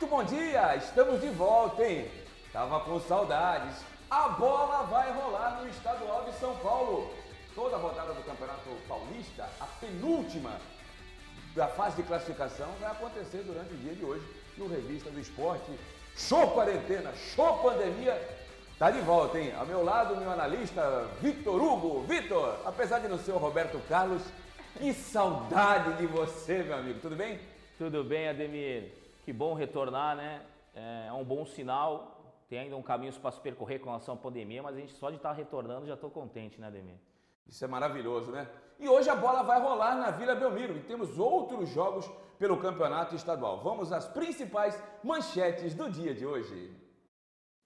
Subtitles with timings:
[0.00, 2.08] Muito bom dia, estamos de volta, hein?
[2.52, 3.84] Tava com saudades.
[4.08, 7.12] A bola vai rolar no estadual de São Paulo.
[7.52, 10.52] Toda a rodada do Campeonato Paulista, a penúltima
[11.56, 14.24] da fase de classificação, vai acontecer durante o dia de hoje
[14.56, 15.68] no Revista do Esporte.
[16.16, 18.38] Show quarentena, show pandemia,
[18.78, 19.52] tá de volta, hein?
[19.58, 22.02] Ao meu lado, meu analista Vitor Hugo.
[22.02, 24.22] Vitor, apesar de não ser o Roberto Carlos,
[24.76, 27.00] que saudade de você, meu amigo.
[27.00, 27.40] Tudo bem?
[27.76, 28.97] Tudo bem, Ademir.
[29.28, 30.40] Que bom retornar, né?
[30.74, 32.34] É um bom sinal.
[32.48, 35.10] Tem ainda um caminho para se percorrer com relação à pandemia, mas a gente só
[35.10, 36.94] de estar retornando já estou contente, né, Ademir?
[37.46, 38.48] Isso é maravilhoso, né?
[38.80, 43.14] E hoje a bola vai rolar na Vila Belmiro e temos outros jogos pelo campeonato
[43.14, 43.60] estadual.
[43.60, 46.74] Vamos às principais manchetes do dia de hoje.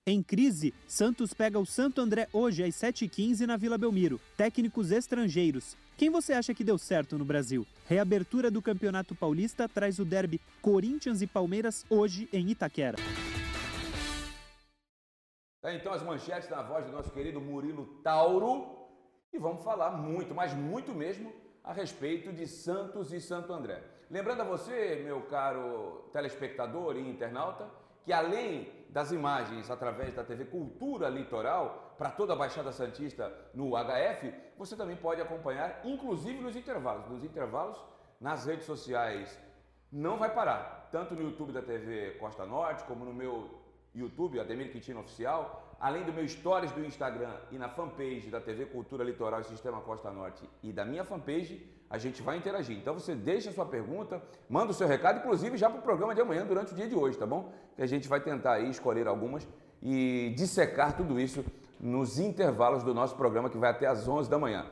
[0.04, 4.20] Em crise, Santos pega o Santo André hoje às 7h15 na Vila Belmiro.
[4.36, 5.76] Técnicos estrangeiros.
[6.03, 7.64] Quem você acha que deu certo no Brasil?
[7.86, 12.97] Reabertura do Campeonato Paulista traz o derby Corinthians e Palmeiras hoje em Itaquera.
[15.62, 18.89] É, então as manchetes na voz do nosso querido Murilo Tauro
[19.33, 23.81] e vamos falar muito, mas muito mesmo, a respeito de Santos e Santo André.
[24.11, 27.70] Lembrando a você, meu caro telespectador e internauta,
[28.05, 33.70] que além das imagens através da TV Cultura Litoral, para toda a Baixada Santista no
[33.70, 37.09] HF, você também pode acompanhar, inclusive nos intervalos.
[37.09, 37.78] Nos intervalos,
[38.20, 39.39] nas redes sociais,
[39.91, 43.62] não vai parar, tanto no YouTube da TV Costa Norte, como no meu
[43.94, 48.66] YouTube, Ademir Quintino Oficial, além do meu stories do Instagram e na fanpage da TV
[48.66, 52.74] Cultura Litoral e Sistema Costa Norte e da minha fanpage, a gente vai interagir.
[52.74, 56.14] Então você deixa a sua pergunta, manda o seu recado, inclusive já para o programa
[56.14, 57.52] de amanhã, durante o dia de hoje, tá bom?
[57.76, 59.46] Que a gente vai tentar aí escolher algumas
[59.82, 61.44] e dissecar tudo isso
[61.78, 64.64] nos intervalos do nosso programa que vai até às 11 da manhã.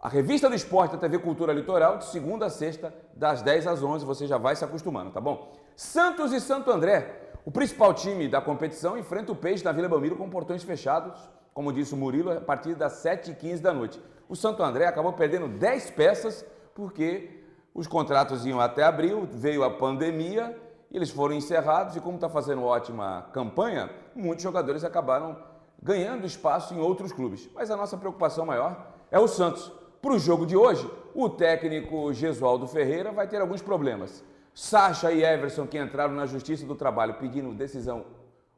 [0.00, 3.82] A revista do esporte da TV Cultura Litoral, de segunda a sexta, das 10 às
[3.82, 5.52] 11, você já vai se acostumando, tá bom?
[5.74, 7.32] Santos e Santo André.
[7.44, 11.18] O principal time da competição enfrenta o Peixe na Vila Belmiro com portões fechados,
[11.54, 14.02] como disse o Murilo, a partir das 7h15 da noite.
[14.28, 16.44] O Santo André acabou perdendo 10 peças
[16.74, 17.42] porque
[17.72, 20.56] os contratos iam até abril, veio a pandemia,
[20.90, 25.36] eles foram encerrados e como está fazendo ótima campanha, muitos jogadores acabaram
[25.82, 27.48] ganhando espaço em outros clubes.
[27.54, 29.72] Mas a nossa preocupação maior é o Santos.
[30.02, 34.24] Para o jogo de hoje, o técnico Gesualdo Ferreira vai ter alguns problemas.
[34.52, 38.04] Sacha e Everson, que entraram na Justiça do Trabalho pedindo decisão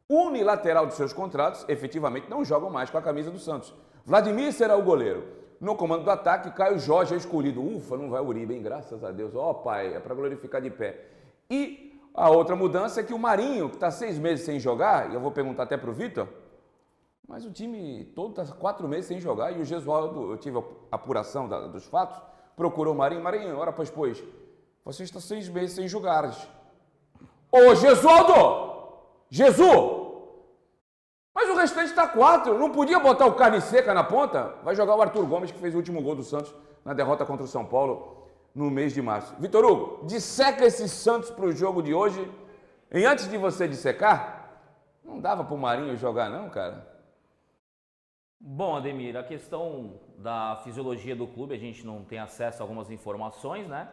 [0.09, 3.75] unilateral dos seus contratos, efetivamente não jogam mais com a camisa do Santos.
[4.05, 5.25] Vladimir será o goleiro.
[5.61, 7.63] No comando do ataque, Caio Jorge é escolhido.
[7.63, 8.63] Ufa, não vai Uribe, hein?
[8.63, 9.35] Graças a Deus.
[9.35, 11.07] Ó oh, pai, é para glorificar de pé.
[11.51, 15.15] E a outra mudança é que o Marinho, que está seis meses sem jogar, e
[15.15, 16.29] eu vou perguntar até para o Vitor,
[17.27, 20.63] mas o time todo está quatro meses sem jogar e o Gesualdo, eu tive a
[20.93, 22.21] apuração da, dos fatos,
[22.55, 23.23] procurou o Marinho.
[23.23, 24.23] Marinho, ora pois, pois,
[24.85, 26.31] você está seis meses sem jogar.
[27.51, 28.66] Ô Gesualdo!
[29.31, 30.07] Jesus!
[31.35, 32.59] Mas o restante está quatro.
[32.59, 34.55] Não podia botar o carne seca na ponta?
[34.65, 36.55] Vai jogar o Arthur Gomes, que fez o último gol do Santos
[36.85, 39.35] na derrota contra o São Paulo no mês de março.
[39.39, 42.31] Vitor Hugo, disseca esses Santos para o jogo de hoje.
[42.91, 44.63] E antes de você dissecar,
[45.05, 46.97] não dava para o Marinho jogar, não, cara?
[48.41, 52.91] Bom, Ademir, a questão da fisiologia do clube, a gente não tem acesso a algumas
[52.91, 53.89] informações, né?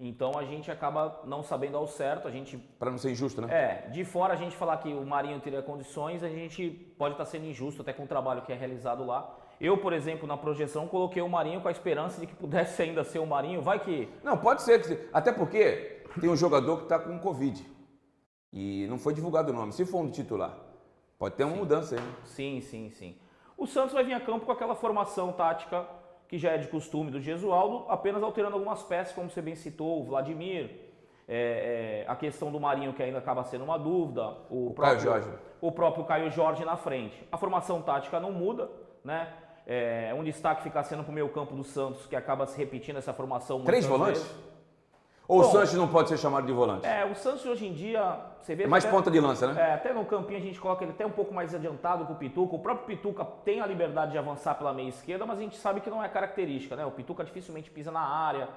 [0.00, 2.56] Então a gente acaba não sabendo ao certo, a gente...
[2.56, 3.48] Para não ser injusto, né?
[3.50, 7.24] É, de fora a gente falar que o Marinho teria condições, a gente pode estar
[7.24, 9.36] sendo injusto até com o trabalho que é realizado lá.
[9.60, 13.02] Eu, por exemplo, na projeção, coloquei o Marinho com a esperança de que pudesse ainda
[13.02, 14.08] ser o Marinho, vai que...
[14.22, 17.66] Não, pode ser, que até porque tem um jogador que está com Covid
[18.52, 20.56] e não foi divulgado o nome, se for um titular.
[21.18, 21.58] Pode ter uma sim.
[21.58, 22.00] mudança aí.
[22.00, 22.14] Né?
[22.24, 23.16] Sim, sim, sim.
[23.56, 25.84] O Santos vai vir a campo com aquela formação tática
[26.28, 30.00] que já é de costume do Gesualdo, apenas alterando algumas peças, como você bem citou,
[30.00, 30.70] o Vladimir,
[31.26, 34.98] é, é, a questão do Marinho, que ainda acaba sendo uma dúvida, o, o próprio,
[34.98, 35.38] Caio Jorge.
[35.60, 37.26] o próprio Caio Jorge na frente.
[37.32, 38.70] A formação tática não muda,
[39.02, 39.32] né?
[39.66, 42.96] É, um destaque fica sendo para o meio campo do Santos, que acaba se repetindo
[42.96, 43.64] essa formação.
[43.64, 44.22] Três volantes?
[44.22, 44.48] Vezes.
[45.28, 46.86] Ou Bom, o Santos não pode ser chamado de volante?
[46.86, 48.64] É, o Santos hoje em dia, você vê...
[48.64, 49.60] É mais até, ponta de lança, né?
[49.60, 52.14] É, até no campinho a gente coloca ele até um pouco mais adiantado que o
[52.14, 52.56] Pituca.
[52.56, 55.82] O próprio Pituca tem a liberdade de avançar pela meia esquerda, mas a gente sabe
[55.82, 56.86] que não é característica, né?
[56.86, 58.48] O Pituca dificilmente pisa na área,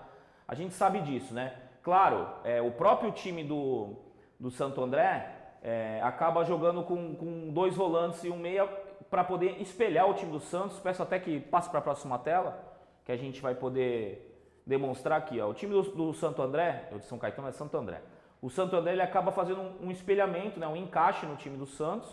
[0.48, 1.54] a gente sabe disso, né?
[1.84, 3.98] Claro, é, o próprio time do,
[4.40, 5.30] do Santo André
[5.62, 8.66] é, acaba jogando com, com dois volantes e um meia
[9.10, 10.80] para poder espelhar o time do Santos.
[10.80, 12.64] Peço até que passe para a próxima tela,
[13.04, 14.31] que a gente vai poder
[14.66, 15.40] demonstrar aqui.
[15.40, 15.50] Ó.
[15.50, 18.02] O time do, do Santo André, o de São Caetano é Santo André.
[18.42, 21.66] O Santo André ele acaba fazendo um, um, espelhamento, né, um encaixe no time do
[21.66, 22.10] Santos.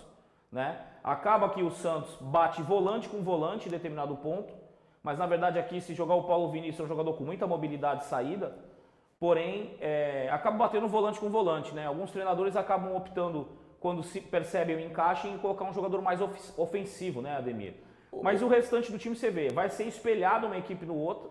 [0.50, 0.80] Né?
[1.02, 4.52] Acaba que o Santos bate volante com volante em determinado ponto.
[5.02, 8.00] Mas na verdade aqui, se jogar o Paulo Vinícius, é um jogador com muita mobilidade
[8.00, 8.54] de saída.
[9.18, 11.86] porém é, acaba batendo volante com volante, né?
[11.86, 13.48] Alguns treinadores acabam optando
[13.80, 16.20] quando se percebem o encaixe em colocar um jogador mais
[16.56, 17.74] ofensivo, né, Ademir?
[18.22, 21.30] Mas o restante do time você vê, vai ser espelhado uma equipe no outro.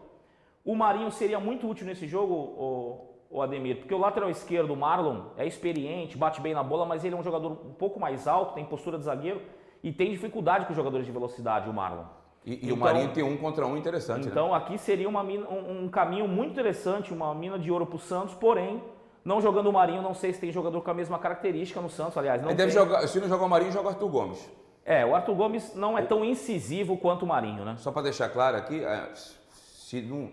[0.67, 4.75] O Marinho seria muito útil nesse jogo, o, o Ademir, porque o lateral esquerdo, o
[4.75, 8.27] Marlon, é experiente, bate bem na bola, mas ele é um jogador um pouco mais
[8.27, 9.41] alto, tem postura de zagueiro
[9.81, 12.03] e tem dificuldade com os jogadores de velocidade, o Marlon.
[12.45, 14.25] E, e então, o Marinho tem um contra um interessante.
[14.25, 14.29] Né?
[14.29, 14.55] Então né?
[14.57, 17.99] aqui seria uma mina, um, um, caminho muito interessante, uma mina de ouro para o
[17.99, 18.83] Santos, porém,
[19.23, 22.17] não jogando o Marinho, não sei se tem jogador com a mesma característica no Santos,
[22.17, 22.41] aliás.
[22.41, 24.51] Não deve jogar, se não jogar o Marinho, joga o Arthur Gomes.
[24.83, 27.75] É, o Arthur Gomes não é tão incisivo quanto o Marinho, né?
[27.77, 30.29] Só para deixar claro aqui, é, se não,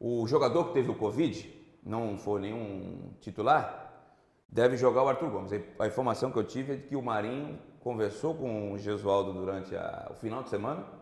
[0.00, 3.92] o jogador que teve o Covid não for nenhum titular,
[4.48, 5.52] deve jogar o Arthur Gomes.
[5.78, 10.08] A informação que eu tive é que o Marinho conversou com o Gesualdo durante a,
[10.10, 10.98] o final de semana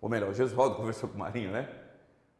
[0.00, 1.68] ou melhor, o Gesualdo conversou com o Marinho, né?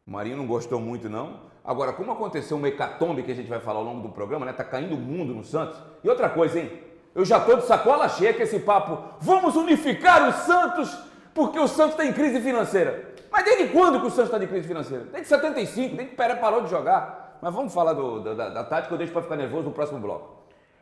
[0.05, 1.41] O Marinho não gostou muito, não.
[1.63, 4.53] Agora, como aconteceu uma hecatombe que a gente vai falar ao longo do programa, né?
[4.53, 5.77] Tá caindo o mundo no Santos.
[6.03, 6.71] E outra coisa, hein?
[7.13, 9.15] Eu já tô de sacola cheia com esse papo.
[9.19, 10.97] Vamos unificar o Santos
[11.37, 13.13] porque o Santos está em crise financeira.
[13.31, 15.03] Mas desde quando que o Santos está em crise financeira?
[15.11, 17.37] Desde 75, desde que o parou de jogar.
[17.39, 20.35] Mas vamos falar do, da, da, tática, eu deixo para ficar nervoso no próximo bloco.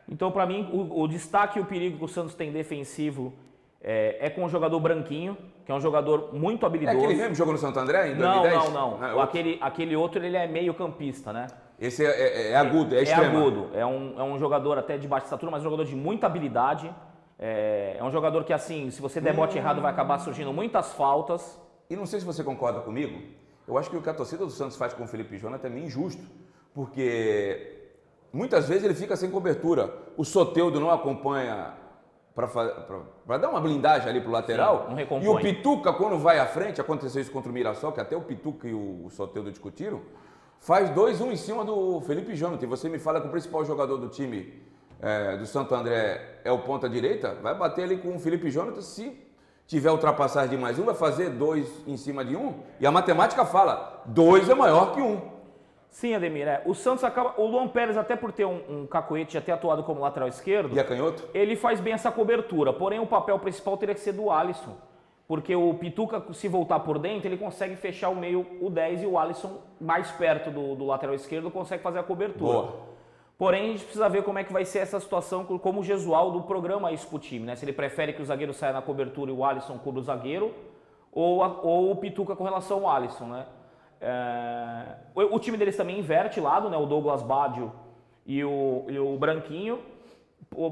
[0.08, 3.34] Então, para mim, o, o destaque e o perigo que o Santos tem defensivo
[3.82, 5.36] é, é, com o jogador Branquinho,
[5.66, 6.96] que é um jogador muito habilidoso.
[6.96, 8.54] É aquele mesmo jogou no Santo André em 2010?
[8.54, 9.20] Não, não, não.
[9.20, 11.48] É aquele, aquele outro ele é meio campista, né?
[11.78, 13.24] Esse é, é, é agudo, é, é extremo.
[13.24, 15.94] É agudo, é um, é um jogador até de baixa estatura, mas um jogador de
[15.94, 16.90] muita habilidade.
[17.38, 19.58] É, é um jogador que, assim, se você der bote hum.
[19.58, 21.60] errado, vai acabar surgindo muitas faltas.
[21.88, 23.20] E não sei se você concorda comigo,
[23.66, 25.70] eu acho que o que a torcida do Santos faz com o Felipe Jonathan é
[25.70, 26.22] meio injusto,
[26.74, 27.90] porque
[28.32, 29.92] muitas vezes ele fica sem cobertura.
[30.16, 31.74] O Soteudo não acompanha
[32.34, 34.88] para dar uma blindagem ali pro lateral.
[34.90, 38.16] Sim, e o Pituca, quando vai à frente, aconteceu isso contra o Mirassol, que até
[38.16, 40.02] o Pituca e o Soteudo discutiram,
[40.60, 42.64] faz 2-1 um em cima do Felipe Jonathan.
[42.64, 44.62] E você me fala que o principal jogador do time
[45.00, 48.80] é, do Santo André é o ponta direita, vai bater ali com o Felipe Jonathan
[48.80, 49.26] se
[49.66, 52.54] tiver ultrapassagem de mais um, vai fazer dois em cima de um.
[52.80, 55.36] E a matemática fala, dois é maior que um.
[55.90, 56.46] Sim, Ademir.
[56.46, 56.62] É.
[56.66, 57.34] O Santos acaba.
[57.40, 60.74] O Luan Pérez, até por ter um, um cacoete até atuado como lateral esquerdo.
[60.74, 61.24] E a canhoto?
[61.32, 62.70] Ele faz bem essa cobertura.
[62.70, 64.76] Porém, o papel principal teria que ser do Alisson.
[65.26, 69.06] Porque o Pituca, se voltar por dentro, ele consegue fechar o meio, o 10 e
[69.06, 72.52] o Alisson, mais perto do, do lateral esquerdo, consegue fazer a cobertura.
[72.52, 72.85] Boa.
[73.38, 76.42] Porém, a gente precisa ver como é que vai ser essa situação, como o Gesualdo
[76.42, 77.54] programa isso pro time, né?
[77.54, 80.54] Se ele prefere que o zagueiro saia na cobertura e o Alisson cubra o zagueiro,
[81.12, 83.46] ou, a, ou o Pituca com relação ao Alisson, né?
[84.00, 86.76] É, o, o, time deles também inverte lado, né?
[86.78, 87.72] O Douglas Badio
[88.24, 89.80] e o, e o Branquinho.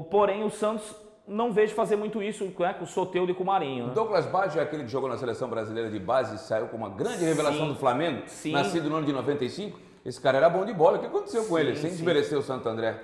[0.09, 0.95] Porém, o Santos
[1.27, 3.85] não vejo fazer muito isso né, com o Soteudo e com o Marinho.
[3.85, 3.91] Né?
[3.91, 6.77] O Douglas Baggio é aquele que jogou na seleção brasileira de base e saiu com
[6.77, 8.51] uma grande revelação sim, do Flamengo, sim.
[8.51, 9.79] nascido no ano de 95.
[10.05, 10.97] Esse cara era bom de bola.
[10.97, 11.75] O que aconteceu sim, com ele?
[11.75, 12.95] Sem desmerecer o Santo André.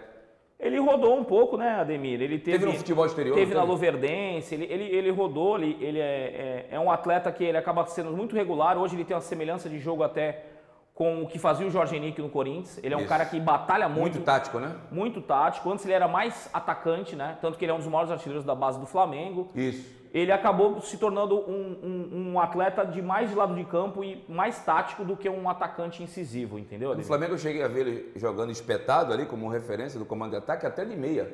[0.59, 2.21] Ele rodou um pouco, né, Ademir?
[2.21, 3.33] Ele teve, teve no futebol exterior?
[3.33, 7.43] Teve na Luverdense, ele, ele, ele rodou, ele, ele é, é, é, um atleta que
[7.43, 8.77] ele acaba sendo muito regular.
[8.77, 10.45] Hoje ele tem uma semelhança de jogo até
[10.93, 12.79] com o que fazia o Jorge Henrique no Corinthians.
[12.83, 13.09] Ele é um Isso.
[13.09, 14.13] cara que batalha muito.
[14.13, 14.75] Muito tático, né?
[14.91, 15.71] Muito tático.
[15.71, 17.39] Antes ele era mais atacante, né?
[17.41, 19.49] Tanto que ele é um dos maiores artilheiros da base do Flamengo.
[19.55, 24.03] Isso ele acabou se tornando um, um, um, atleta de mais de lado de campo
[24.03, 26.93] e mais tático do que um atacante incisivo, entendeu?
[26.95, 30.37] No Flamengo eu cheguei a ver ele jogando espetado ali como referência do comando de
[30.37, 31.31] ataque até de meia.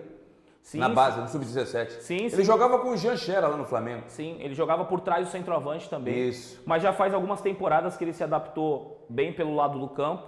[0.61, 1.21] Sim, na base, sim.
[1.21, 1.89] no sub-17.
[2.01, 2.43] Sim, ele sim.
[2.43, 4.03] jogava com o Jean Xera lá no Flamengo.
[4.07, 6.27] Sim, ele jogava por trás do centroavante também.
[6.27, 6.61] Isso.
[6.65, 10.27] Mas já faz algumas temporadas que ele se adaptou bem pelo lado do campo.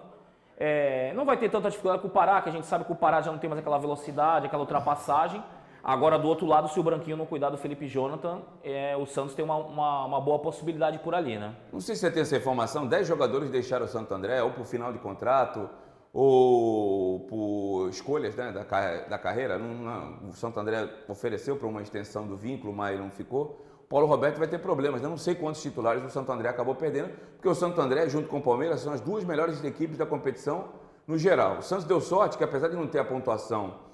[0.58, 2.96] É, não vai ter tanta dificuldade com o Pará, que a gente sabe que o
[2.96, 5.44] Pará já não tem mais aquela velocidade, aquela ultrapassagem.
[5.84, 9.34] Agora, do outro lado, se o Branquinho não cuidar do Felipe Jonathan, é, o Santos
[9.34, 11.56] tem uma, uma, uma, boa possibilidade por ali, né?
[11.72, 14.66] Não sei se você tem essa informação, 10 jogadores deixaram o Santo André, ou por
[14.66, 15.70] final de contrato,
[16.14, 18.64] ou por escolhas né, da,
[19.08, 19.58] da carreira.
[19.58, 23.66] Não, não, o Santo André ofereceu para uma extensão do vínculo, mas não ficou.
[23.88, 25.02] Paulo Roberto vai ter problemas.
[25.02, 28.28] Eu não sei quantos titulares o Santo André acabou perdendo, porque o Santo André, junto
[28.28, 30.66] com o Palmeiras, são as duas melhores equipes da competição
[31.08, 31.58] no geral.
[31.58, 33.89] O Santos deu sorte que, apesar de não ter a pontuação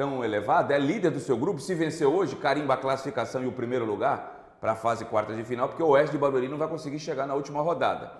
[0.00, 1.60] tão elevada, é líder do seu grupo.
[1.60, 5.44] Se vencer hoje, carimba a classificação e o primeiro lugar para a fase quarta de
[5.44, 8.10] final, porque o Oeste de Barueri não vai conseguir chegar na última rodada.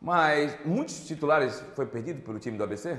[0.00, 2.98] Mas muitos titulares foi perdido pelo time do ABC?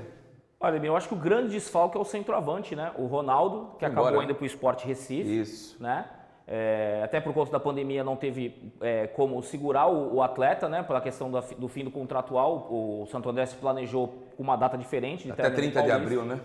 [0.58, 2.92] Olha, eu acho que o grande desfalque é o centroavante, né?
[2.96, 4.08] O Ronaldo, que Embora.
[4.08, 5.40] acabou indo para o Esporte Recife.
[5.40, 5.76] Isso.
[5.78, 6.06] Né?
[6.48, 10.82] É, até por conta da pandemia não teve é, como segurar o, o, atleta, né?
[10.82, 12.68] Pela questão do, do fim do contratual.
[12.70, 15.24] O Santo André se planejou uma data diferente.
[15.24, 16.40] De Até 30 de abril, né?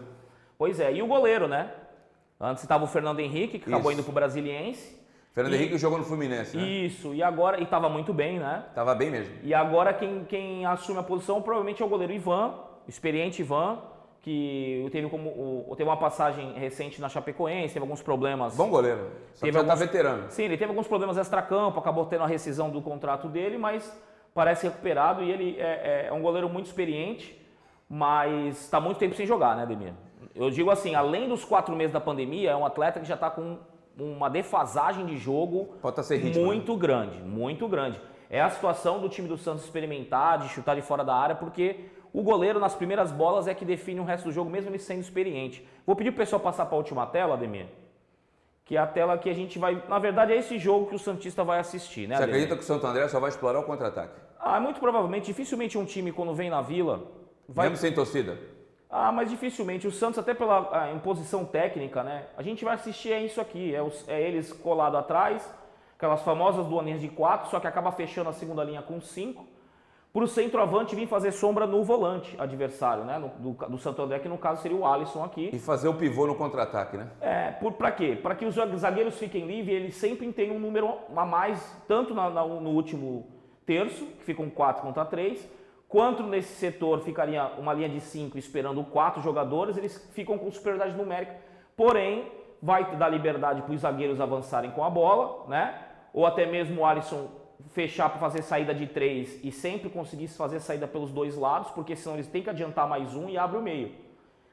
[0.59, 1.71] Pois é, e o goleiro, né?
[2.37, 3.73] Antes estava o Fernando Henrique, que Isso.
[3.73, 4.99] acabou indo para o Brasiliense.
[5.31, 5.55] Fernando e...
[5.55, 6.63] Henrique jogou no Fluminense, né?
[6.63, 8.65] Isso, e agora, e estava muito bem, né?
[8.67, 9.33] Estava bem mesmo.
[9.41, 12.55] E agora quem, quem assume a posição provavelmente é o goleiro Ivan,
[12.89, 13.79] experiente Ivan,
[14.21, 18.53] que teve, como, teve uma passagem recente na Chapecoense, teve alguns problemas.
[18.57, 20.25] Bom goleiro, só teve já tá alguns, tá veterano.
[20.29, 23.97] Sim, ele teve alguns problemas extra-campo, acabou tendo a rescisão do contrato dele, mas
[24.33, 27.39] parece recuperado e ele é, é, é um goleiro muito experiente,
[27.89, 29.93] mas está muito tempo sem jogar, né, Demir?
[30.35, 33.29] Eu digo assim, além dos quatro meses da pandemia, é um atleta que já está
[33.29, 33.57] com
[33.97, 36.79] uma defasagem de jogo Pode ser ritmo, muito né?
[36.79, 37.99] grande, muito grande.
[38.29, 41.89] É a situação do time do Santos experimentar, de chutar de fora da área, porque
[42.13, 45.01] o goleiro nas primeiras bolas é que define o resto do jogo, mesmo ele sendo
[45.01, 45.67] experiente.
[45.85, 47.67] Vou pedir pro pessoal passar para a última tela, Ademir.
[48.65, 49.83] Que é a tela que a gente vai.
[49.89, 52.17] Na verdade, é esse jogo que o Santista vai assistir, né?
[52.17, 52.35] Você Ademir?
[52.43, 54.13] acredita que o Santo André só vai explorar o contra-ataque?
[54.39, 55.25] Ah, muito provavelmente.
[55.25, 57.01] Dificilmente um time, quando vem na vila.
[57.47, 57.67] Vai...
[57.67, 58.37] Mesmo sem torcida?
[58.89, 59.87] Ah, mas dificilmente.
[59.87, 62.25] O Santos, até pela imposição técnica, né?
[62.35, 63.75] A gente vai assistir é isso aqui.
[63.75, 65.47] É, os, é eles colado atrás,
[65.95, 69.45] aquelas famosas duaninhas de quatro, só que acaba fechando a segunda linha com cinco
[70.11, 73.19] para o centroavante vir fazer sombra no volante adversário, né?
[73.19, 75.51] No, do, do Santo André, que no caso seria o Alisson aqui.
[75.53, 77.07] E fazer o pivô no contra-ataque, né?
[77.21, 78.17] É, para quê?
[78.21, 82.29] Para que os zagueiros fiquem livres, eles sempre têm um número a mais, tanto na,
[82.29, 83.27] na, no último
[83.67, 85.47] terço, que ficam 4 contra 3,
[85.89, 90.95] quanto nesse setor ficaria uma linha de 5 esperando quatro jogadores, eles ficam com superioridade
[90.95, 91.35] numérica.
[91.75, 92.31] Porém,
[92.61, 95.77] vai dar liberdade para os zagueiros avançarem com a bola, né?
[96.13, 97.27] Ou até mesmo o Alisson
[97.69, 101.95] fechar para fazer saída de três e sempre conseguisse fazer saída pelos dois lados, porque
[101.95, 103.91] senão eles têm que adiantar mais um e abre o meio.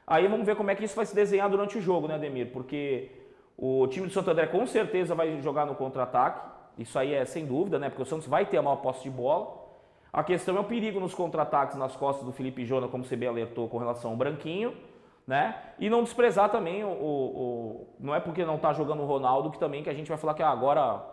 [0.05, 2.51] Aí vamos ver como é que isso vai se desenhar durante o jogo, né, Ademir?
[2.51, 3.11] Porque
[3.57, 7.45] o time do Santo André com certeza vai jogar no contra-ataque, isso aí é sem
[7.45, 7.89] dúvida, né?
[7.89, 9.66] Porque o Santos vai ter a maior posse de bola.
[10.17, 13.29] A questão é o perigo nos contra-ataques nas costas do Felipe Jona, como você bem
[13.29, 14.75] alertou com relação ao Branquinho,
[15.27, 15.55] né?
[15.77, 19.59] E não desprezar também o, o, não é porque não está jogando o Ronaldo que
[19.59, 21.05] também que a gente vai falar que ah, agora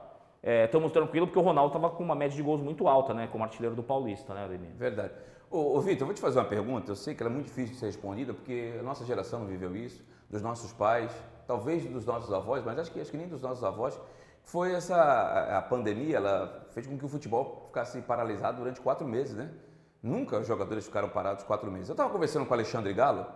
[0.42, 3.28] estamos é, tranquilos porque o Ronaldo estava com uma média de gols muito alta, né?
[3.30, 4.70] Como artilheiro do Paulista, né, Ademir?
[4.75, 5.12] Verdade.
[5.50, 6.90] Ô, ô Vitor, eu vou te fazer uma pergunta.
[6.90, 9.46] Eu sei que ela é muito difícil de ser respondida porque a nossa geração não
[9.46, 11.12] viveu isso, dos nossos pais,
[11.46, 14.00] talvez dos nossos avós, mas acho que, acho que nem dos nossos avós.
[14.44, 14.96] Foi essa
[15.58, 19.50] a, pandemia, ela fez com que o futebol ficasse paralisado durante quatro meses, né?
[20.02, 21.88] Nunca os jogadores ficaram parados quatro meses.
[21.88, 23.26] Eu estava conversando com o Alexandre Galo,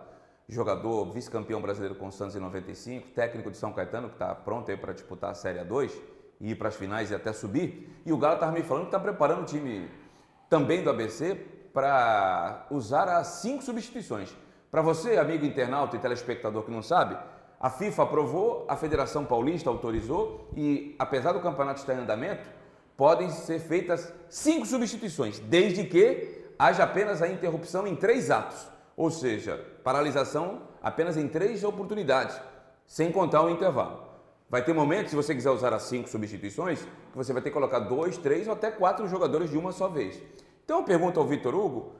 [0.47, 4.69] jogador vice-campeão brasileiro com o Santos em 95, técnico de São Caetano, que está pronto
[4.69, 5.91] aí para disputar a Série A2
[6.41, 8.01] ir para as finais e até subir.
[8.05, 9.89] E o Galo estava me falando que está preparando o time
[10.49, 11.35] também do ABC
[11.73, 14.35] para usar as cinco substituições.
[14.71, 17.17] Para você, amigo internauta e telespectador que não sabe,
[17.59, 22.47] a FIFA aprovou, a Federação Paulista autorizou e, apesar do campeonato estar em andamento,
[22.95, 29.11] podem ser feitas cinco substituições, desde que haja apenas a interrupção em três atos, ou
[29.11, 32.39] seja, paralisação apenas em três oportunidades,
[32.85, 34.07] sem contar o intervalo.
[34.49, 37.53] Vai ter momentos, se você quiser usar as cinco substituições, que você vai ter que
[37.53, 40.19] colocar dois, três ou até quatro jogadores de uma só vez.
[40.63, 41.91] Então eu pergunto ao Vitor Hugo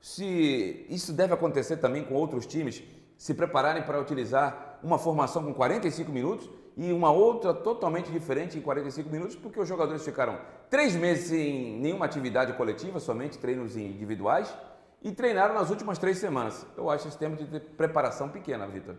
[0.00, 2.82] se isso deve acontecer também com outros times
[3.16, 8.60] se prepararem para utilizar uma formação com 45 minutos e uma outra totalmente diferente em
[8.60, 10.38] 45 minutos, porque os jogadores ficaram
[10.70, 14.56] três meses sem nenhuma atividade coletiva, somente treinos individuais,
[15.02, 16.66] e treinaram nas últimas três semanas.
[16.76, 18.94] Eu acho esse tempo de preparação pequena, Vitor.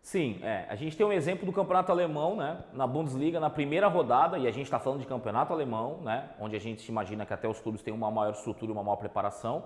[0.00, 0.64] Sim, é.
[0.70, 2.64] a gente tem um exemplo do campeonato alemão, né?
[2.72, 6.30] Na Bundesliga, na primeira rodada, e a gente está falando de campeonato alemão, né?
[6.40, 8.96] Onde a gente imagina que até os clubes têm uma maior estrutura e uma maior
[8.96, 9.64] preparação.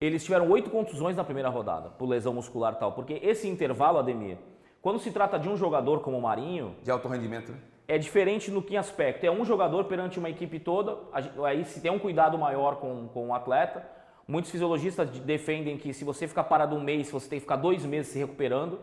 [0.00, 2.92] Eles tiveram oito contusões na primeira rodada, por lesão muscular e tal.
[2.92, 4.38] Porque esse intervalo, Ademir,
[4.80, 6.74] quando se trata de um jogador como o Marinho.
[6.82, 7.58] De alto rendimento, né?
[7.86, 9.24] É diferente no que aspecto?
[9.24, 10.96] É um jogador perante uma equipe toda,
[11.44, 13.84] aí se tem um cuidado maior com, com o atleta.
[14.26, 17.84] Muitos fisiologistas defendem que se você ficar parado um mês, você tem que ficar dois
[17.84, 18.78] meses se recuperando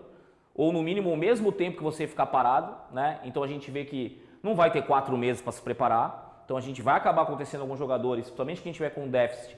[0.53, 3.21] ou no mínimo o mesmo tempo que você ficar parado, né?
[3.23, 6.43] Então a gente vê que não vai ter quatro meses para se preparar.
[6.43, 9.57] Então a gente vai acabar acontecendo alguns jogadores, principalmente quem tiver com déficit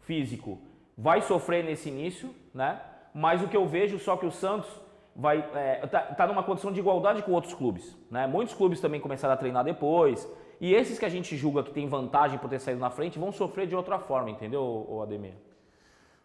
[0.00, 0.60] físico,
[0.96, 2.80] vai sofrer nesse início, né?
[3.14, 4.68] Mas o que eu vejo só que o Santos
[5.14, 8.26] vai é, tá, tá numa condição de igualdade com outros clubes, né?
[8.26, 10.28] Muitos clubes também começaram a treinar depois.
[10.60, 13.32] E esses que a gente julga que tem vantagem por ter saído na frente vão
[13.32, 15.34] sofrer de outra forma, entendeu, Ademir?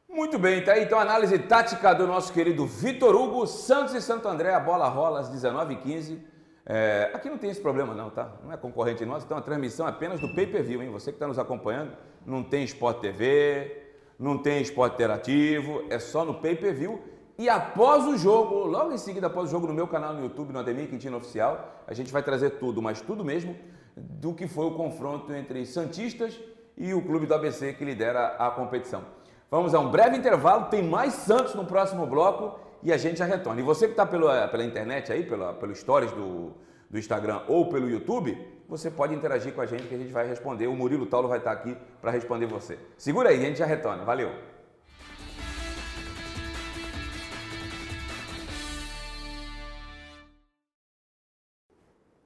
[0.07, 4.01] Muito bem, tá aí então a análise tática do nosso querido Vitor Hugo, Santos e
[4.01, 6.19] Santo André, a bola rola às 19h15.
[6.65, 8.31] É, aqui não tem esse problema não, tá?
[8.43, 10.91] Não é concorrente nosso, então a transmissão é apenas do pay-per-view, hein?
[10.91, 11.93] Você que está nos acompanhando,
[12.25, 13.87] não tem Sport TV,
[14.19, 17.01] não tem Sport Interativo, é só no pay-per-view.
[17.38, 20.51] E após o jogo, logo em seguida após o jogo no meu canal no YouTube,
[20.51, 23.55] no Ademir Quintino Oficial, a gente vai trazer tudo, mas tudo mesmo,
[23.95, 26.39] do que foi o confronto entre Santistas
[26.75, 29.03] e o clube do ABC que lidera a competição.
[29.51, 33.25] Vamos a um breve intervalo, tem mais Santos no próximo bloco e a gente já
[33.25, 33.62] retorna.
[33.62, 36.53] E você que está pela internet aí, pela, pelo stories do,
[36.89, 40.27] do Instagram ou pelo YouTube, você pode interagir com a gente que a gente vai
[40.27, 40.67] responder.
[40.67, 42.77] O Murilo Taulo vai estar aqui para responder você.
[42.97, 44.03] Segura aí, a gente já retorna.
[44.03, 44.31] Valeu!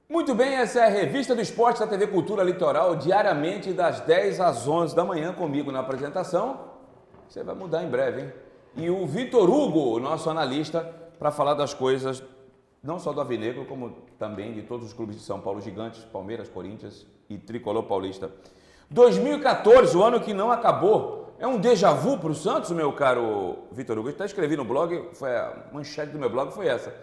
[0.08, 4.40] Muito bem, essa é a revista do esporte da TV Cultura Litoral, diariamente das 10
[4.40, 6.72] às 11 da manhã, comigo na apresentação.
[7.28, 8.32] Você vai mudar em breve, hein?
[8.76, 10.82] E o Vitor Hugo, nosso analista,
[11.18, 12.22] para falar das coisas
[12.82, 16.48] não só do Avinegro, como também de todos os clubes de São Paulo gigantes, Palmeiras,
[16.48, 18.30] Corinthians e Tricolor Paulista.
[18.90, 23.58] 2014, o ano que não acabou, é um déjà vu para o Santos, meu caro
[23.72, 24.08] Vitor Hugo.
[24.08, 26.94] Até escrevi no blog, foi a manchete do meu blog foi essa.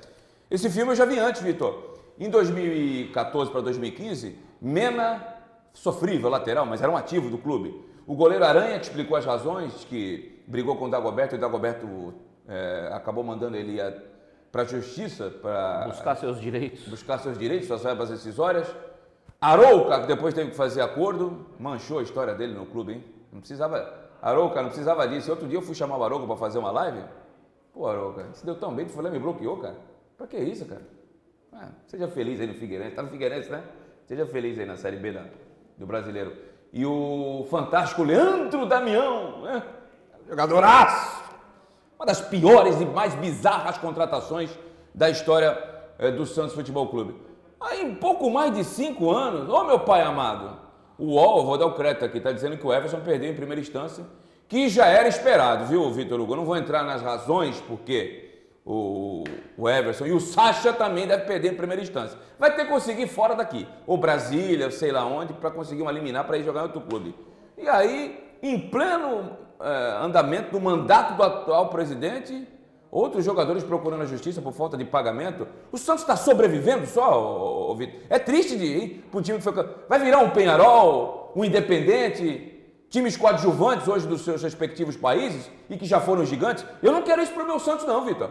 [0.51, 1.97] Esse filme eu já vi antes, Vitor.
[2.19, 5.25] Em 2014 para 2015, Mena,
[5.73, 7.85] sofrível lateral, mas era um ativo do clube.
[8.05, 12.13] O goleiro Aranha que explicou as razões, que brigou com o Dagoberto e o Dagoberto
[12.47, 13.79] é, acabou mandando ele
[14.51, 16.87] para a justiça para buscar seus direitos.
[16.87, 18.67] Buscar seus direitos, suas verbas decisórias.
[19.39, 23.03] Arouca, que depois teve que fazer acordo, manchou a história dele no clube, hein?
[23.31, 24.09] Não precisava.
[24.21, 25.31] Arouca, não precisava disso.
[25.31, 27.01] Outro dia eu fui chamar o Arouca para fazer uma live.
[27.73, 29.77] Pô, Arouca, se deu tão bem, tu foi lá e me bloqueou, cara.
[30.17, 30.81] Pra que isso, cara?
[31.53, 32.95] Ah, seja feliz aí no Figueirense.
[32.95, 33.63] Tá no Figueirense, né?
[34.05, 35.25] Seja feliz aí na Série B da,
[35.77, 36.33] do Brasileiro.
[36.73, 39.63] E o fantástico Leandro Damião, né?
[40.27, 41.18] Jogadoraço!
[41.99, 44.49] Uma das piores e mais bizarras contratações
[44.95, 45.61] da história
[45.97, 47.13] é, do Santos Futebol Clube.
[47.59, 50.57] Aí, em pouco mais de cinco anos, ô meu pai amado,
[50.97, 53.59] o UOL, vou dar o crédito aqui, está dizendo que o Everson perdeu em primeira
[53.59, 54.05] instância,
[54.47, 56.31] que já era esperado, viu, Vitor Hugo?
[56.31, 59.25] Eu não vou entrar nas razões porque o,
[59.57, 62.17] o Everson e o Sacha também deve perder em primeira instância.
[62.39, 66.25] Vai ter que conseguir fora daqui, ou Brasília, sei lá onde, para conseguir uma liminar
[66.25, 67.13] para ir jogar em outro clube.
[67.57, 72.47] E aí, em pleno é, andamento do mandato do atual presidente,
[72.91, 75.47] outros jogadores procurando a justiça por falta de pagamento.
[75.71, 78.01] O Santos está sobrevivendo só, Vitor.
[78.09, 79.53] É triste de ir para um time que foi.
[79.87, 85.85] Vai virar um Penharol, um Independente, times coadjuvantes hoje dos seus respectivos países e que
[85.85, 86.65] já foram gigantes.
[86.81, 88.29] Eu não quero isso para o meu Santos, não, Vitor.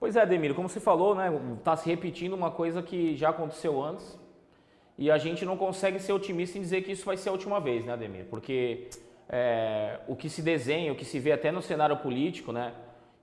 [0.00, 3.82] Pois é, Demiro, como você falou, né, está se repetindo uma coisa que já aconteceu
[3.82, 4.18] antes
[4.96, 7.60] e a gente não consegue ser otimista em dizer que isso vai ser a última
[7.60, 8.26] vez, né, Demir?
[8.26, 8.88] Porque
[9.28, 12.72] é, o que se desenha, o que se vê até no cenário político, né,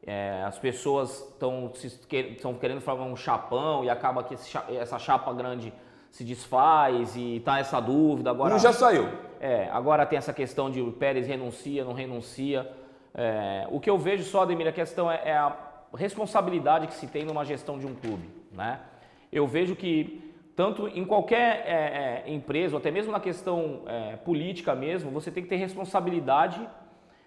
[0.05, 5.73] é, as pessoas estão querendo falar um chapão e acaba que esse, essa chapa grande
[6.11, 8.55] se desfaz e tá essa dúvida agora.
[8.55, 9.09] Um já saiu.
[9.39, 12.71] É, agora tem essa questão de o Pérez renuncia, não renuncia.
[13.13, 15.55] É, o que eu vejo só, Ademir, a questão é, é a
[15.95, 18.29] responsabilidade que se tem numa gestão de um clube.
[18.51, 18.79] Né?
[19.31, 24.15] Eu vejo que tanto em qualquer é, é, empresa, ou até mesmo na questão é,
[24.15, 26.65] política mesmo, você tem que ter responsabilidade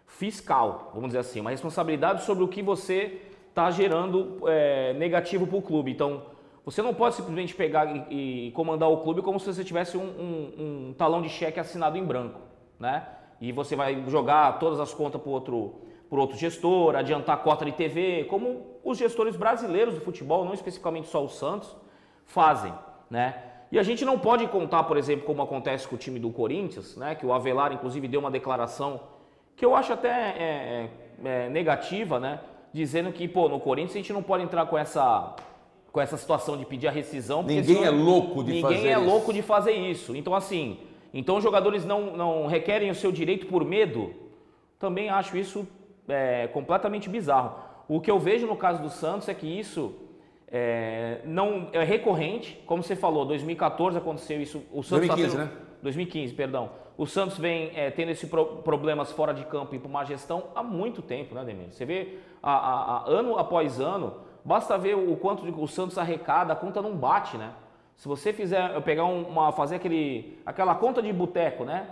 [0.06, 5.58] fiscal, vamos dizer assim, uma responsabilidade sobre o que você está gerando é, negativo para
[5.58, 5.90] o clube.
[5.90, 6.22] Então,
[6.64, 10.02] você não pode simplesmente pegar e, e, comandar o clube como se você tivesse um,
[10.02, 12.40] um, um talão de cheque assinado em branco,
[12.78, 13.06] né?
[13.40, 18.24] E você vai jogar todas as contas para outro outro gestor, adiantar cota de TV,
[18.24, 21.76] como os gestores brasileiros do futebol, não especificamente só o Santos,
[22.24, 22.72] fazem,
[23.10, 23.34] né?
[23.70, 26.96] E a gente não pode contar, por exemplo, como acontece com o time do Corinthians,
[26.96, 27.14] né?
[27.14, 29.00] Que o Avelar, inclusive, deu uma declaração
[29.54, 30.90] que eu acho até é,
[31.24, 32.40] é, é, negativa, né?
[32.72, 35.36] Dizendo que, pô, no Corinthians a gente não pode entrar com essa
[35.90, 37.42] com essa situação de pedir a rescisão.
[37.42, 39.06] Ninguém senão, é louco de ninguém fazer Ninguém é isso.
[39.06, 40.14] louco de fazer isso.
[40.14, 40.78] Então, assim,
[41.12, 44.14] então os jogadores não, não requerem o seu direito por medo.
[44.78, 45.66] Também acho isso
[46.06, 47.54] é, completamente bizarro.
[47.88, 49.94] O que eu vejo no caso do Santos é que isso
[50.50, 54.62] é, não é recorrente, como você falou, 2014 aconteceu isso.
[54.72, 55.62] O Santos 2015, tá tendo, né?
[55.82, 56.70] 2015, perdão.
[56.96, 60.44] O Santos vem é, tendo esses pro, problemas fora de campo e por má gestão
[60.54, 61.68] há muito tempo, né, Demir?
[61.70, 66.52] Você vê a, a, a, ano após ano, basta ver o quanto o Santos arrecada,
[66.52, 67.52] a conta não bate, né?
[67.96, 71.88] Se você fizer, eu pegar uma, fazer aquele, aquela conta de boteco, né?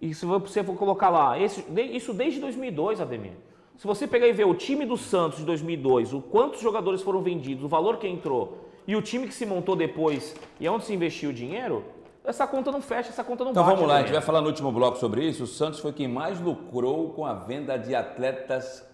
[0.00, 3.32] E se você for colocar lá, esse, isso desde 2002, Ademir.
[3.80, 7.22] Se você pegar e ver o time do Santos de 2002, o quantos jogadores foram
[7.22, 10.92] vendidos, o valor que entrou e o time que se montou depois e onde se
[10.92, 11.82] investiu o dinheiro,
[12.22, 13.72] essa conta não fecha, essa conta não então bate.
[13.72, 15.44] Então vamos lá, a gente vai falar no último bloco sobre isso.
[15.44, 18.86] O Santos foi quem mais lucrou com a venda de atletas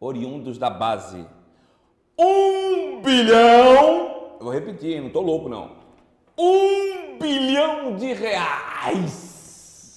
[0.00, 1.26] oriundos da base.
[2.18, 4.36] Um bilhão!
[4.40, 5.72] Eu vou repetir, não estou louco não.
[6.38, 9.31] Um bilhão de reais!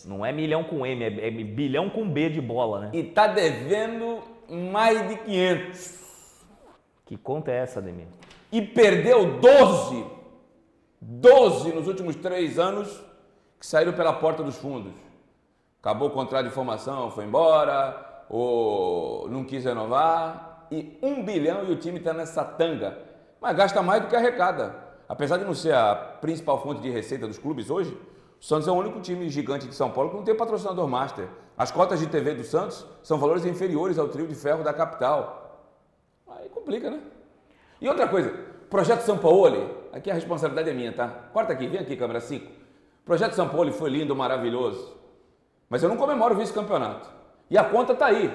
[0.05, 2.89] Não é milhão com M, é, é bilhão com B de bola, né?
[2.93, 6.05] E tá devendo mais de 500.
[7.05, 8.07] Que conta é essa, Ademir?
[8.51, 10.05] E perdeu 12.
[11.01, 13.03] 12 nos últimos três anos
[13.59, 14.93] que saíram pela porta dos fundos.
[15.81, 20.67] Acabou o contrato de formação, foi embora, ou não quis renovar.
[20.71, 22.97] E um bilhão e o time está nessa tanga.
[23.39, 24.75] Mas gasta mais do que arrecada.
[25.07, 27.95] Apesar de não ser a principal fonte de receita dos clubes hoje,
[28.39, 31.27] o Santos é o único time gigante de São Paulo que não tem patrocinador master.
[31.57, 35.69] As cotas de TV do Santos são valores inferiores ao trio de ferro da capital.
[36.27, 36.99] Aí complica, né?
[37.79, 38.33] E outra coisa,
[38.69, 41.07] projeto São Paulo, aqui a responsabilidade é minha, tá?
[41.31, 42.45] Corta aqui, vem aqui, câmera 5.
[42.45, 44.95] O projeto São Paulo foi lindo, maravilhoso.
[45.69, 47.09] Mas eu não comemoro o vice-campeonato.
[47.49, 48.31] E a conta tá aí.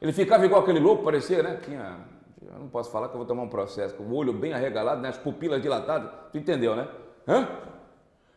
[0.00, 1.58] Ele ficava igual aquele louco, parecia, né?
[1.62, 1.98] Tinha.
[2.46, 5.00] Eu não posso falar que eu vou tomar um processo, com o olho bem arregalado,
[5.00, 5.08] né?
[5.08, 6.10] as pupilas dilatadas.
[6.30, 6.86] Tu entendeu, né?
[7.26, 7.48] Hã?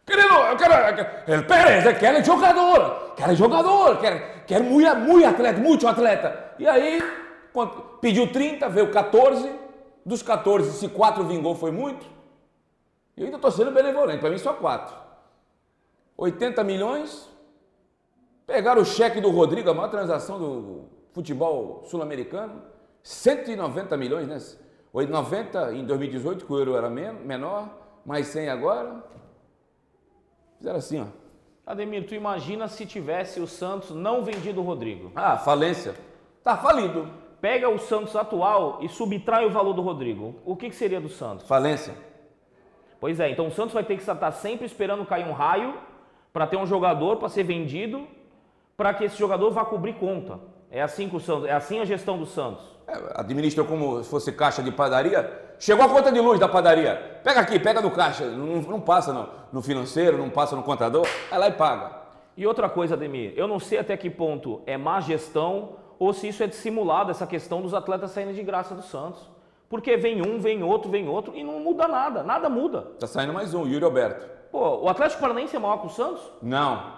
[0.08, 0.74] Querido, eu quero.
[1.28, 6.54] El Pérez, quer jogador, quer jogador, quer, quer muito, muito atleta, muito atleta.
[6.58, 7.04] E aí,
[8.00, 9.68] pediu 30, veio 14.
[10.06, 12.06] Dos 14, se 4 vingou, foi muito.
[13.18, 14.96] E eu ainda estou sendo benevolente, para mim só 4.
[16.16, 17.30] 80 milhões.
[18.46, 22.62] Pegaram o cheque do Rodrigo, a maior transação do futebol sul-americano.
[23.04, 24.40] 190 milhões, né?
[24.94, 27.68] 90 em 2018, que o euro era menor,
[28.06, 29.04] mais 100 agora.
[30.58, 31.06] Fizeram assim, ó.
[31.66, 35.12] Ademir, tu imagina se tivesse o Santos não vendido o Rodrigo?
[35.16, 35.96] Ah, falência.
[36.44, 37.08] Tá falido.
[37.42, 40.36] Pega o Santos atual e subtrai o valor do Rodrigo.
[40.46, 41.46] O que, que seria do Santos?
[41.46, 41.94] Falência.
[43.00, 45.76] Pois é, então o Santos vai ter que estar sempre esperando cair um raio
[46.34, 48.08] para ter um jogador para ser vendido,
[48.76, 50.40] para que esse jogador vá cobrir conta.
[50.72, 52.64] É assim que o Santos, é assim a gestão do Santos.
[52.88, 57.20] É, administra como se fosse caixa de padaria, Chegou a conta de luz da padaria.
[57.24, 58.26] Pega aqui, pega no caixa.
[58.26, 61.08] Não, não passa no, no, financeiro, não passa no contador.
[61.30, 61.92] Vai lá e paga.
[62.36, 66.28] E outra coisa, Ademir, eu não sei até que ponto é má gestão ou se
[66.28, 69.20] isso é dissimulado, essa questão dos atletas saindo de graça do Santos.
[69.68, 72.84] Porque vem um, vem outro, vem outro e não muda nada, nada muda.
[73.00, 74.26] Tá saindo mais um, Yuri Alberto.
[74.52, 76.22] Pô, o Atlético Paranaense é maior que o Santos?
[76.42, 76.94] Não.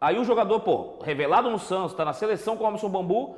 [0.00, 3.36] Aí o jogador, pô, revelado no Santos, tá na seleção com o Emerson Bambu,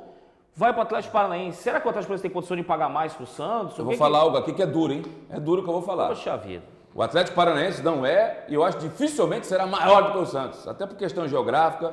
[0.55, 1.61] vai para o Atlético Paranaense.
[1.61, 3.77] Será que o Atlético Paranaense tem condição de pagar mais que o Santos?
[3.77, 4.25] Eu vou falar que...
[4.25, 5.03] algo aqui que é duro, hein?
[5.29, 6.09] É duro que eu vou falar.
[6.09, 6.63] Poxa vida.
[6.95, 10.67] O Atlético Paranaense não é, e eu acho dificilmente será maior do que o Santos,
[10.67, 11.91] até por questão geográfica,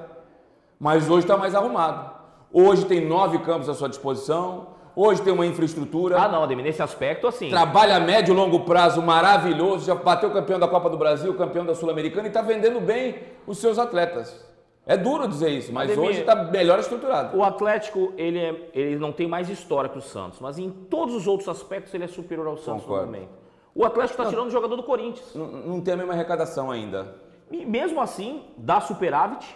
[0.78, 2.10] mas hoje está mais arrumado.
[2.52, 6.20] Hoje tem nove campos à sua disposição, hoje tem uma infraestrutura.
[6.20, 7.48] Ah, não, Ademir, nesse aspecto, assim.
[7.48, 11.64] Trabalha a médio e longo prazo maravilhoso, já bateu campeão da Copa do Brasil, campeão
[11.64, 14.49] da Sul-Americana e está vendendo bem os seus atletas.
[14.86, 17.36] É duro dizer isso, mas Ademir, hoje está melhor estruturado.
[17.36, 21.14] O Atlético, ele, é, ele não tem mais história que o Santos, mas em todos
[21.14, 23.06] os outros aspectos ele é superior ao Santos Concordo.
[23.06, 23.30] no momento.
[23.74, 25.34] O Atlético está tirando o jogador do Corinthians.
[25.34, 27.14] Não, não, tem a mesma arrecadação ainda.
[27.50, 29.46] E mesmo assim, dá superávit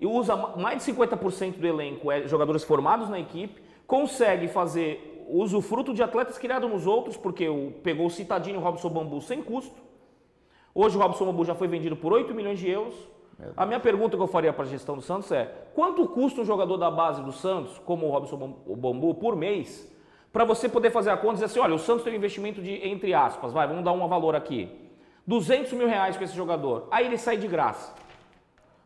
[0.00, 5.94] e usa mais de 50% do elenco, é, jogadores formados na equipe, consegue fazer usufruto
[5.94, 9.42] de atletas criados nos outros, porque o, pegou o Citadinho e o Robson Bambu sem
[9.42, 9.80] custo.
[10.74, 12.94] Hoje o Robson Bambu já foi vendido por 8 milhões de euros.
[13.56, 16.44] A minha pergunta que eu faria para a gestão do Santos é: quanto custa um
[16.44, 19.90] jogador da base do Santos, como o Robson Bambu, por mês,
[20.32, 22.62] para você poder fazer a conta e dizer assim: olha, o Santos tem um investimento
[22.62, 24.68] de, entre aspas, vai, vamos dar um valor aqui,
[25.26, 26.86] 200 mil reais com esse jogador.
[26.90, 27.92] Aí ele sai de graça.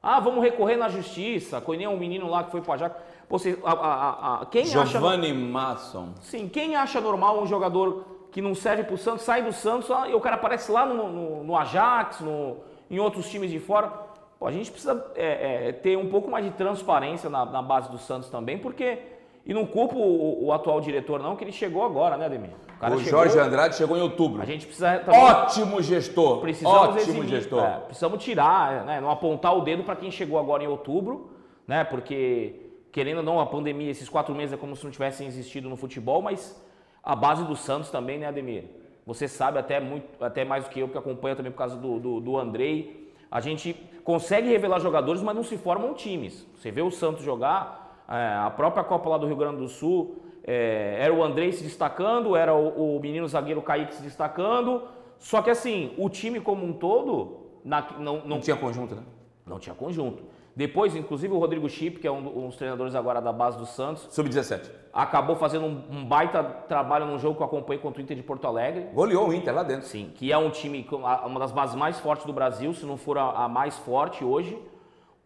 [0.03, 3.03] Ah, vamos recorrer na justiça, com nem um menino lá que foi para a Jaca.
[3.29, 6.09] Você, a, a, a, quem Giovanni acha, Masson.
[6.21, 9.91] Sim, quem acha normal um jogador que não serve para o Santos, sai do Santos
[9.91, 13.59] ah, e o cara aparece lá no, no, no Ajax, no, em outros times de
[13.59, 14.06] fora.
[14.39, 17.91] Pô, a gente precisa é, é, ter um pouco mais de transparência na, na, base
[17.91, 18.99] do Santos também, porque.
[19.47, 22.51] E não culpo o, o, atual diretor, não, que ele chegou agora, né, Ademir?
[22.51, 24.43] O, o chegou, Jorge Andrade chegou em outubro.
[24.43, 24.99] A gente precisa.
[24.99, 26.41] Também, Ótimo gestor!
[26.41, 27.63] Precisamos Ótimo eximir, gestor.
[27.63, 31.31] É, precisamos tirar, né, não apontar o dedo para quem chegou agora em outubro,
[31.65, 31.85] né?
[31.85, 32.57] Porque,
[32.91, 35.77] querendo ou não, a pandemia, esses quatro meses é como se não tivessem existido no
[35.77, 36.61] futebol, mas
[37.01, 38.65] a base do Santos também, né, Ademir?
[39.07, 42.01] Você sabe até, muito, até mais do que eu, que acompanha também por causa do,
[42.01, 43.06] do, do Andrei.
[43.31, 46.47] A gente consegue revelar jogadores, mas não se formam times.
[46.55, 50.17] Você vê o Santos jogar, é, a própria Copa lá do Rio Grande do Sul,
[50.45, 54.83] é, era o Andrei se destacando, era o, o, menino zagueiro Kaique se destacando.
[55.19, 57.47] Só que assim, o time como um todo.
[57.65, 59.03] Na, não, não, não tinha conjunto, né?
[59.45, 60.23] Não tinha conjunto.
[60.57, 64.09] Depois, inclusive, o Rodrigo Chip, que é um, dos treinadores agora da base do Santos.
[64.11, 64.71] Sub-17.
[64.91, 68.23] Acabou fazendo um, um, baita trabalho num jogo que eu acompanhei contra o Inter de
[68.23, 68.87] Porto Alegre.
[68.95, 69.87] Goleou o Inter lá dentro.
[69.87, 70.89] Sim, que é um time,
[71.27, 74.59] uma das bases mais fortes do Brasil, se não for a, a mais forte hoje.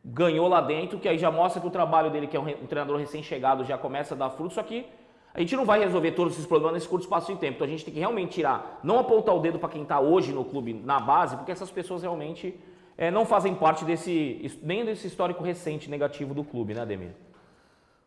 [0.05, 2.67] Ganhou lá dentro, que aí já mostra que o trabalho dele, que é um, um
[2.67, 4.55] treinador recém-chegado, já começa a dar fruto.
[4.55, 4.85] Só que
[5.33, 7.55] a gente não vai resolver todos esses problemas nesse curto espaço de tempo.
[7.55, 10.33] Então a gente tem que realmente tirar, não apontar o dedo para quem está hoje
[10.33, 12.59] no clube, na base, porque essas pessoas realmente
[13.01, 17.13] é, não fazem parte desse, nem desse histórico recente negativo do clube, né, Ademir?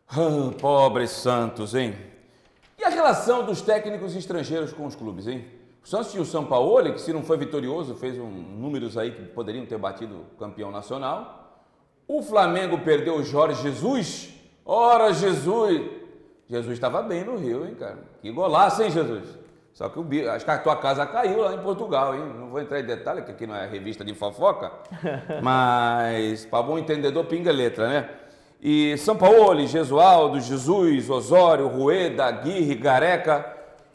[0.08, 1.96] Ah, pobre Santos, hein?
[2.78, 5.44] E a relação dos técnicos estrangeiros com os clubes, hein?
[5.82, 9.10] O Santos tinha o São Paulo, que se não foi vitorioso, fez um, números aí
[9.10, 11.60] que poderiam ter batido campeão nacional.
[12.06, 14.32] O Flamengo perdeu o Jorge Jesus.
[14.64, 15.90] Ora, Jesus!
[16.48, 17.98] Jesus estava bem no Rio, hein, cara?
[18.22, 19.43] Que golaço, hein, Jesus?
[19.74, 22.32] Só que o acho que a tua casa caiu lá em Portugal, hein?
[22.38, 24.70] Não vou entrar em detalhe, que aqui não é revista de fofoca,
[25.42, 28.10] mas para bom entendedor, pinga letra, né?
[28.62, 33.44] E São Paulo, Gesualdo, Jesus, Osório, Rueda, Aguirre, Gareca.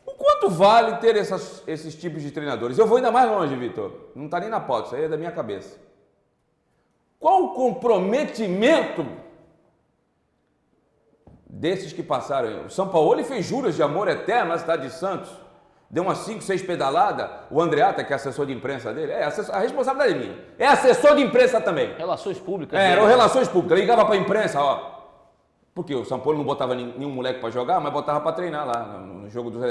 [0.06, 2.78] quanto vale ter essas, esses tipos de treinadores?
[2.78, 4.12] Eu vou ainda mais longe, Vitor.
[4.14, 5.80] Não está nem na pauta, isso aí é da minha cabeça.
[7.18, 9.06] Qual o comprometimento
[11.50, 12.66] desses que passaram?
[12.66, 15.49] O São Paulo fez juras de amor eterno na cidade de Santos.
[15.92, 17.28] Deu umas 5, 6 pedaladas.
[17.50, 20.38] O Andreata, que é assessor de imprensa dele, é assessor, a responsabilidade é minha.
[20.60, 21.94] É assessor de imprensa também.
[21.96, 22.80] Relações públicas.
[22.80, 22.92] É, né?
[22.92, 23.80] eram relações públicas.
[23.80, 25.00] Ligava para a imprensa, ó.
[25.74, 28.84] Porque o São Paulo não botava nenhum moleque para jogar, mas botava para treinar lá
[29.00, 29.64] no, jogo dos,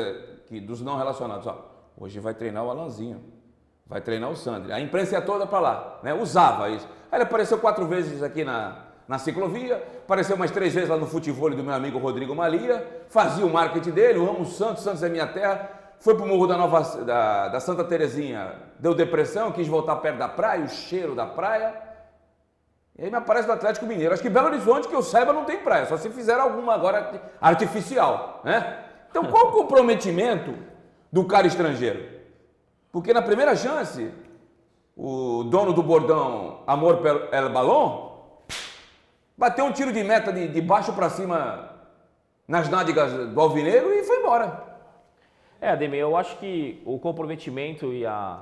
[0.47, 1.47] que, dos não relacionados.
[1.47, 1.57] Ó,
[1.97, 3.23] hoje vai treinar o Alanzinho,
[3.87, 4.73] vai treinar o Sandro.
[4.73, 6.15] A imprensa ia toda para lá, né?
[6.15, 6.89] Usava isso.
[7.13, 11.07] Aí ele apareceu quatro vezes aqui na, na ciclovia, apareceu umas três vezes lá no
[11.07, 15.27] futebol do meu amigo Rodrigo Malia, fazia o marketing dele, o Santos, Santos é minha
[15.27, 15.78] terra.
[16.01, 20.29] Foi pro Morro da, Nova, da, da Santa Terezinha, deu depressão, quis voltar perto da
[20.29, 21.75] praia, o cheiro da praia.
[22.97, 24.15] E aí me aparece do Atlético Mineiro.
[24.15, 27.21] Acho que Belo Horizonte, que eu saiba, não tem praia, só se fizer alguma agora
[27.41, 28.85] artificial, né?
[29.11, 30.55] Então qual o comprometimento
[31.11, 32.19] do cara estrangeiro?
[32.93, 34.13] Porque na primeira chance,
[34.97, 37.01] o dono do bordão Amor
[37.33, 38.09] El Balão
[39.37, 41.71] bateu um tiro de meta de, de baixo para cima
[42.47, 44.68] nas nádegas do Alvinegro e foi embora.
[45.61, 48.41] É, Ademir, eu acho que o comprometimento e a,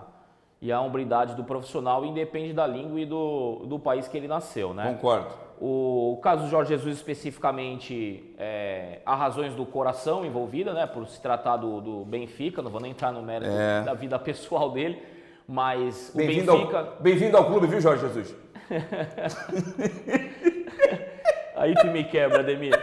[0.60, 4.74] e a hombridade do profissional independe da língua e do, do país que ele nasceu,
[4.74, 4.92] né?
[4.94, 5.28] Concordo.
[5.58, 10.86] O, o caso do Jorge Jesus especificamente, é, há razões do coração envolvida, né?
[10.86, 13.82] Por se tratar do, do Benfica, não vou nem entrar no mérito É.
[13.82, 15.02] da vida pessoal dele,
[15.48, 16.78] mas o Bem-vindo Benfica...
[16.78, 18.34] ao, bem-vindo ao clube, viu, Jorge Jesus?
[21.56, 22.78] Aí tu me quebra, Ademir.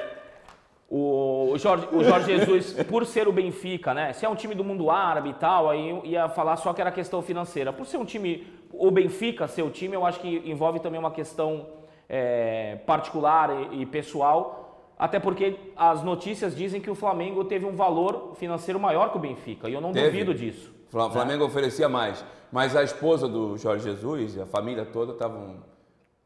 [0.95, 4.13] O Jorge, o Jorge Jesus, por ser o Benfica, né?
[4.13, 6.91] Se é um time do mundo árabe e tal, aí ia falar só que era
[6.91, 7.73] questão financeira.
[7.73, 11.09] Por ser um time, o Benfica ser o time, eu acho que envolve também uma
[11.09, 11.65] questão
[12.07, 17.75] é, particular e, e pessoal, até porque as notícias dizem que o Flamengo teve um
[17.75, 20.11] valor financeiro maior que o Benfica, e eu não Teve.
[20.11, 20.71] duvido disso.
[20.93, 22.23] O Flamengo oferecia mais.
[22.51, 25.55] Mas a esposa do Jorge Jesus e a família toda estavam.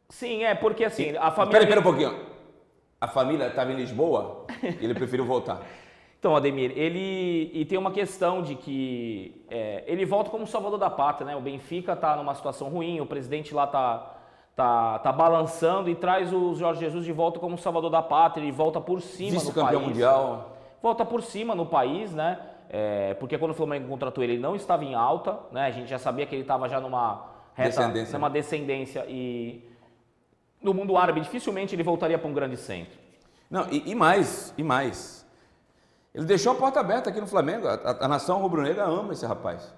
[0.10, 1.52] Sim, é porque assim, a família.
[1.52, 2.37] Peraí, peraí um pouquinho.
[3.00, 5.62] A família estava em Lisboa e ele preferiu voltar.
[6.20, 10.90] Então, Ademir, ele e tem uma questão de que é, ele volta como salvador da
[10.90, 11.36] pátria, né?
[11.36, 14.18] O Benfica está numa situação ruim, o presidente lá tá
[14.58, 18.52] tá, tá balançando e traz o Jorge Jesus de volta como salvador da pátria, ele
[18.52, 19.88] volta por cima no Vice-campeão país.
[19.90, 20.58] mundial.
[20.82, 22.40] Volta por cima no país, né?
[22.68, 25.68] É, porque quando o Flamengo contratou ele, ele não estava em alta, né?
[25.68, 28.18] A gente já sabia que ele estava já numa reta, Descendência.
[28.18, 29.64] numa descendência e
[30.68, 32.98] no mundo árabe dificilmente ele voltaria para um grande centro.
[33.50, 35.26] Não, e, e mais, e mais.
[36.14, 37.68] Ele deixou a porta aberta aqui no Flamengo.
[37.68, 39.74] A, a- a nação rubro-negra ama esse rapaz.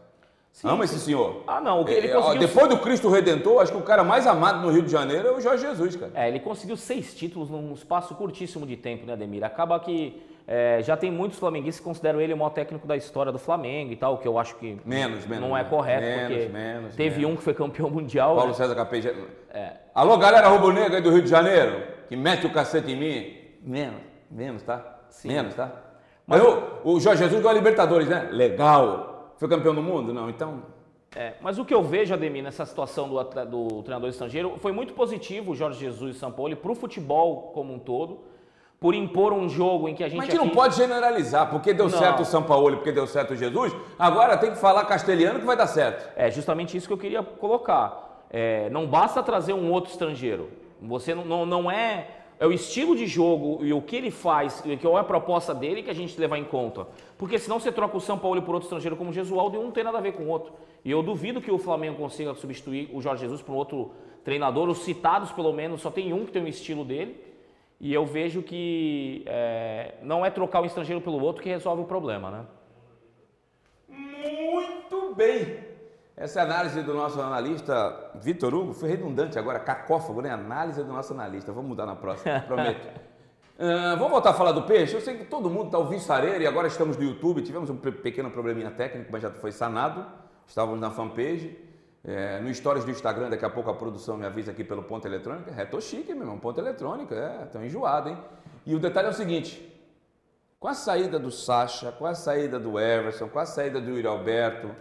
[0.63, 1.43] ama esse senhor.
[1.45, 4.25] Ah, não, que ele É, conseguiu depois do Cristo Redentor, acho que o cara mais
[4.25, 6.11] amado no Rio de Janeiro é o Jorge Jesus, cara.
[6.15, 9.43] É, ele conseguiu seis títulos num espaço curtíssimo de tempo, né, Ademir?
[9.43, 10.19] Acaba que
[10.51, 13.93] é, já tem muitos flamenguistas que consideram ele o maior técnico da história do Flamengo
[13.93, 15.47] e tal, que eu acho que Menos, menos.
[15.47, 17.31] não é menos, correto, menos, porque menos, teve menos.
[17.31, 18.35] um que foi campeão mundial.
[18.35, 18.55] Paulo né?
[18.55, 19.05] César Capês.
[19.93, 23.37] Alô, galera rubro-negra aí do Rio de Janeiro, que mete o cacete em mim.
[23.61, 25.01] Menos, menos, tá?
[25.23, 25.71] Menos, tá?
[26.25, 28.29] Mas o, o Jorge Jesus ganhou a Libertadores, né?
[28.31, 29.35] Legal.
[29.37, 30.11] Foi campeão do mundo?
[30.11, 30.63] Não, então.
[31.15, 34.93] É, mas o que eu vejo, Ademir, nessa situação do, do treinador estrangeiro, foi muito
[34.93, 38.21] positivo o Jorge Jesus e São Paulo para o futebol como um todo,
[38.79, 40.17] por impor um jogo em que a gente.
[40.17, 41.97] Mas a gente não aqui- pode generalizar, porque deu Não.
[41.97, 45.39] certo o São Paulo e porque deu certo o Jesus, agora tem que falar castelhano
[45.39, 46.09] que vai dar certo.
[46.15, 48.23] É justamente isso que eu queria colocar.
[48.31, 50.49] É, não basta trazer um outro estrangeiro.
[50.81, 52.07] Você não, não, não é.
[52.39, 55.53] É o estilo de jogo e o que ele faz, e qual é a proposta
[55.53, 56.87] dele que a gente levar em conta.
[57.17, 59.63] Porque senão você troca o São Paulo por outro estrangeiro como o Jesualdo e um
[59.65, 60.53] não tem nada a ver com o outro.
[60.85, 63.91] E eu duvido que o Flamengo consiga substituir o Jorge Jesus por um outro
[64.23, 64.69] treinador.
[64.69, 67.19] Os citados, pelo menos, só tem um que tem o estilo dele.
[67.79, 71.85] E eu vejo que é, não é trocar um estrangeiro pelo outro que resolve o
[71.85, 72.45] problema, né?
[73.87, 75.59] Muito bem.
[76.15, 78.73] Essa é a análise do nosso analista Vitor Hugo.
[78.73, 80.29] Foi redundante agora, cacófago, né?
[80.29, 81.51] Análise do nosso analista.
[81.53, 82.85] Vamos mudar na próxima, prometo.
[83.57, 84.93] Ah, vamos voltar a falar do peixe?
[84.93, 87.41] Eu sei que todo mundo está ouvindo Sareira e agora estamos no YouTube.
[87.41, 90.05] Tivemos um pe- pequeno probleminha técnico, mas já foi sanado.
[90.45, 91.57] Estávamos na fanpage.
[92.03, 95.05] É, no stories do Instagram, daqui a pouco a produção me avisa aqui pelo ponto
[95.05, 95.49] eletrônico.
[95.49, 97.13] É, tô chique, meu irmão, ponto eletrônico.
[97.13, 98.17] É, tão enjoado, hein?
[98.65, 99.69] E o detalhe é o seguinte:
[100.59, 104.07] com a saída do Sacha, com a saída do Everson, com a saída do Yuri
[104.07, 104.73] Alberto,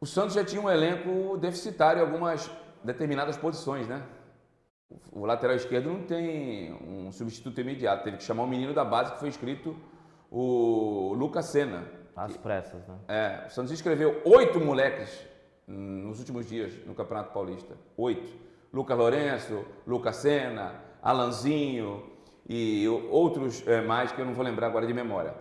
[0.00, 2.50] o Santos já tinha um elenco deficitário em algumas
[2.82, 4.02] determinadas posições, né?
[5.12, 9.12] O lateral esquerdo não tem um substituto imediato, teve que chamar um menino da base
[9.12, 9.76] que foi inscrito,
[10.28, 11.84] o Lucas Senna.
[12.16, 12.98] Às pressas, né?
[13.06, 15.29] É, o Santos inscreveu oito moleques
[15.70, 17.76] nos últimos dias no Campeonato Paulista.
[17.96, 18.50] Oito.
[18.72, 22.04] Lucas Lourenço, Lucas Senna, Alanzinho
[22.48, 25.34] e outros eh, mais que eu não vou lembrar agora de memória.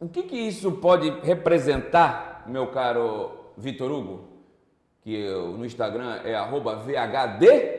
[0.00, 4.28] O que, que isso pode representar, meu caro Vitor Hugo?
[5.02, 7.75] Que no Instagram é VHD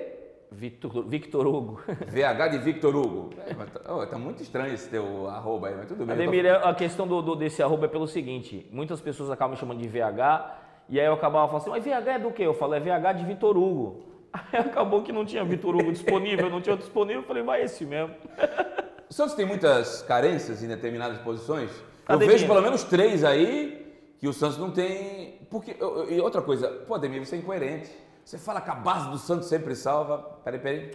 [0.52, 1.82] Victor, Victor Hugo.
[2.08, 3.30] VH de Victor Hugo.
[3.46, 6.16] É, tá, oh, tá, muito estranho esse teu arroba aí, mas tudo bem.
[6.16, 6.68] Ademir, tô...
[6.68, 9.88] a questão do, do, desse arroba é pelo seguinte: muitas pessoas acabam me chamando de
[9.88, 10.58] VH,
[10.90, 12.44] e aí eu acabava falando assim, mas VH é do quê?
[12.44, 14.06] Eu falo, é VH de Vitor Hugo.
[14.34, 17.86] Aí acabou que não tinha Vitor Hugo disponível, não tinha disponível, eu falei, vai esse
[17.86, 18.14] mesmo.
[19.10, 21.72] O Santos tem muitas carências em determinadas posições.
[22.10, 22.34] Eu Ademir.
[22.34, 25.40] vejo pelo menos três aí que o Santos não tem.
[25.50, 25.78] Porque,
[26.10, 27.90] e outra coisa, pô, Ademir, você é incoerente.
[28.28, 30.18] Você fala que a base do Santos sempre salva.
[30.44, 30.92] Peraí, peraí.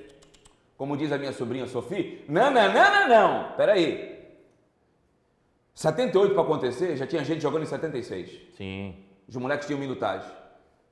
[0.77, 3.57] Como diz a minha sobrinha Sofia, não, não, não, não, não.
[3.57, 4.21] Peraí.
[5.75, 8.39] 78 para acontecer, já tinha gente jogando em 76.
[8.55, 8.97] Sim.
[9.27, 10.31] Os moleques tinham minutagem.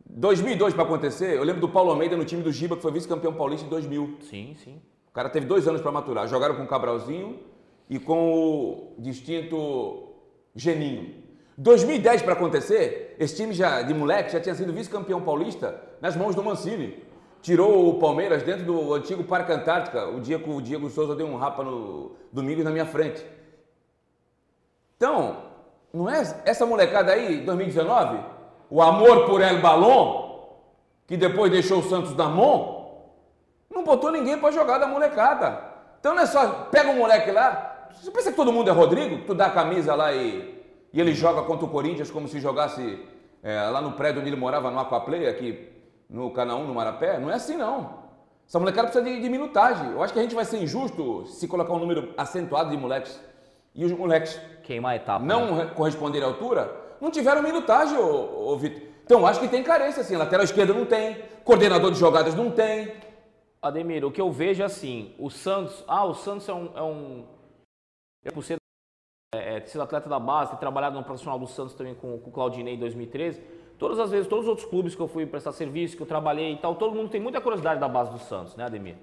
[0.08, 3.34] 2002 para acontecer, eu lembro do Paulo Almeida no time do Giba, que foi vice-campeão
[3.34, 4.16] paulista em 2000.
[4.22, 4.80] Sim, sim.
[5.10, 6.26] O cara teve dois anos para maturar.
[6.26, 7.38] Jogaram com o Cabralzinho
[7.86, 10.14] e com o distinto
[10.56, 11.22] Geninho.
[11.58, 16.34] 2010 para acontecer, esse time já de moleque já tinha sido vice-campeão paulista nas mãos
[16.34, 17.02] do Mancini.
[17.42, 21.26] Tirou o Palmeiras dentro do antigo Parque Antártica, o dia que o Diego Souza deu
[21.26, 23.24] um rapa no domingo na minha frente.
[24.96, 25.36] Então,
[25.92, 28.20] não é essa molecada aí, 2019,
[28.68, 30.50] o amor por El Balon,
[31.06, 32.98] que depois deixou o Santos na mão,
[33.70, 35.64] não botou ninguém para jogar da molecada.
[35.98, 39.24] Então não é só, pega um moleque lá, você pensa que todo mundo é Rodrigo?
[39.24, 40.60] Tu dá a camisa lá e
[40.92, 42.98] e ele joga contra o Corinthians como se jogasse
[43.42, 45.68] é, lá no prédio onde ele morava, no Aquaplay, aqui
[46.10, 47.18] no Canaã, no Marapé.
[47.18, 48.00] Não é assim, não.
[48.46, 49.92] Essa molecada precisa de, de, minutagem.
[49.92, 53.18] Eu acho que a gente vai ser injusto se colocar um número acentuado de moleques
[53.74, 55.72] e os moleques Queimar a etapa, não né?
[55.74, 58.82] corresponderem à altura, não tiveram minutagem, ô, ô Vitor.
[59.04, 60.16] Então, acho que tem carência, assim.
[60.16, 62.92] Lateral esquerda não tem, coordenador de jogadas não tem.
[63.62, 66.82] Ademir, o que eu vejo é assim, o Santos, ah, o Santos é um, é
[66.82, 67.26] um
[68.24, 68.56] é por ser
[69.34, 72.30] é, é, sido atleta da base, ter trabalhado no profissional do Santos também com, com
[72.30, 73.40] o Claudinei em 2013,
[73.80, 76.52] todas as vezes, todos os outros clubes que eu fui prestar serviço, que eu trabalhei
[76.52, 78.94] e tal, todo mundo tem muita curiosidade da base do Santos, né, Ademir?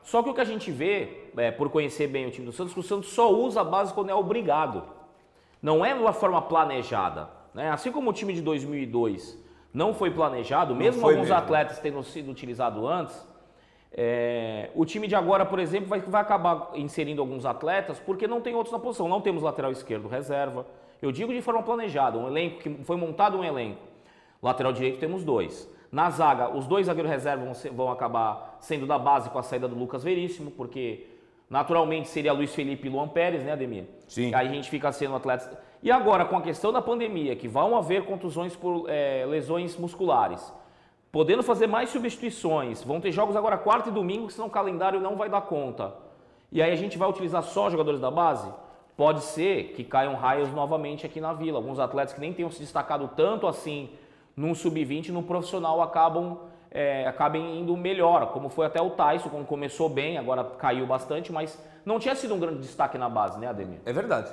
[0.00, 2.72] Só que o que a gente vê, é, por conhecer bem o time do Santos,
[2.72, 4.84] que o Santos só usa a base quando é obrigado.
[5.60, 7.28] Não é de uma forma planejada.
[7.52, 7.70] Né?
[7.70, 9.38] Assim como o time de 2002
[9.74, 11.42] não foi planejado, mesmo foi alguns mesmo.
[11.42, 13.28] atletas tendo sido utilizados antes,
[13.92, 18.40] é, o time de agora, por exemplo, vai, vai acabar inserindo alguns atletas porque não
[18.40, 19.08] tem outros na posição.
[19.08, 20.64] Não temos lateral esquerdo reserva.
[21.00, 23.91] Eu digo de forma planejada, um elenco que foi montado um elenco.
[24.42, 25.70] Lateral direito temos dois.
[25.90, 29.42] Na zaga, os dois zagueiros reserva vão, ser, vão acabar sendo da base com a
[29.42, 31.06] saída do Lucas Veríssimo, porque
[31.48, 33.84] naturalmente seria Luiz Felipe e Luan Pérez, né, Ademir?
[34.08, 34.34] Sim.
[34.34, 35.48] Aí a gente fica sendo atletas.
[35.82, 40.52] E agora, com a questão da pandemia, que vão haver contusões por é, lesões musculares
[41.12, 42.82] podendo fazer mais substituições.
[42.82, 45.94] Vão ter jogos agora quarta e domingo, que senão o calendário não vai dar conta.
[46.50, 48.50] E aí a gente vai utilizar só jogadores da base?
[48.96, 51.58] Pode ser que caiam raios novamente aqui na Vila.
[51.58, 53.90] Alguns atletas que nem tenham se destacado tanto assim
[54.36, 56.38] num sub-20, no profissional acabam
[56.74, 61.30] é, acabem indo melhor, como foi até o Tyson, quando começou bem, agora caiu bastante,
[61.30, 63.80] mas não tinha sido um grande destaque na base, né, Ademir?
[63.84, 64.32] É verdade.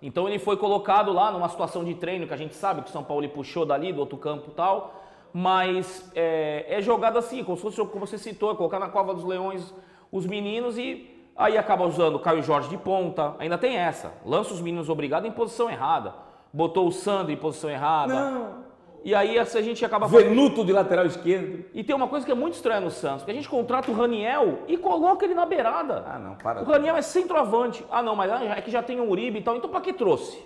[0.00, 2.92] Então ele foi colocado lá numa situação de treino que a gente sabe que o
[2.92, 7.56] São Paulo puxou dali, do outro campo e tal, mas é, é jogado assim, como
[7.56, 9.74] se fosse, como você citou, é colocar na cova dos leões
[10.12, 14.54] os meninos e aí acaba usando o Caio Jorge de ponta, ainda tem essa, lança
[14.54, 16.14] os meninos obrigados em posição errada,
[16.52, 18.30] botou o Sandro em posição errada.
[18.30, 18.69] Não.
[19.02, 21.64] E aí a gente acaba Venuto de lateral esquerdo.
[21.72, 23.94] E tem uma coisa que é muito estranha no Santos, que a gente contrata o
[23.94, 26.04] Raniel e coloca ele na beirada.
[26.06, 26.62] Ah, não, para.
[26.62, 27.84] O Raniel é centroavante.
[27.90, 29.56] Ah, não, mas é que já tem o Uribe e tal.
[29.56, 30.38] Então para que trouxe?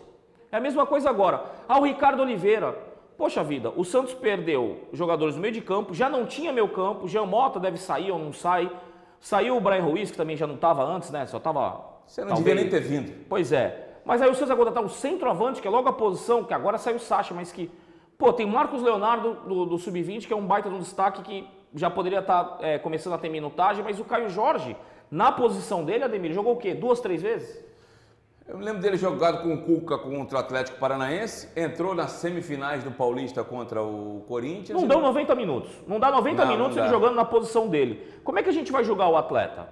[0.52, 1.44] É a mesma coisa agora.
[1.68, 2.94] Ah, o Ricardo Oliveira.
[3.16, 7.06] Poxa vida, o Santos perdeu jogadores no meio de campo, já não tinha meio campo,
[7.06, 8.68] Jean Mota deve sair ou não sai.
[9.20, 11.24] Saiu o Brian Ruiz, que também já não estava antes, né?
[11.26, 11.80] Só estava.
[12.06, 12.44] Você não talvez...
[12.44, 13.24] devia nem ter vindo.
[13.28, 13.98] Pois é.
[14.04, 16.76] Mas aí o Santos vai contratar um centroavante, que é logo a posição, que agora
[16.76, 17.70] saiu o Sacha, mas que.
[18.24, 21.46] Pô, tem Marcos Leonardo do, do Sub-20, que é um baita de um destaque que
[21.74, 24.74] já poderia estar tá, é, começando a ter minutagem, mas o Caio Jorge,
[25.10, 26.72] na posição dele, Ademir, jogou o quê?
[26.72, 27.62] Duas, três vezes?
[28.48, 32.82] Eu me lembro dele jogado com o Cuca contra o Atlético Paranaense, entrou nas semifinais
[32.82, 34.80] do Paulista contra o Corinthians.
[34.80, 35.70] Não dão 90 minutos.
[35.86, 36.88] Não dá 90 não, minutos não dá.
[36.88, 38.10] ele jogando na posição dele.
[38.24, 39.68] Como é que a gente vai jogar o atleta?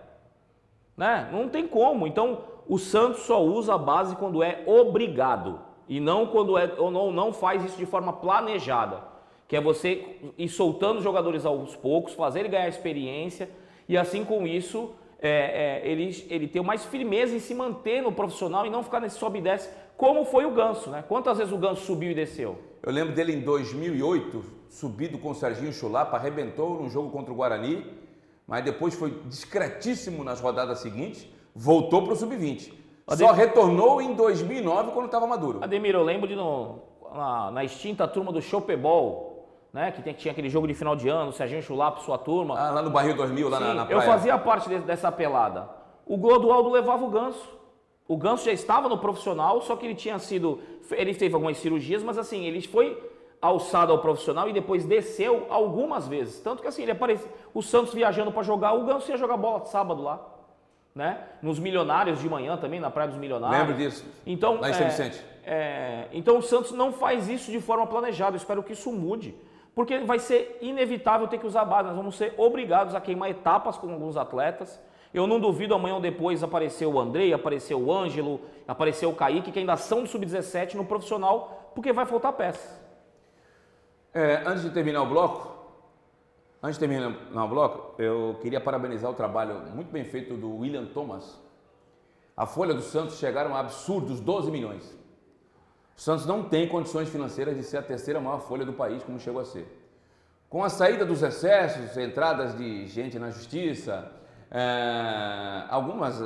[0.95, 1.27] Né?
[1.33, 2.07] Não tem como.
[2.07, 6.91] Então, o Santos só usa a base quando é obrigado e não quando é ou
[6.91, 9.03] não, não faz isso de forma planejada,
[9.47, 13.51] que é você ir soltando jogadores aos poucos, fazer ele ganhar experiência
[13.89, 18.11] e assim com isso é, é, ele, ele ter mais firmeza em se manter no
[18.11, 21.05] profissional e não ficar nesse sobe e desce, como foi o Ganso, né?
[21.07, 22.59] Quantas vezes o Ganso subiu e desceu?
[22.83, 27.37] Eu lembro dele em 2008, subido com o Serginho Chulapa, arrebentou num jogo contra o
[27.37, 27.87] Guarani,
[28.47, 32.73] mas depois foi discretíssimo nas rodadas seguintes, voltou para o sub-20.
[33.09, 35.59] Só retornou em 2009 quando estava maduro.
[35.63, 36.79] Ademir, eu lembro de no,
[37.15, 39.91] na, na extinta turma do Chopebol, né?
[39.91, 42.59] Que tem, tinha aquele jogo de final de ano, Serginho Chulapa, sua turma.
[42.59, 44.03] Ah, lá no Barril 2000, lá Sim, na, na eu praia.
[44.11, 45.69] fazia parte de- dessa pelada.
[46.07, 47.49] O Glodualdo levava o Ganso.
[48.09, 50.61] O Ganso já estava no profissional, só que ele tinha sido.
[50.91, 56.07] Ele teve algumas cirurgias, mas assim, ele foi alçado ao profissional e depois desceu algumas
[56.07, 56.41] vezes.
[56.41, 57.29] Tanto que assim, ele aparecia.
[57.53, 60.21] O Santos viajando para jogar, o Ganso ia jogar bola de sábado lá.
[60.95, 61.19] Né?
[61.41, 63.59] Nos Milionários de manhã também, na Praia dos Milionários.
[63.59, 64.05] Lembro disso.
[64.27, 65.25] Então, Lá em São Vicente.
[65.45, 68.33] é, então o Santos não faz isso de forma planejada.
[68.35, 69.35] Eu espero que isso mude.
[69.75, 71.89] Porque vai ser inevitável ter que usar base.
[71.89, 74.79] Nós vamos ser obrigados a queimar etapas com alguns atletas.
[75.15, 79.51] Eu não duvido amanhã ou depois aparecer o Andrei, aparecer o Ângelo, aparecer o Kaique,
[79.51, 82.81] que ainda são do Sub-17 no profissional, porque vai faltar peças.
[84.15, 85.52] É, antes de terminar o bloco,
[86.63, 90.87] antes de terminar o bloco, eu queria parabenizar o trabalho muito bem feito do William
[90.87, 91.41] Thomas.
[92.37, 94.97] A folha do Santos chegaram a absurdos 12 milhões.
[95.97, 99.19] O Santos não tem condições financeiras de ser a terceira maior folha do país, como
[99.19, 99.67] chegou a ser.
[100.49, 104.11] Com a saída dos excessos, entradas de gente na justiça,
[104.51, 106.21] é, algumas,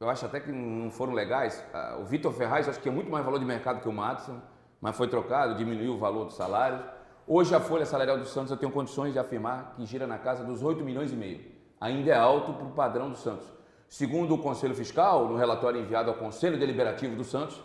[0.00, 1.64] eu acho até que não foram legais.
[1.72, 4.40] Ah, O Vitor Ferraz, acho que é muito mais valor de mercado que o Matson,
[4.80, 6.82] mas foi trocado, diminuiu o valor dos salários.
[7.24, 10.42] Hoje a folha salarial do Santos eu tenho condições de afirmar que gira na casa
[10.42, 11.40] dos 8 milhões e meio.
[11.80, 13.46] Ainda é alto para o padrão do Santos.
[13.88, 17.62] Segundo o Conselho Fiscal, no relatório enviado ao Conselho Deliberativo do Santos,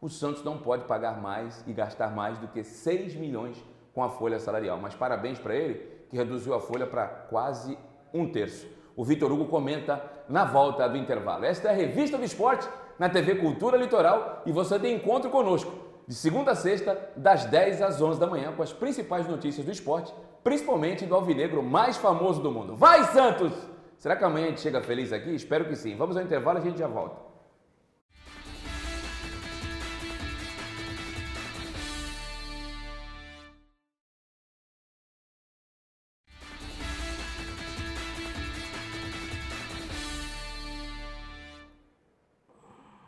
[0.00, 4.10] o Santos não pode pagar mais e gastar mais do que 6 milhões com a
[4.10, 4.76] folha salarial.
[4.82, 5.74] Mas parabéns para ele,
[6.10, 7.78] que reduziu a folha para quase
[8.12, 8.66] um terço.
[8.96, 11.44] O Vitor Hugo comenta na volta do intervalo.
[11.44, 15.85] Esta é a Revista do Esporte na TV Cultura Litoral e você tem encontro conosco
[16.06, 19.72] de segunda a sexta, das 10 às 11 da manhã, com as principais notícias do
[19.72, 22.76] esporte, principalmente do alvinegro mais famoso do mundo.
[22.76, 23.52] Vai, Santos!
[23.98, 25.34] Será que amanhã a gente chega feliz aqui?
[25.34, 25.96] Espero que sim.
[25.96, 27.26] Vamos ao intervalo e a gente já volta.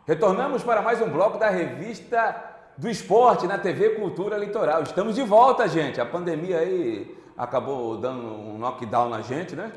[0.05, 4.83] Retornamos para mais um bloco da revista do esporte na TV Cultura Litoral.
[4.83, 6.01] Estamos de volta, gente.
[6.01, 9.73] A pandemia aí acabou dando um knockdown na gente, né?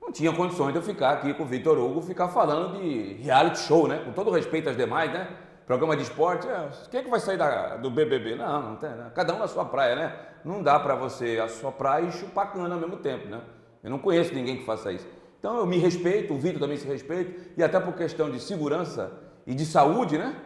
[0.00, 3.58] Não tinha condições de eu ficar aqui com o Vitor Hugo, ficar falando de reality
[3.58, 4.00] show, né?
[4.04, 5.28] Com todo respeito às demais, né?
[5.66, 8.36] Programa de esporte, é, quem é que vai sair da- do BBB?
[8.36, 9.10] Não, não tem, né?
[9.14, 10.16] Cada um na sua praia, né?
[10.44, 13.40] Não dá para você assoprar e chupar cana ao mesmo tempo, né?
[13.82, 15.06] Eu não conheço ninguém que faça isso.
[15.40, 19.12] Então eu me respeito, o Vitor também se respeita, e até por questão de segurança
[19.46, 20.36] e de saúde, né?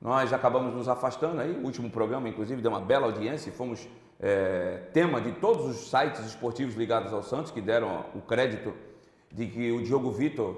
[0.00, 3.88] Nós acabamos nos afastando aí, o último programa, inclusive, deu uma bela audiência e fomos
[4.20, 8.72] é, tema de todos os sites esportivos ligados ao Santos, que deram o crédito
[9.32, 10.54] de que o Diogo Vitor,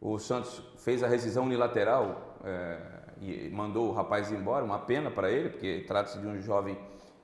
[0.00, 2.78] o Santos, fez a rescisão unilateral é,
[3.20, 6.78] e mandou o rapaz embora, uma pena para ele, porque trata-se de um jovem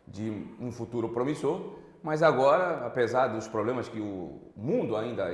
[0.07, 5.31] de um futuro promissor, mas agora, apesar dos problemas que o mundo ainda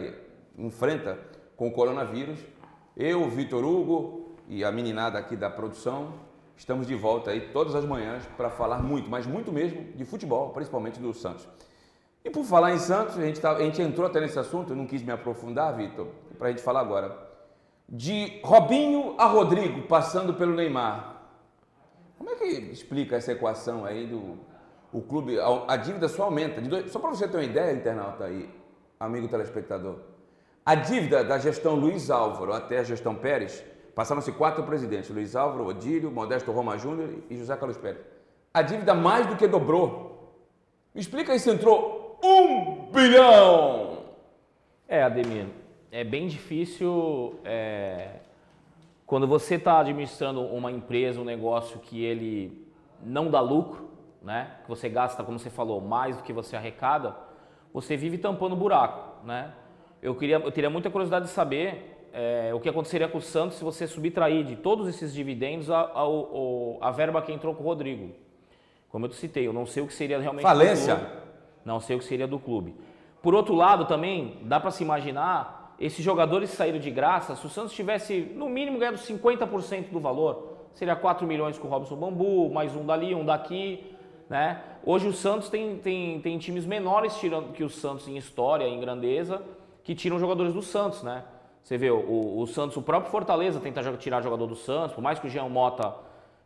[0.58, 1.18] enfrenta
[1.56, 2.38] com o coronavírus,
[2.94, 4.17] eu, Vitor Hugo
[4.48, 6.14] e a meninada aqui da produção,
[6.56, 10.50] estamos de volta aí todas as manhãs para falar muito, mas muito mesmo, de futebol,
[10.50, 11.46] principalmente do Santos.
[12.24, 14.76] E por falar em Santos, a gente, tá- a gente entrou até nesse assunto, eu
[14.76, 17.16] não quis me aprofundar, Vitor, para a gente falar agora.
[17.88, 21.22] De Robinho a Rodrigo, passando pelo Neymar.
[22.18, 24.36] Como é que explica essa equação aí do
[24.92, 26.60] o clube, a, a dívida só aumenta.
[26.62, 28.48] dois- só para você ter uma ideia, internauta aí,
[28.98, 29.96] amigo telespectador.
[30.64, 33.62] A dívida da gestão Luiz Álvaro até a gestão Pérez,
[33.98, 38.00] passaram-se quatro presidentes, Luiz Álvaro, Odílio, Modesto Roma Júnior e José Carlos Pérez.
[38.54, 40.38] A dívida mais do que dobrou.
[40.94, 44.04] Me explica aí se entrou um bilhão.
[44.86, 45.46] É, Ademir,
[45.90, 48.20] é bem difícil é,
[49.04, 52.70] quando você está administrando uma empresa, um negócio que ele
[53.02, 53.90] não dá lucro,
[54.22, 54.58] né?
[54.62, 57.16] Que você gasta, como você falou, mais do que você arrecada,
[57.74, 59.52] você vive tampando buraco, né?
[60.00, 63.58] Eu queria, eu teria muita curiosidade de saber é, o que aconteceria com o Santos
[63.58, 67.66] se você subtrair de todos esses dividendos a, a, a verba que entrou com o
[67.66, 68.14] Rodrigo.
[68.88, 70.96] Como eu te citei, eu não sei o que seria realmente do Falência.
[70.96, 71.12] clube.
[71.64, 72.74] Não sei o que seria do clube.
[73.22, 77.36] Por outro lado, também dá para se imaginar esses jogadores saíram de graça.
[77.36, 81.70] Se o Santos tivesse no mínimo ganhado 50% do valor, seria 4 milhões com o
[81.70, 83.94] Robson Bambu, mais um dali, um daqui.
[84.28, 84.60] Né?
[84.84, 88.80] Hoje o Santos tem, tem, tem times menores tirando que o Santos em história, em
[88.80, 89.42] grandeza,
[89.84, 91.02] que tiram jogadores do Santos.
[91.02, 91.22] Né?
[91.68, 95.18] Você vê, o, o Santos, o próprio Fortaleza tenta tirar jogador do Santos, por mais
[95.18, 95.94] que o Jean Mota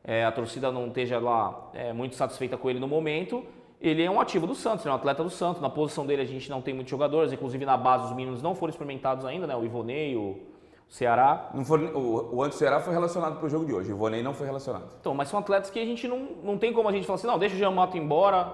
[0.03, 3.45] é, a torcida não esteja lá é, muito satisfeita com ele no momento,
[3.81, 5.63] ele é um ativo do Santos, ele é um atleta do Santos.
[5.63, 8.57] Na posição dele a gente não tem muitos jogadores, inclusive na base os meninos não
[8.57, 9.55] foram experimentados ainda, né?
[9.55, 10.41] O Ivonei, o
[10.89, 11.51] Ceará.
[11.55, 14.35] Não foi, o, o antes-Ceará foi relacionado para o jogo de hoje, o Vonei não
[14.35, 14.89] foi relacionado.
[15.01, 17.29] Então, mas são atletas que a gente não, não tem como a gente falar assim,
[17.29, 18.53] não, deixa o Jean Mato embora,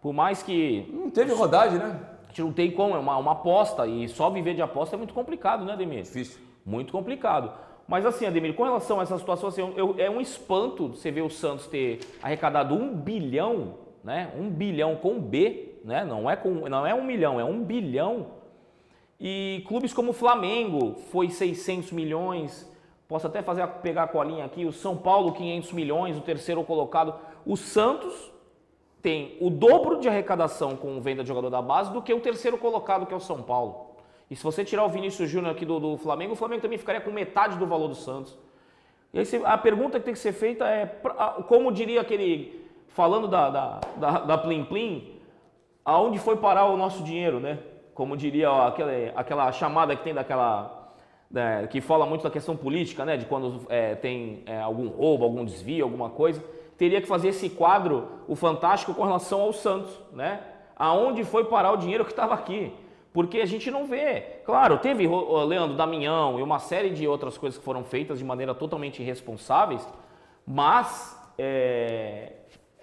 [0.00, 0.90] por mais que.
[0.94, 2.15] Não teve rodagem, né?
[2.36, 5.14] Gente não tem como, é uma, uma aposta, e só viver de aposta é muito
[5.14, 6.02] complicado, né, Ademir?
[6.02, 6.38] Difícil.
[6.66, 7.50] Muito complicado.
[7.88, 11.22] Mas assim, Ademir, com relação a essa situação, assim, eu, é um espanto você ver
[11.22, 14.30] o Santos ter arrecadado um bilhão, né?
[14.38, 16.04] Um bilhão com B, né?
[16.04, 18.26] Não é, com, não é um milhão, é um bilhão
[19.18, 22.70] e clubes como o Flamengo foi 600 milhões.
[23.08, 24.66] Posso até fazer pegar a colinha aqui.
[24.66, 27.14] O São Paulo 500 milhões, o terceiro colocado.
[27.46, 28.30] O Santos
[29.06, 32.58] tem o dobro de arrecadação com venda de jogador da base do que o terceiro
[32.58, 33.94] colocado que é o São Paulo.
[34.28, 37.00] E se você tirar o Vinícius Júnior aqui do, do, Flamengo, o Flamengo também ficaria
[37.00, 38.36] com metade do valor do Santos.
[39.14, 40.86] E aí, a pergunta que tem que ser feita é,
[41.46, 45.20] como diria aquele, falando da, da, da, da Plim Plim,
[45.84, 47.60] aonde foi parar o nosso dinheiro, né?
[47.96, 50.92] como diria ó, aquela, aquela chamada que tem daquela.
[51.28, 53.16] Né, que fala muito da questão política, né?
[53.16, 56.40] De quando é, tem é, algum roubo, algum desvio, alguma coisa.
[56.76, 60.40] Teria que fazer esse quadro, o Fantástico, com relação ao Santos, né?
[60.76, 62.72] Aonde foi parar o dinheiro que estava aqui?
[63.12, 64.20] Porque a gente não vê.
[64.44, 68.24] Claro, teve o Leandro Damião e uma série de outras coisas que foram feitas de
[68.24, 69.88] maneira totalmente irresponsáveis,
[70.46, 72.32] mas é,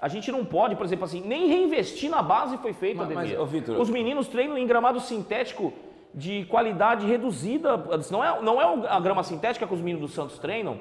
[0.02, 3.40] a gente não pode, por exemplo, assim, nem reinvestir na base foi feito, mas, mas
[3.40, 5.72] oh, Victor, Os meninos treinam em gramado sintético
[6.14, 7.78] de qualidade reduzida.
[8.12, 10.80] Não é, não é a grama sintética que os meninos do Santos treinam,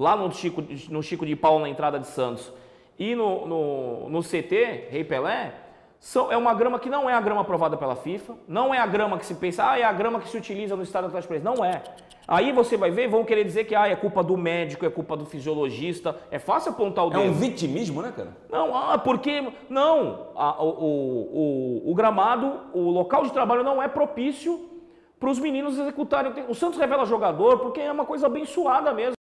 [0.00, 2.50] lá no Chico, no Chico de Paulo, na entrada de Santos,
[2.98, 5.52] e no, no, no CT, Rei Pelé,
[5.98, 8.86] são, é uma grama que não é a grama aprovada pela FIFA, não é a
[8.86, 11.60] grama que se pensa, ah, é a grama que se utiliza no estado Atlético Paranaense.
[11.60, 11.82] Não é.
[12.26, 15.14] Aí você vai ver, vão querer dizer que ah, é culpa do médico, é culpa
[15.16, 16.16] do fisiologista.
[16.30, 17.22] É fácil apontar o dedo.
[17.22, 18.34] É um vitimismo, né, cara?
[18.50, 19.52] Não, ah, porque.
[19.68, 20.28] Não.
[20.34, 24.58] A, o, o, o, gramado, o local de trabalho não é propício
[25.18, 26.32] para os meninos executarem.
[26.48, 29.19] O Santos revela jogador porque é uma coisa abençoada mesmo.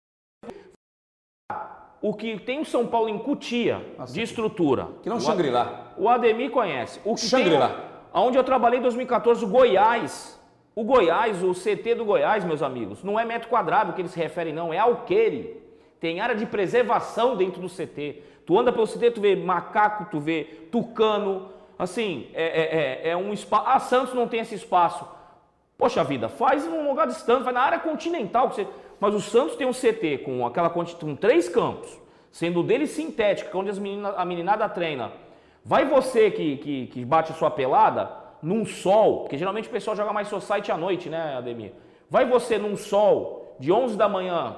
[2.02, 4.88] O que tem o São Paulo em Cutia, Nossa, de estrutura.
[5.02, 5.94] Que não Shangri-La.
[5.96, 7.00] O Ademir conhece.
[7.04, 7.74] O que Shangri-La.
[8.12, 10.42] Onde eu trabalhei em 2014, o Goiás
[10.74, 14.18] o Goiás, o CT do Goiás, meus amigos, não é metro quadrado que eles se
[14.18, 15.60] referem, não, é alqueire.
[16.00, 18.22] Tem área de preservação dentro do CT.
[18.46, 21.50] Tu anda pelo CT, tu vê macaco, tu vê tucano.
[21.78, 23.64] Assim, é, é, é, é um espaço.
[23.66, 25.06] Ah, Santos não tem esse espaço.
[25.76, 28.50] Poxa vida, faz num lugar distante, vai na área continental.
[29.02, 32.00] Mas o Santos tem um CT com aquela com três campos,
[32.30, 35.10] sendo o dele sintético, é onde as menina, a meninada treina.
[35.64, 38.08] Vai você que, que, que bate a sua pelada,
[38.40, 41.72] num sol, porque geralmente o pessoal joga mais society à noite, né, Ademir?
[42.08, 44.54] Vai você num sol de 11 da manhã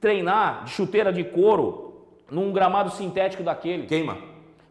[0.00, 3.86] treinar de chuteira de couro num gramado sintético daquele.
[3.86, 4.16] Queima.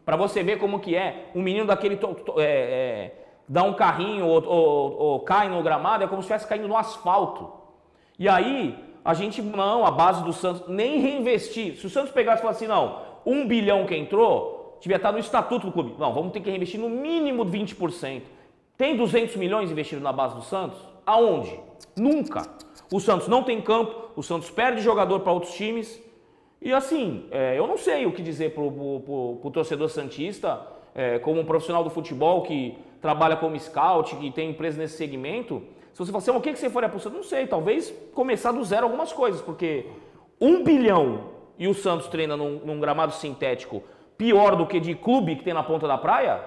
[0.04, 1.30] Para você ver como que é.
[1.36, 2.00] Um menino daquele
[2.36, 3.14] é, é,
[3.48, 6.76] dá um carrinho ou, ou, ou, cai no gramado, é como se estivesse caindo no
[6.76, 7.61] asfalto.
[8.22, 11.76] E aí, a gente, não, a base do Santos, nem reinvestir.
[11.76, 15.18] Se o Santos pegasse e falasse assim, não, um bilhão que entrou, devia estar no
[15.18, 15.96] estatuto do clube.
[15.98, 18.22] Não, vamos ter que reinvestir no mínimo 20%.
[18.78, 20.78] Tem 200 milhões investidos na base do Santos?
[21.04, 21.58] Aonde?
[21.96, 22.42] Nunca.
[22.92, 26.00] O Santos não tem campo, o Santos perde jogador para outros times.
[26.60, 30.64] E assim, é, eu não sei o que dizer para o torcedor Santista,
[30.94, 35.60] é, como um profissional do futebol que trabalha como scout, que tem empresa nesse segmento.
[35.92, 37.18] Se você falar assim, o que, você faria para o Santos?
[37.18, 39.86] Não sei, talvez começar do zero algumas coisas, porque
[40.40, 43.82] um bilhão e o Santos treina num, num gramado sintético
[44.16, 46.40] pior do que de clube que tem na ponta da praia,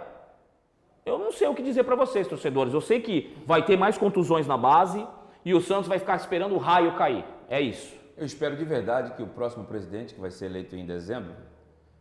[1.05, 2.73] eu não sei o que dizer para vocês, torcedores.
[2.73, 5.05] Eu sei que vai ter mais contusões na base
[5.43, 7.23] e o Santos vai ficar esperando o raio cair.
[7.47, 7.93] É isso.
[8.17, 11.33] Eu espero de verdade que o próximo presidente, que vai ser eleito em dezembro,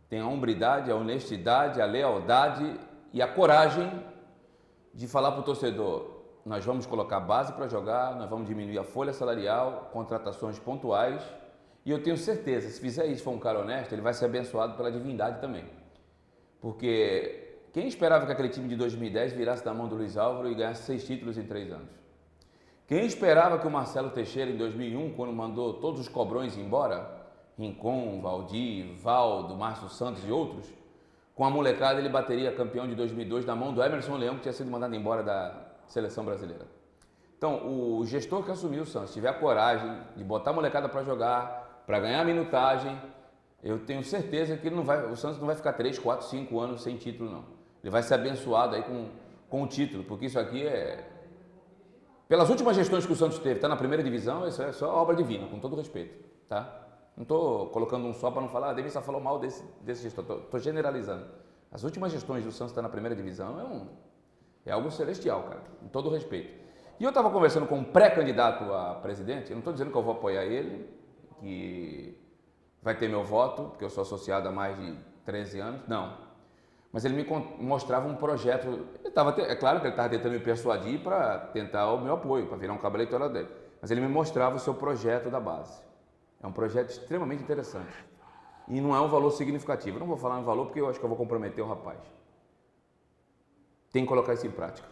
[0.09, 2.79] tenha a hombridade, a honestidade, a lealdade
[3.13, 3.91] e a coragem
[4.93, 6.14] de falar para o torcedor:
[6.45, 11.21] nós vamos colocar base para jogar, nós vamos diminuir a folha salarial, contratações pontuais
[11.85, 14.75] e eu tenho certeza, se fizer isso for um cara honesto, ele vai ser abençoado
[14.75, 15.65] pela divindade também.
[16.59, 20.55] Porque quem esperava que aquele time de 2010 virasse da mão do Luiz Álvaro e
[20.55, 21.89] ganhasse seis títulos em três anos?
[22.87, 27.07] Quem esperava que o Marcelo Teixeira, em 2001, quando mandou todos os cobrões embora,
[27.57, 30.71] Rincon, Valdir, Valdo, Márcio Santos e outros,
[31.35, 34.53] com a molecada ele bateria campeão de 2002 na mão do Emerson Leão, que tinha
[34.53, 36.65] sido mandado embora da seleção brasileira.
[37.37, 41.03] Então, o gestor que assumiu o Santos tiver a coragem de botar a molecada para
[41.03, 42.99] jogar, para ganhar minutagem,
[43.63, 46.83] eu tenho certeza que não vai, o Santos não vai ficar 3, 4, 5 anos
[46.83, 47.43] sem título, não.
[47.83, 49.09] Ele vai ser abençoado aí com,
[49.49, 51.11] com o título, porque isso aqui é.
[52.27, 55.15] Pelas últimas gestões que o Santos teve, está na primeira divisão, isso é só obra
[55.15, 56.25] divina, com todo respeito.
[56.49, 56.81] Tá?
[57.15, 60.03] Não estou colocando um só para não falar, a ah, só falou mal desse, desse
[60.03, 61.25] gestor, estou generalizando.
[61.71, 63.87] As últimas gestões do Santos estar tá na primeira divisão é, um,
[64.65, 66.65] é algo celestial, cara, com todo respeito.
[66.99, 70.03] E eu estava conversando com um pré-candidato a presidente, eu não estou dizendo que eu
[70.03, 70.89] vou apoiar ele,
[71.39, 72.17] que
[72.81, 74.95] vai ter meu voto, porque eu sou associado há mais de
[75.25, 76.17] 13 anos, não.
[76.91, 77.27] Mas ele me
[77.59, 81.91] mostrava um projeto, ele tava, é claro que ele estava tentando me persuadir para tentar
[81.91, 83.49] o meu apoio, para virar um cabo eleitoral dele.
[83.81, 85.83] Mas ele me mostrava o seu projeto da base.
[86.41, 87.93] É um projeto extremamente interessante.
[88.67, 89.97] E não é um valor significativo.
[89.97, 91.99] Eu não vou falar um valor porque eu acho que eu vou comprometer o rapaz.
[93.95, 94.85] Tem que colocar isso em prática.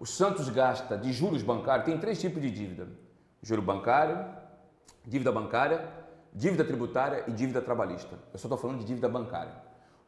[0.00, 2.88] O Santos gasta de juros bancários, tem três tipos de dívida:
[3.40, 4.26] juro bancário,
[5.06, 5.88] dívida bancária,
[6.32, 8.18] dívida tributária e dívida trabalhista.
[8.32, 9.52] Eu só estou falando de dívida bancária.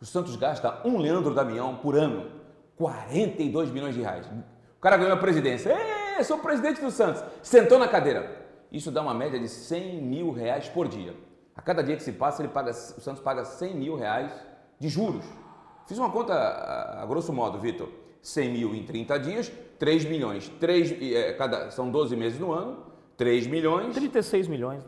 [0.01, 2.33] O Santos gasta um Leandro Damião por ano,
[2.75, 4.27] 42 milhões de reais.
[4.27, 5.73] O cara ganhou a presidência.
[6.19, 7.23] Ê, sou presidente do Santos.
[7.45, 8.45] Sentou na cadeira.
[8.73, 11.15] Isso dá uma média de 100 mil reais por dia.
[11.55, 14.33] A cada dia que se passa, ele paga, o Santos paga 100 mil reais
[14.81, 15.25] de juros.
[15.87, 17.89] Fiz uma conta a, a grosso modo, Vitor.
[18.23, 20.49] 100 mil em 30 dias, 3 milhões.
[20.61, 22.85] 3, é, cada, são 12 meses no ano,
[23.17, 23.95] 3 milhões.
[23.95, 24.83] 36 milhões.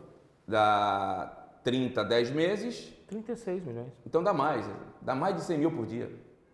[0.45, 1.31] Dá
[1.63, 2.93] 30, 10 meses.
[3.07, 3.93] 36 milhões.
[4.05, 4.69] Então dá mais,
[5.01, 6.11] dá mais de 100 mil por dia.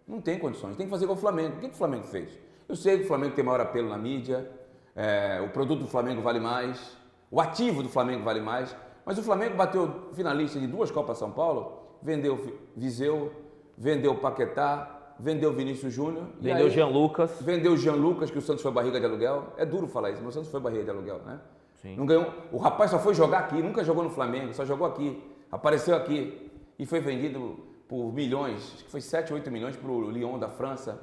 [0.07, 1.57] Não tem condições, tem que fazer com o Flamengo.
[1.57, 2.29] O que, que o Flamengo fez?
[2.69, 4.49] Eu sei que o Flamengo tem maior apelo na mídia,
[4.95, 6.95] é, o produto do Flamengo vale mais,
[7.31, 11.31] o ativo do Flamengo vale mais, mas o Flamengo bateu finalista de duas Copas São
[11.31, 13.31] Paulo, vendeu Viseu,
[13.77, 16.25] vendeu Paquetá, vendeu Vinícius Júnior.
[16.39, 17.41] Vendeu Jean Lucas.
[17.41, 19.53] Vendeu Jean Lucas, que o Santos foi barriga de aluguel.
[19.57, 21.39] É duro falar isso, mas o Santos foi barriga de aluguel, né?
[21.81, 21.95] Sim.
[21.95, 22.33] Não ganhou.
[22.51, 25.21] O rapaz só foi jogar aqui, nunca jogou no Flamengo, só jogou aqui.
[25.51, 30.09] Apareceu aqui e foi vendido por milhões, acho que foi 7, 8 milhões para o
[30.09, 30.99] Lyon da França.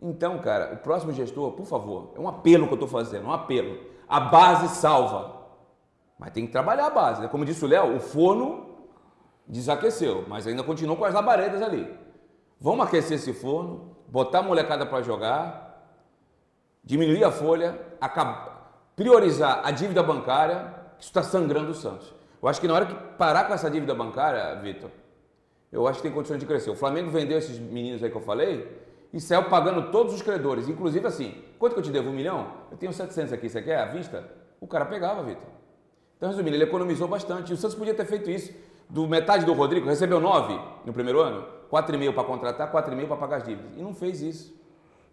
[0.00, 3.32] Então, cara, o próximo gestor, por favor, é um apelo que eu estou fazendo, um
[3.32, 3.78] apelo.
[4.08, 5.40] A base salva.
[6.18, 7.22] Mas tem que trabalhar a base.
[7.22, 7.28] Né?
[7.28, 8.71] Como disse o Léo, o forno
[9.52, 11.86] desaqueceu, mas ainda continuou com as labaredas ali.
[12.58, 15.86] Vamos aquecer esse forno, botar a molecada para jogar,
[16.82, 17.78] diminuir a folha,
[18.96, 22.14] priorizar a dívida bancária, que isso está sangrando o Santos.
[22.42, 24.90] Eu acho que na hora que parar com essa dívida bancária, Vitor,
[25.70, 26.70] eu acho que tem condições de crescer.
[26.70, 28.80] O Flamengo vendeu esses meninos aí que eu falei
[29.12, 32.08] e saiu pagando todos os credores, inclusive assim, quanto que eu te devo?
[32.08, 32.52] Um milhão?
[32.70, 34.24] Eu tenho 700 aqui, você quer à vista?
[34.60, 35.44] O cara pegava, Vitor.
[36.16, 37.52] Então, resumindo, ele economizou bastante.
[37.52, 38.52] O Santos podia ter feito isso.
[38.92, 43.36] Do metade do Rodrigo, recebeu 9 no primeiro ano, 4,5 para contratar, 4,5 para pagar
[43.38, 43.72] as dívidas.
[43.74, 44.54] E não fez isso.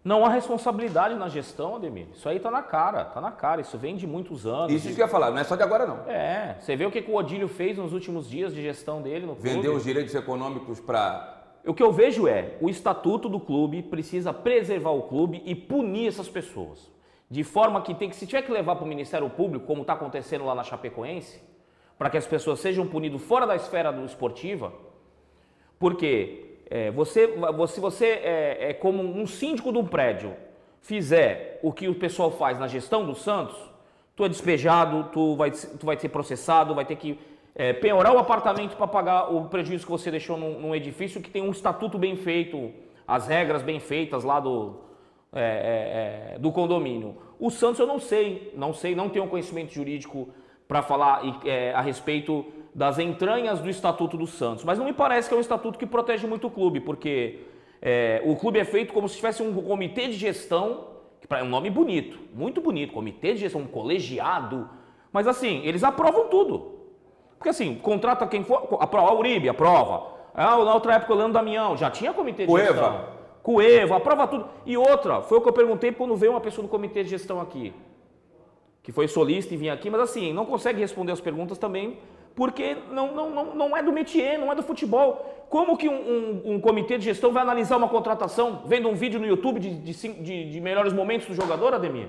[0.04, 2.08] Não há responsabilidade na gestão, Ademir.
[2.12, 3.62] Isso aí tá na cara, tá na cara.
[3.62, 4.70] Isso vem de muitos anos.
[4.70, 4.94] Isso de...
[4.94, 6.06] que eu ia falar, não é só de agora não.
[6.06, 9.24] É, você vê o que, que o Odílio fez nos últimos dias de gestão dele
[9.24, 9.48] no clube.
[9.48, 11.38] Vendeu os direitos econômicos para...
[11.64, 16.08] O que eu vejo é, o estatuto do clube precisa preservar o clube e punir
[16.08, 16.90] essas pessoas.
[17.30, 19.94] De forma que tem que, se tiver que levar para o Ministério Público, como está
[19.94, 21.40] acontecendo lá na Chapecoense,
[22.00, 24.72] para que as pessoas sejam punidas fora da esfera do esportiva,
[25.78, 30.34] porque é, você, você, você é, é como um síndico de um prédio
[30.80, 33.54] fizer o que o pessoal faz na gestão do Santos,
[34.16, 37.18] tu é despejado, tu vai, tu vai ser processado, vai ter que
[37.54, 41.28] é, penhorar o apartamento para pagar o prejuízo que você deixou num, num, edifício que
[41.28, 42.72] tem um estatuto bem feito,
[43.06, 44.76] as regras bem feitas lá do,
[45.34, 47.18] é, é, é, do condomínio.
[47.38, 50.30] O Santos eu não sei, não sei, não tenho conhecimento jurídico
[50.70, 55.28] para falar é, a respeito das entranhas do Estatuto do Santos, mas não me parece
[55.28, 57.40] que é um estatuto que protege muito o clube, porque
[57.82, 60.84] é, o clube é feito como se tivesse um comitê de gestão,
[61.20, 64.70] que é um nome bonito, muito bonito, comitê de gestão, um colegiado,
[65.12, 66.78] mas assim, eles aprovam tudo.
[67.36, 71.32] Porque assim, contrata quem for, aprova, a Uribe aprova, ah, na outra época o Leandro
[71.32, 72.72] Damião, já tinha comitê de Cueva.
[72.72, 73.04] gestão.
[73.42, 74.48] Cueva, aprova tudo.
[74.64, 77.40] E outra, foi o que eu perguntei quando veio uma pessoa do comitê de gestão
[77.40, 77.74] aqui,
[78.90, 81.98] que foi solista e vinha aqui, mas assim, não consegue responder as perguntas também,
[82.34, 85.46] porque não, não, não, não é do métier, não é do futebol.
[85.48, 89.20] Como que um, um, um, comitê de gestão vai analisar uma contratação vendo um vídeo
[89.20, 92.08] no YouTube de, de, de, melhores momentos do jogador, Ademir?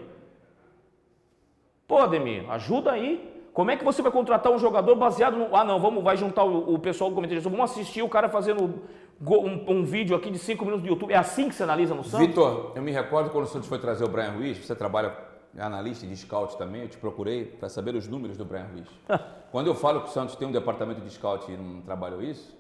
[1.88, 3.30] Pô, Ademir, ajuda aí.
[3.54, 5.56] Como é que você vai contratar um jogador baseado no.
[5.56, 8.10] Ah, não, vamos, vai juntar o, o pessoal do comitê de gestão, vamos assistir o
[8.10, 8.82] cara fazendo
[9.22, 11.14] um, um, vídeo aqui de 5 minutos do YouTube.
[11.14, 12.26] É assim que você analisa no Santos?
[12.26, 16.08] Vitor, eu me recordo quando o Santos foi trazer o Brian Ruiz, você trabalha analista
[16.08, 18.88] de scout também, eu te procurei para saber os números do Brian Ruiz.
[19.52, 22.58] quando eu falo que o Santos tem um departamento de scout e não trabalhou isso,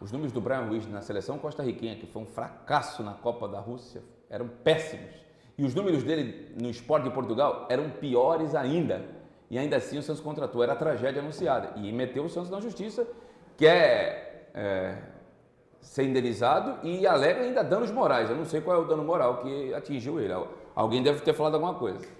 [0.00, 3.58] os números do Brian Ruiz na seleção costarriquenha, que foi um fracasso na Copa da
[3.58, 5.12] Rússia, eram péssimos.
[5.56, 9.04] E os números dele no esporte de Portugal eram piores ainda.
[9.50, 11.72] E ainda assim o Santos contratou, era a tragédia anunciada.
[11.76, 13.04] E meteu o Santos na justiça,
[13.56, 14.98] que é, é
[15.80, 18.30] ser indenizado e alega ainda danos morais.
[18.30, 20.32] Eu não sei qual é o dano moral que atingiu ele.
[20.76, 22.17] Alguém deve ter falado alguma coisa.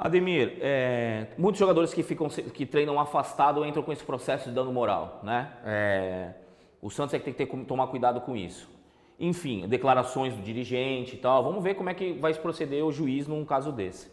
[0.00, 4.72] Ademir, é, muitos jogadores que ficam que treinam afastado entram com esse processo de dano
[4.72, 5.52] moral, né?
[5.64, 6.34] É,
[6.80, 8.70] o Santos é que tem que ter, tomar cuidado com isso.
[9.18, 11.42] enfim, declarações do dirigente e tal.
[11.42, 14.10] Vamos ver como é que vai se proceder o juiz num caso desse.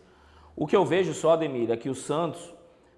[0.55, 2.53] O que eu vejo só, Ademir, é que o Santos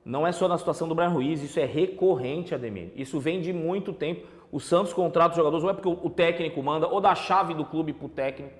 [0.05, 2.91] não é só na situação do Brian Ruiz, isso é recorrente, Ademir.
[2.95, 4.25] Isso vem de muito tempo.
[4.51, 7.53] O Santos contrata os jogadores, ou é porque o técnico manda, ou dá a chave
[7.53, 8.55] do clube pro técnico.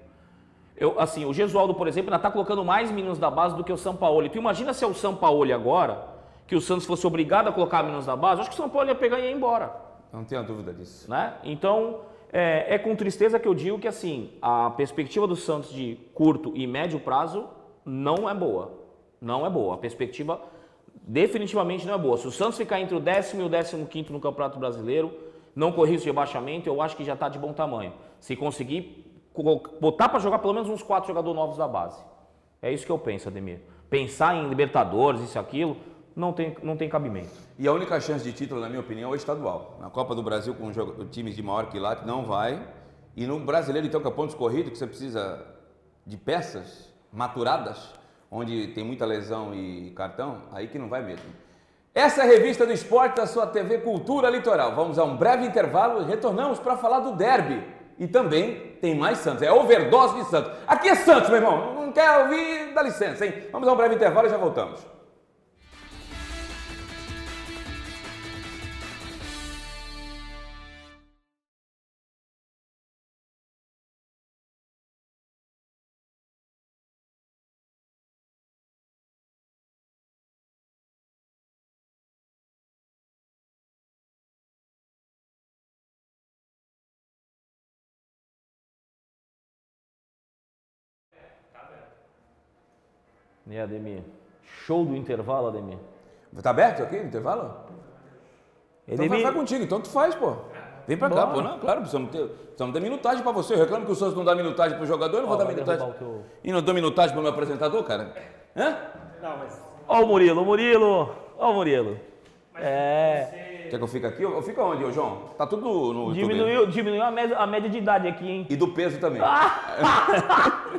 [0.78, 3.74] Eu, assim, o Gesualdo, por exemplo, ainda está colocando mais meninos da base do que
[3.74, 4.30] o São Paulo.
[4.30, 6.08] Tu imagina se é o São Paulo agora,
[6.46, 8.88] que o Santos fosse obrigado a colocar meninos da base, acho que o São Paulo
[8.88, 9.76] ia pegar e ia embora.
[10.14, 11.10] Não tenho dúvida disso.
[11.10, 11.34] Né?
[11.44, 12.02] Então,
[12.32, 16.54] é, é, com tristeza que eu digo que assim, a perspectiva do Santos de curto
[16.56, 17.48] e médio prazo
[17.84, 18.72] não é boa.
[19.20, 19.76] Não é boa.
[19.76, 20.40] A perspectiva
[21.02, 22.18] definitivamente não é boa.
[22.18, 25.12] Se o Santos ficar entre o décimo e o décimo quinto no Campeonato Brasileiro,
[25.56, 27.94] não correr risco de rebaixamento, eu acho que já está de bom tamanho.
[28.20, 29.07] Se conseguir
[29.44, 32.02] botar para jogar pelo menos uns quatro jogadores novos da base.
[32.62, 33.60] É isso que eu penso, Ademir.
[33.90, 35.78] Pensar em Libertadores, isso aquilo,
[36.16, 37.30] não tem, não tem cabimento.
[37.58, 39.78] E a única chance de título, na minha opinião, é o estadual.
[39.80, 40.72] Na Copa do Brasil, com
[41.06, 42.68] times de maior quilate, não vai.
[43.16, 45.46] E no brasileiro, então, que é pontos corridos, que você precisa
[46.06, 47.94] de peças maturadas,
[48.32, 51.26] onde tem muita lesão e cartão, aí que não vai mesmo.
[51.94, 54.76] Essa é a revista do esporte da sua TV Cultura Litoral.
[54.76, 57.64] Vamos a um breve intervalo e retornamos para falar do derby.
[58.00, 60.52] E também tem mais Santos, é overdose de Santos.
[60.68, 61.74] Aqui é Santos, meu irmão.
[61.74, 62.74] Não quer ouvir?
[62.74, 63.34] Dá licença, hein?
[63.52, 64.97] Vamos a um breve intervalo e já voltamos.
[93.48, 94.04] Né, Ademir?
[94.66, 95.78] Show do intervalo, Ademir.
[96.44, 97.56] Tá aberto aqui o intervalo?
[98.88, 100.36] Então vai, vai contigo, então tu faz, pô.
[100.86, 101.22] Vem pra Bora.
[101.22, 101.42] cá, pô.
[101.42, 103.54] Não, claro, precisamos ter, precisamos ter minutagem pra você.
[103.54, 105.94] Eu reclamo que o Santos não dá minutagem pro jogador, eu não vou dar minutagem.
[105.94, 106.24] Teu...
[106.44, 108.14] E não dou minutagem pro meu apresentador, cara?
[108.56, 108.78] Hã?
[109.22, 109.62] Não, mas.
[109.88, 111.16] Ó o Murilo, o Murilo.
[111.38, 111.98] Ó o Murilo.
[112.54, 113.30] Mas é.
[113.32, 113.48] Você...
[113.70, 114.24] Quer que eu fique aqui?
[114.24, 115.24] Eu fico onde, ô João?
[115.38, 116.14] Tá tudo no.
[116.14, 118.48] Diminuiu, diminuiu a, média, a média de idade aqui, hein?
[118.50, 119.22] E do peso também.
[119.22, 119.52] Mas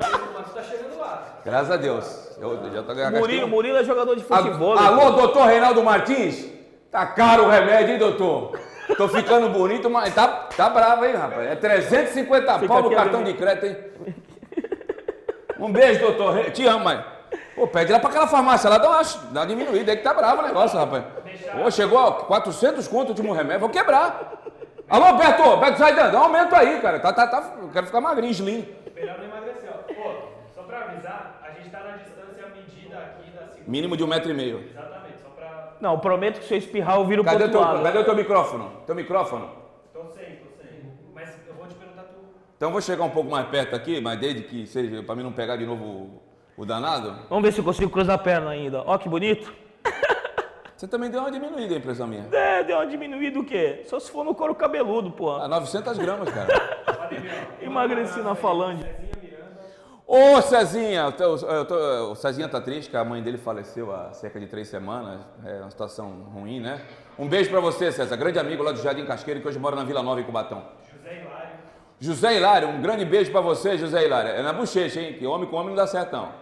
[0.58, 1.22] tá chegando lá.
[1.44, 2.36] Graças a Deus.
[2.40, 4.76] Eu, eu já tô Murilo, Murilo é jogador de futebol.
[4.76, 6.46] Alô, doutor Reinaldo Martins?
[6.90, 8.58] Tá caro o remédio, hein, doutor?
[8.96, 11.50] Tô ficando bonito, mas tá, tá bravo, hein, rapaz?
[11.50, 14.14] É 350 Fica pau no cartão de crédito, hein?
[15.58, 16.50] Um beijo, doutor.
[16.50, 17.04] Te amo, mãe.
[17.54, 20.14] Pô, pede lá pra aquela farmácia lá, dá uma, dá uma diminuída aí que tá
[20.14, 21.04] bravo o negócio, rapaz.
[21.52, 24.44] Pô, chegou a 400 conto o último remédio, vou quebrar.
[24.88, 27.00] Alô, Beto, Beto Zaidan, dá um aumento aí, cara.
[27.00, 28.66] Tá, tá, tá, quero ficar magrinho, slim.
[28.94, 29.77] Melhor não emagrecer, ó.
[30.68, 33.64] Pra avisar, a gente tá na distância medida aqui da segunda.
[33.70, 34.68] Mínimo de um metro e meio.
[34.70, 35.72] Exatamente, só pra...
[35.80, 37.82] Não, prometo que se eu espirrar eu viro cadê outro teu, lado.
[37.82, 38.68] Cadê o teu microfone?
[38.84, 39.48] Teu microfone?
[39.94, 40.92] Tô sem, tô sem.
[41.14, 42.16] Mas eu vou te perguntar tu.
[42.54, 45.22] Então eu vou chegar um pouco mais perto aqui, mas desde que seja, pra mim
[45.22, 46.20] não pegar de novo
[46.54, 47.16] o danado?
[47.30, 48.82] Vamos ver se eu consigo cruzar a perna ainda.
[48.84, 49.50] Ó que bonito.
[50.76, 52.28] Você também deu uma diminuída, a impressão minha.
[52.30, 53.84] É, deu uma diminuída o quê?
[53.86, 55.30] Só se for no couro cabeludo, pô.
[55.30, 56.46] Ah, 900 gramas, cara.
[57.62, 58.84] Emagreci na falange.
[60.10, 63.94] Ô, Cezinha, eu tô, eu tô, o Cezinha tá triste, que a mãe dele faleceu
[63.94, 65.20] há cerca de três semanas.
[65.44, 66.80] É uma situação ruim, né?
[67.18, 69.84] Um beijo pra você, César, grande amigo lá do Jardim Casqueiro, que hoje mora na
[69.84, 70.64] Vila Nova, em Cubatão.
[70.90, 71.50] José Hilário.
[72.00, 74.30] José Hilário, um grande beijo pra você, José Hilário.
[74.30, 75.12] É na bochecha, hein?
[75.12, 76.32] Que homem com homem não dá certo, não.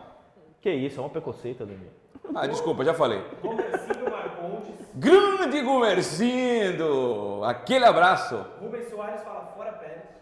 [0.60, 1.90] Que isso, é um preconceito, Ademir.
[2.36, 3.20] Ah, desculpa, já falei.
[3.42, 4.74] Gumercindo Marcondes.
[4.94, 7.42] Grande Gumercindo!
[7.42, 8.46] Aquele abraço.
[8.60, 10.15] Rubens Soares fala fora Pérez.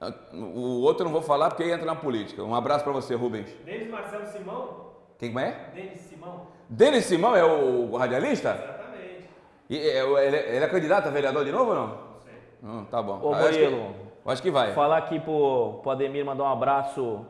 [0.00, 2.42] Ah, o outro eu não vou falar porque aí entra na política.
[2.42, 3.48] Um abraço para você, Rubens.
[3.64, 4.86] Denis Marcelo Simão.
[5.18, 5.70] Quem é?
[5.74, 6.46] Denis Simão.
[6.68, 8.50] Denis Simão é o radialista?
[8.50, 9.30] Exatamente.
[9.70, 11.86] E, é, ele, ele é candidato a vereador de novo ou não?
[11.86, 12.34] Não sei.
[12.62, 13.20] Hum, tá bom.
[13.22, 13.86] Ô, Murilo.
[13.86, 14.72] Acho, acho que vai.
[14.74, 17.24] Falar aqui pro, pro Ademir mandar um abraço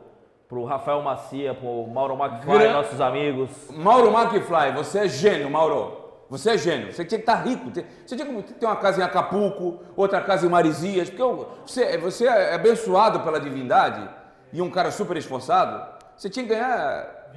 [0.48, 2.72] pro Rafael Macia, pro Mauro McFly, Gran...
[2.72, 3.70] nossos amigos.
[3.70, 6.05] Mauro McFly, você é gênio, Mauro.
[6.28, 6.92] Você é gênio.
[6.92, 7.70] Você tinha que estar rico.
[7.70, 11.22] Você tinha que ter uma casa em Acapulco, outra casa em Marizias, porque
[11.62, 14.08] você, você é abençoado pela divindade
[14.52, 15.96] e um cara super esforçado.
[16.16, 17.32] Você tinha que ganhar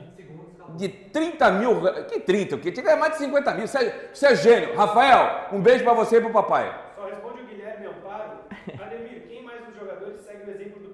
[0.75, 1.81] de 30 mil.
[2.07, 2.57] Que 30?
[2.57, 3.67] Que tinha que ganhar mais de 50 mil.
[3.67, 4.75] Você é, você é gênio.
[4.75, 6.73] Rafael, um beijo para você e pro papai.
[6.95, 8.39] Só responde o Guilherme Amparo.
[8.81, 10.89] Ademir, quem mais dos jogadores segue o exemplo do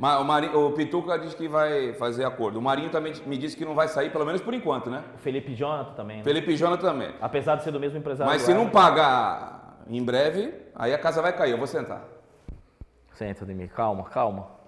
[0.00, 2.58] o, Marinho, o Pituca diz que vai fazer acordo.
[2.58, 5.04] O Marinho também me disse que não vai sair, pelo menos por enquanto, né?
[5.14, 6.16] O Felipe Jonathan também.
[6.18, 6.24] Né?
[6.24, 7.14] Felipe Jonathan também.
[7.20, 8.32] Apesar de ser do mesmo empresário.
[8.32, 11.50] Mas se não pagar em breve, aí a casa vai cair.
[11.50, 12.02] Eu vou sentar.
[13.12, 13.68] Senta, Demir.
[13.70, 14.59] Calma, calma.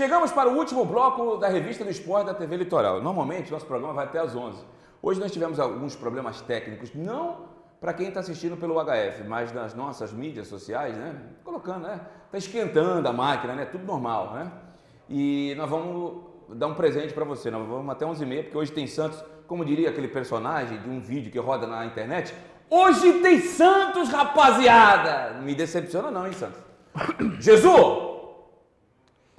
[0.00, 3.02] Chegamos para o último bloco da revista do esporte da TV Litoral.
[3.02, 4.64] Normalmente, nosso programa vai até às 11.
[5.02, 7.44] Hoje nós tivemos alguns problemas técnicos, não
[7.78, 11.14] para quem está assistindo pelo HF, mas nas nossas mídias sociais, né?
[11.44, 12.00] Colocando, né?
[12.24, 13.66] Está esquentando a máquina, né?
[13.66, 14.50] Tudo normal, né?
[15.06, 17.50] E nós vamos dar um presente para você.
[17.50, 21.30] Nós vamos até 11h30, porque hoje tem Santos, como diria aquele personagem de um vídeo
[21.30, 22.34] que roda na internet.
[22.70, 25.38] Hoje tem Santos, rapaziada!
[25.42, 26.62] Me decepciona não, hein, Santos?
[27.38, 28.09] Jesus!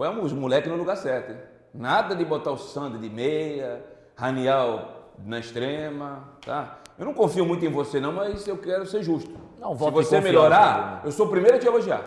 [0.02, 1.32] Põe os moleques no lugar certo.
[1.32, 1.38] Hein?
[1.76, 3.86] Nada de botar o Sandro de meia,
[4.16, 4.90] Raniel
[5.24, 6.80] na extrema, tá?
[6.98, 9.32] Eu não confio muito em você não, mas eu quero ser justo.
[9.60, 12.02] Não, Se você melhorar, eu sou o primeiro a te elogiar.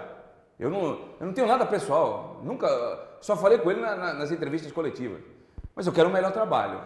[0.59, 0.85] Eu não,
[1.21, 2.41] eu não tenho nada pessoal.
[2.43, 2.67] Nunca,
[3.21, 5.23] só falei com ele na, na, nas entrevistas coletivas.
[5.73, 6.81] Mas eu quero um melhor trabalho.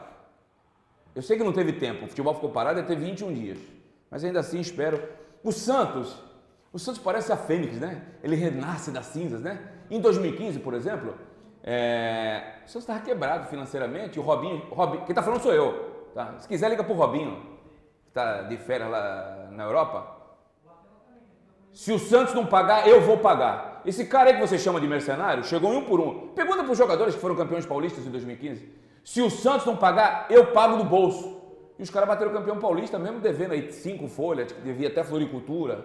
[1.14, 3.58] Eu sei que não teve tempo, o futebol ficou parado, ter 21 dias.
[4.10, 5.02] Mas ainda assim espero.
[5.42, 6.22] O Santos,
[6.72, 8.02] o Santos parece a Fênix, né?
[8.22, 9.60] Ele renasce das cinzas, né?
[9.90, 11.14] Em 2015, por exemplo,
[11.62, 12.56] é...
[12.66, 14.18] o Santos estava quebrado financeiramente.
[14.18, 16.10] O Robinho, Robinho quem está falando sou eu.
[16.14, 16.38] Tá?
[16.38, 17.36] Se quiser, liga para o Robinho,
[18.02, 20.16] que está de férias lá na Europa.
[21.72, 23.82] Se o Santos não pagar, eu vou pagar.
[23.86, 26.28] Esse cara aí que você chama de mercenário chegou um por um.
[26.28, 28.68] Pergunta para os jogadores que foram campeões paulistas em 2015.
[29.04, 31.40] Se o Santos não pagar, eu pago do bolso.
[31.78, 35.84] E os caras bateram campeão paulista, mesmo devendo aí cinco folhas, devia até floricultura.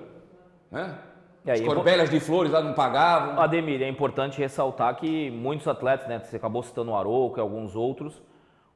[0.73, 0.97] Né?
[1.45, 3.39] E aí, As corbelas de flores lá não pagavam.
[3.39, 6.19] Ademir, é importante ressaltar que muitos atletas, né?
[6.19, 8.21] Você acabou citando o Arouca e alguns outros.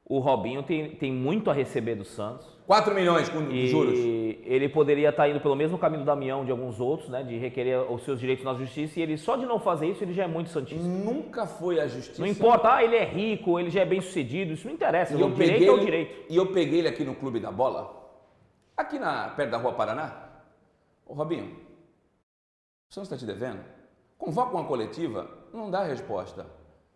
[0.06, 2.56] O Robinho tem, tem muito a receber do Santos.
[2.66, 3.98] 4 milhões com e juros.
[3.98, 7.24] Ele poderia estar indo pelo mesmo caminho do Damião de alguns outros, né?
[7.24, 9.00] De requerer os seus direitos na justiça.
[9.00, 10.86] E ele só de não fazer isso, ele já é muito santista.
[10.86, 12.22] Nunca foi a justiça.
[12.22, 14.54] Não importa, ah, ele é rico, ele já é bem sucedido.
[14.54, 15.14] Isso não interessa.
[15.14, 16.26] E o direito é o direito.
[16.30, 17.94] E eu peguei ele aqui no Clube da Bola,
[18.76, 20.28] aqui na, perto da Rua Paraná.
[21.06, 21.67] Ô Robinho,
[22.90, 23.64] o Santos está te devendo?
[24.18, 26.46] Convoca uma coletiva, não dá resposta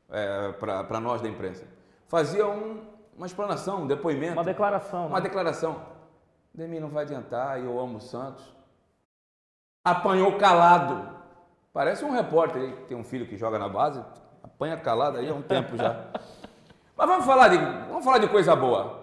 [0.09, 1.65] é, para nós da imprensa.
[2.07, 2.81] Fazia um,
[3.15, 4.33] uma explanação, um depoimento.
[4.33, 5.07] Uma declaração.
[5.07, 5.23] Uma né?
[5.23, 5.81] declaração.
[6.53, 8.43] Demi não vai adiantar, eu amo o Santos.
[9.83, 11.09] Apanhou calado.
[11.73, 14.03] Parece um repórter aí, que tem um filho que joga na base,
[14.43, 16.07] apanha calado aí há um tempo já.
[16.97, 18.99] Mas vamos falar de, vamos falar de coisa boa.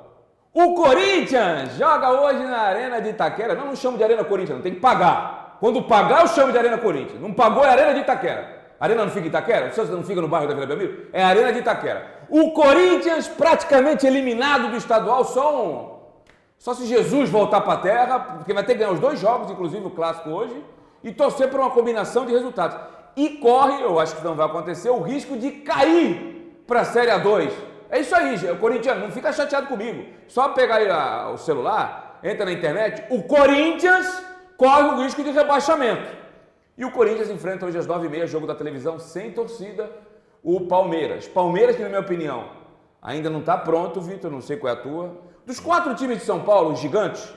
[0.53, 3.55] O Corinthians joga hoje na Arena de Itaquera.
[3.55, 5.38] Não, não chamo de Arena Corinthians, não tem que pagar.
[5.61, 7.21] Quando pagar, eu chamo de Arena Corinthians.
[7.21, 8.59] Não pagou, é Arena de Itaquera.
[8.79, 9.69] Arena não fica em Itaquera?
[9.69, 11.09] O Santos não fica no bairro da Vila Belmiro?
[11.13, 12.19] É Arena de Itaquera.
[12.29, 15.99] O Corinthians praticamente eliminado do estadual, só um.
[16.59, 19.51] Só se Jesus voltar para a terra, porque vai ter que ganhar os dois jogos,
[19.51, 20.63] inclusive o clássico hoje,
[21.03, 22.77] e torcer por uma combinação de resultados.
[23.17, 27.11] E corre, eu acho que não vai acontecer, o risco de cair para a Série
[27.11, 27.51] A2.
[27.91, 30.05] É isso aí, o Corinthians, não fica chateado comigo.
[30.29, 34.23] Só pegar aí a, o celular, entra na internet, o Corinthians
[34.59, 36.19] corre o risco de rebaixamento.
[36.77, 39.89] E o Corinthians enfrenta hoje às 9h30, jogo da televisão, sem torcida,
[40.43, 41.29] o Palmeiras.
[41.29, 42.51] Palmeiras, que na minha opinião,
[43.01, 45.17] ainda não está pronto, Vitor, não sei qual é a tua.
[45.47, 47.33] Dos quatro times de São Paulo, os gigantes,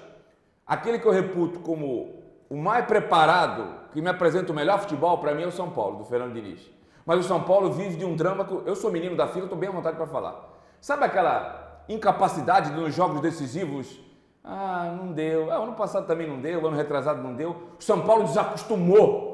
[0.66, 5.36] aquele que eu reputo como o mais preparado, que me apresenta o melhor futebol, para
[5.36, 6.70] mim é o São Paulo, do Fernando Diniz.
[7.06, 9.58] Mas o São Paulo vive de um drama que eu sou menino da fila, estou
[9.58, 10.60] bem à vontade para falar.
[10.80, 14.00] Sabe aquela incapacidade nos jogos decisivos
[14.44, 15.52] ah, não deu.
[15.52, 17.52] Ah, ano passado também não deu, ano retrasado não deu.
[17.80, 19.32] O São Paulo desacostumou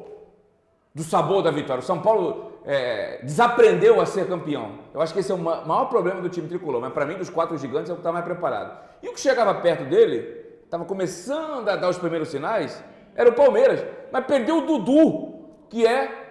[0.94, 1.82] do sabor da vitória.
[1.82, 4.80] O São Paulo é, desaprendeu a ser campeão.
[4.94, 7.30] Eu acho que esse é o maior problema do time tricolor, mas para mim, dos
[7.30, 8.78] quatro gigantes, é o que está mais preparado.
[9.02, 12.84] E o que chegava perto dele, estava começando a dar os primeiros sinais,
[13.16, 13.84] era o Palmeiras.
[14.12, 16.26] Mas perdeu o Dudu, que é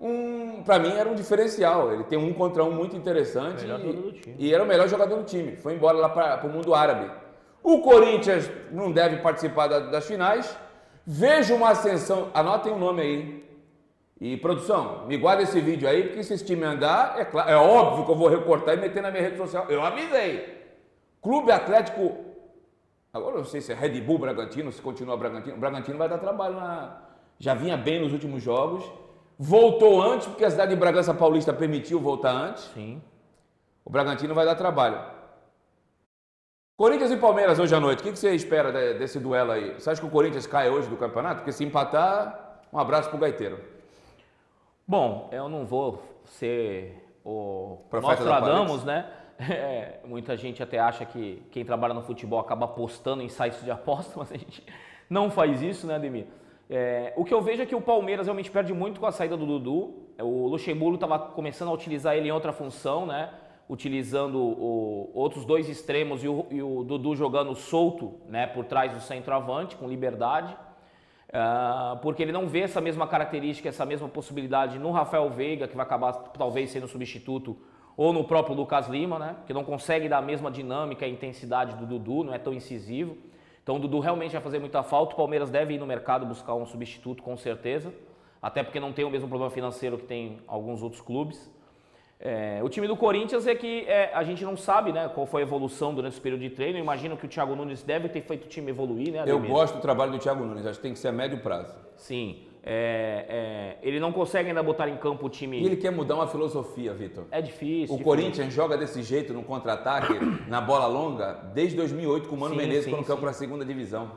[0.00, 1.92] um, para mim era um diferencial.
[1.92, 5.56] Ele tem um contra um muito interessante e, e, era o melhor jogador do time.
[5.56, 7.10] Foi embora lá para o mundo árabe.
[7.62, 10.56] O Corinthians não deve participar das finais.
[11.06, 12.30] Vejo uma ascensão.
[12.34, 13.42] Anotem o um nome aí.
[14.20, 17.56] E produção, me guarda esse vídeo aí, porque se esse time andar, é, claro, é
[17.56, 19.66] óbvio que eu vou recortar e meter na minha rede social.
[19.68, 20.62] Eu avisei.
[21.20, 22.18] Clube Atlético.
[23.12, 25.56] Agora eu não sei se é Red Bull Bragantino, se continua Bragantino.
[25.56, 27.02] O Bragantino vai dar trabalho na.
[27.36, 28.84] Já vinha bem nos últimos jogos.
[29.36, 32.70] Voltou antes, porque a cidade de Bragança Paulista permitiu voltar antes.
[32.74, 33.02] Sim.
[33.84, 35.00] O Bragantino vai dar trabalho.
[36.76, 39.74] Corinthians e Palmeiras hoje à noite, o que você espera desse duelo aí?
[39.74, 41.36] Você acha que o Corinthians cai hoje do campeonato?
[41.36, 43.60] Porque se empatar, um abraço pro Gaiteiro.
[44.86, 49.06] Bom, eu não vou ser o Profeta Nostradamus, né?
[49.40, 53.72] É, muita gente até acha que quem trabalha no futebol acaba apostando em sites de
[53.72, 54.64] aposta, mas a gente
[55.10, 56.26] não faz isso, né, Ademir?
[56.70, 59.36] É, o que eu vejo é que o Palmeiras realmente perde muito com a saída
[59.36, 59.94] do Dudu.
[60.20, 63.30] O Luxemburgo estava começando a utilizar ele em outra função, né?
[63.72, 68.92] Utilizando o, outros dois extremos e o, e o, Dudu jogando solto né, por trás
[68.92, 70.54] do centroavante, com liberdade.
[71.28, 75.74] Uh, porque ele não vê essa mesma característica, essa mesma possibilidade no Rafael Veiga, que
[75.74, 77.56] vai acabar talvez sendo substituto,
[77.96, 79.36] ou no próprio Lucas Lima, né?
[79.46, 83.16] Que não consegue dar a mesma dinâmica e intensidade do Dudu, não é tão incisivo.
[83.62, 85.14] Então o Dudu realmente vai fazer muita falta.
[85.14, 87.94] O Palmeiras deve ir no mercado buscar um substituto, com certeza.
[88.42, 91.50] Até porque não tem o mesmo problema financeiro que tem alguns outros clubes.
[92.24, 95.42] É, o time do Corinthians é que é, a gente não sabe né, qual foi
[95.42, 96.78] a evolução durante esse período de treino.
[96.78, 99.24] Eu imagino que o Thiago Nunes deve ter feito o time evoluir, né?
[99.26, 101.74] Eu gosto do trabalho do Thiago Nunes, acho que tem que ser a médio prazo.
[101.96, 102.44] Sim.
[102.64, 103.26] É,
[103.82, 105.60] é, ele não consegue ainda botar em campo o time.
[105.60, 107.24] E ele quer mudar uma filosofia, Vitor.
[107.32, 107.92] É difícil.
[107.92, 108.04] O difícil.
[108.04, 110.14] Corinthians joga desse jeito no contra-ataque,
[110.46, 113.34] na bola longa, desde 2008 com o Mano sim, Menezes sim, quando caiu para a
[113.34, 114.12] segunda divisão.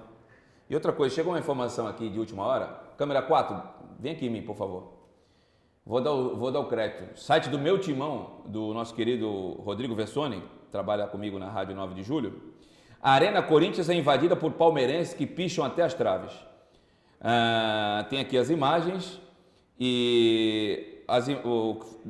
[0.69, 2.67] E outra coisa, chegou uma informação aqui de última hora.
[2.97, 3.59] Câmera 4,
[3.99, 4.94] vem aqui em mim, por favor.
[5.85, 7.15] Vou dar, vou dar o crédito.
[7.15, 9.29] Site do meu timão, do nosso querido
[9.61, 12.41] Rodrigo Vessoni, trabalha comigo na Rádio 9 de Julho.
[12.99, 16.33] A Arena Corinthians é invadida por palmeirenses que picham até as traves.
[17.21, 19.21] Ah, tem aqui as imagens
[19.79, 21.03] e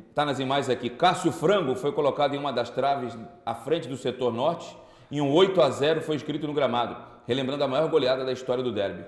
[0.08, 0.88] está nas imagens aqui.
[0.88, 3.14] Cássio Frango foi colocado em uma das traves
[3.44, 4.74] à frente do setor norte
[5.10, 6.96] e um 8 a 0 foi escrito no gramado,
[7.26, 9.04] relembrando a maior goleada da história do derby.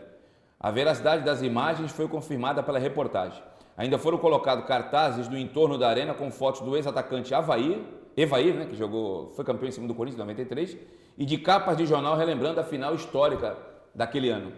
[0.60, 3.42] A veracidade das imagens foi confirmada pela reportagem.
[3.78, 8.66] Ainda foram colocados cartazes no entorno da arena com fotos do ex-atacante Havaí, Evair, né,
[8.66, 10.76] que jogou, foi campeão em cima do Corinthians em 93,
[11.16, 13.56] e de capas de jornal relembrando a final histórica
[13.94, 14.52] daquele ano.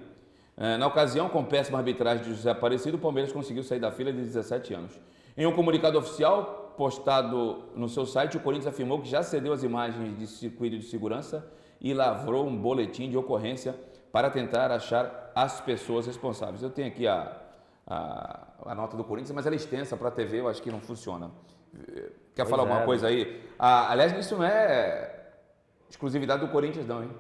[0.56, 4.10] É, na ocasião, com péssima arbitragem de José Aparecido, o Palmeiras conseguiu sair da fila
[4.10, 4.98] de 17 anos.
[5.36, 9.62] Em um comunicado oficial postado no seu site, o Corinthians afirmou que já cedeu as
[9.62, 11.46] imagens de circuito de segurança
[11.78, 13.74] e lavrou um boletim de ocorrência
[14.10, 16.62] para tentar achar as pessoas responsáveis.
[16.62, 17.36] Eu tenho aqui a,
[17.86, 20.70] a, a nota do Corinthians, mas ela é extensa para a TV, eu acho que
[20.70, 21.30] não funciona.
[22.34, 23.42] Quer pois falar é, alguma coisa aí?
[23.58, 25.28] Ah, aliás, isso não é
[25.88, 27.10] exclusividade do Corinthians, não, hein?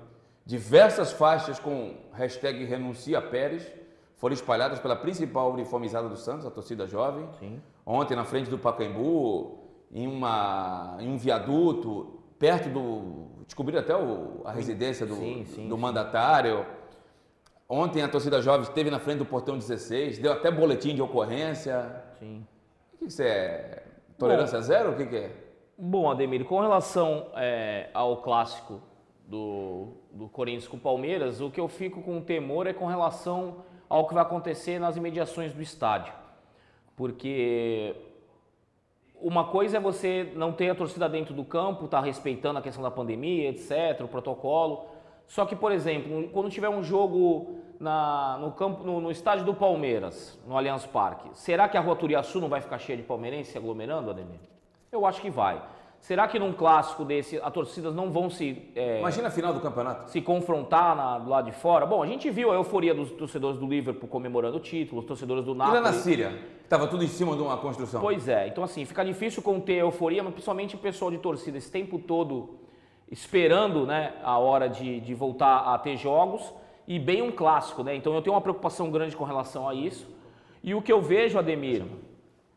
[0.44, 3.70] Diversas faixas com hashtag Renuncia Pérez
[4.16, 7.28] foram espalhadas pela principal uniformizada do Santos, a torcida jovem.
[7.38, 7.60] Sim.
[7.86, 9.58] Ontem, na frente do Pacaembu,
[9.92, 13.44] em, uma, em um viaduto, perto do.
[13.44, 16.66] Descobriram até o, a residência do, sim, sim, do mandatário.
[17.72, 22.02] Ontem a torcida jovem esteve na frente do portão 16, deu até boletim de ocorrência.
[22.18, 22.44] Sim.
[22.92, 23.84] O que, você é?
[24.18, 24.90] Tolerância Bom, zero?
[24.90, 25.30] O que, que, é?
[25.78, 28.80] Bom, Ademir, com relação é, ao clássico
[29.24, 33.58] do, do Corinthians com o Palmeiras, o que eu fico com temor é com relação
[33.88, 36.12] ao que vai acontecer nas imediações do estádio.
[36.96, 37.94] Porque
[39.14, 42.62] uma coisa é você não ter a torcida dentro do campo, estar tá respeitando a
[42.62, 44.86] questão da pandemia, etc., o protocolo.
[45.30, 49.54] Só que, por exemplo, quando tiver um jogo na, no, campo, no, no, estádio do
[49.54, 53.56] Palmeiras, no Allianz Parque, será que a Rua Turiaçu não vai ficar cheia de palmeirense
[53.56, 54.40] aglomerando, Ademir?
[54.90, 55.62] Eu acho que vai.
[56.00, 58.72] Será que num clássico desse as torcidas não vão se.
[58.74, 60.10] É, Imagina a final do campeonato.
[60.10, 61.86] Se confrontar na, do lado de fora?
[61.86, 65.44] Bom, a gente viu a euforia dos torcedores do Liverpool comemorando o título, os torcedores
[65.44, 65.78] do Napoli.
[65.78, 66.36] E lá na Síria?
[66.64, 68.00] Estava tudo em cima de uma construção.
[68.00, 68.48] Pois é.
[68.48, 72.00] Então, assim, fica difícil conter a euforia, mas principalmente o pessoal de torcida esse tempo
[72.00, 72.58] todo
[73.10, 76.54] esperando né, a hora de, de voltar a ter jogos
[76.86, 77.94] e bem um clássico, né?
[77.94, 80.06] Então eu tenho uma preocupação grande com relação a isso.
[80.62, 81.84] E o que eu vejo, Ademir,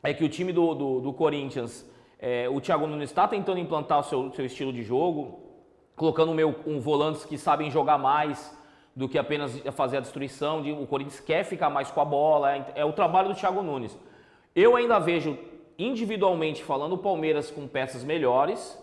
[0.01, 1.89] é que o time do, do, do Corinthians,
[2.19, 5.39] é, o Thiago Nunes está tentando implantar o seu, seu estilo de jogo,
[5.95, 8.55] colocando meu, um volantes que sabem jogar mais
[8.95, 10.61] do que apenas fazer a destruição.
[10.61, 13.61] De, o Corinthians quer ficar mais com a bola, é, é o trabalho do Thiago
[13.61, 13.97] Nunes.
[14.55, 15.37] Eu ainda vejo,
[15.79, 18.77] individualmente falando, o Palmeiras com peças melhores,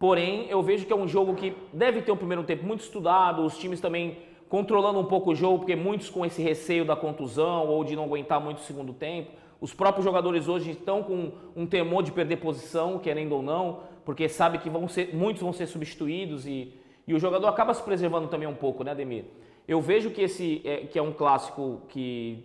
[0.00, 3.44] Porém, eu vejo que é um jogo que deve ter um primeiro tempo muito estudado,
[3.44, 4.16] os times também
[4.48, 8.04] controlando um pouco o jogo, porque muitos com esse receio da contusão ou de não
[8.04, 9.32] aguentar muito o segundo tempo.
[9.60, 14.26] Os próprios jogadores hoje estão com um temor de perder posição, querendo ou não, porque
[14.26, 16.72] sabe que vão ser, muitos vão ser substituídos e,
[17.06, 19.26] e o jogador acaba se preservando também um pouco, né, Ademir?
[19.68, 22.42] Eu vejo que esse é, que é um clássico que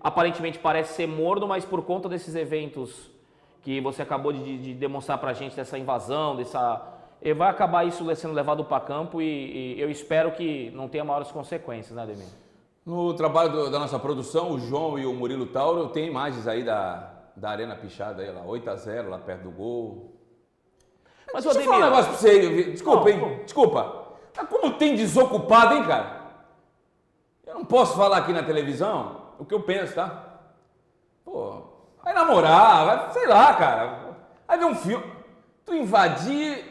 [0.00, 3.08] aparentemente parece ser morno, mas por conta desses eventos
[3.62, 7.86] que você acabou de, de demonstrar para a gente dessa invasão, dessa e vai acabar
[7.86, 12.02] isso sendo levado para campo e, e, eu espero que não tenha maiores consequências, né,
[12.02, 12.26] Ademir?
[12.84, 16.64] No trabalho do, da nossa produção, o João e o Murilo Tauro tem imagens aí
[16.64, 20.14] da, da Arena Pichada aí, lá, 8 a 0 lá perto do gol.
[21.32, 23.40] Mas, Deixa Ademir, eu falar um negócio pra você, desculpa, não, hein?
[23.44, 24.06] Desculpa.
[24.34, 26.20] Mas como tem desocupado, hein, cara?
[27.46, 30.38] Eu não posso falar aqui na televisão o que eu penso, tá?
[31.22, 31.69] Pô,
[32.02, 33.98] Vai namorar, vai, sei lá, cara.
[34.46, 35.04] Vai ver um filme.
[35.64, 36.64] Tu invadir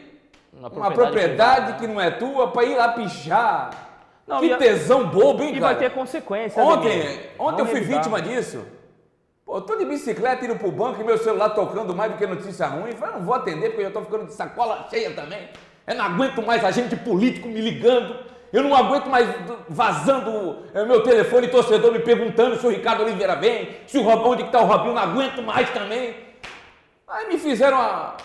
[0.52, 3.70] uma propriedade, uma propriedade que não é tua para ir lá pichar.
[4.26, 5.72] Não, que tesão bobo, hein, e cara?
[5.72, 6.62] E vai ter consequência.
[6.62, 8.64] Ontem, ontem eu fui vítima disso.
[9.44, 12.26] Pô, eu tô de bicicleta indo pro banco e meu celular tocando mais do que
[12.26, 12.90] notícia ruim.
[12.90, 15.48] Eu falei, não vou atender porque eu já tô ficando de sacola cheia também.
[15.86, 18.16] Eu não aguento mais a gente político me ligando.
[18.52, 19.28] Eu não aguento mais
[19.68, 24.32] vazando é, meu telefone torcedor me perguntando se o Ricardo Oliveira vem, se o Robão,
[24.32, 26.16] onde está o Robinho, não aguento mais também.
[27.06, 28.16] Aí me fizeram uma,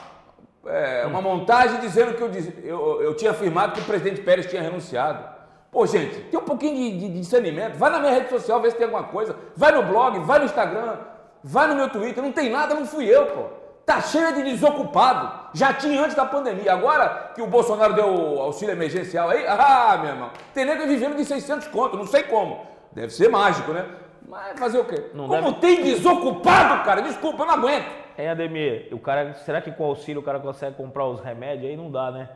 [0.65, 2.31] é, uma montagem dizendo que eu,
[2.63, 5.35] eu, eu, tinha afirmado que o presidente Pérez tinha renunciado.
[5.71, 7.75] Pô, gente, tem um pouquinho de, de, de discernimento.
[7.75, 9.35] Vai na minha rede social ver se tem alguma coisa.
[9.55, 10.97] Vai no blog, vai no Instagram,
[11.43, 12.23] vai no meu Twitter.
[12.23, 13.64] Não tem nada, não fui eu, pô.
[13.85, 15.49] Tá cheio de desocupado.
[15.53, 16.73] Já tinha antes da pandemia.
[16.73, 21.23] Agora que o Bolsonaro deu auxílio emergencial aí, ah, meu irmão, tem nego vivendo de
[21.23, 22.65] 600 conto, não sei como.
[22.91, 23.85] Deve ser mágico, né?
[24.27, 25.11] Mas fazer o quê?
[25.13, 25.61] Não como deve...
[25.61, 27.01] tem desocupado, cara?
[27.01, 27.85] Desculpa, eu não aguento.
[28.17, 31.69] É, Ademir, o cara, será que com auxílio o cara consegue comprar os remédios?
[31.69, 32.29] Aí não dá, né?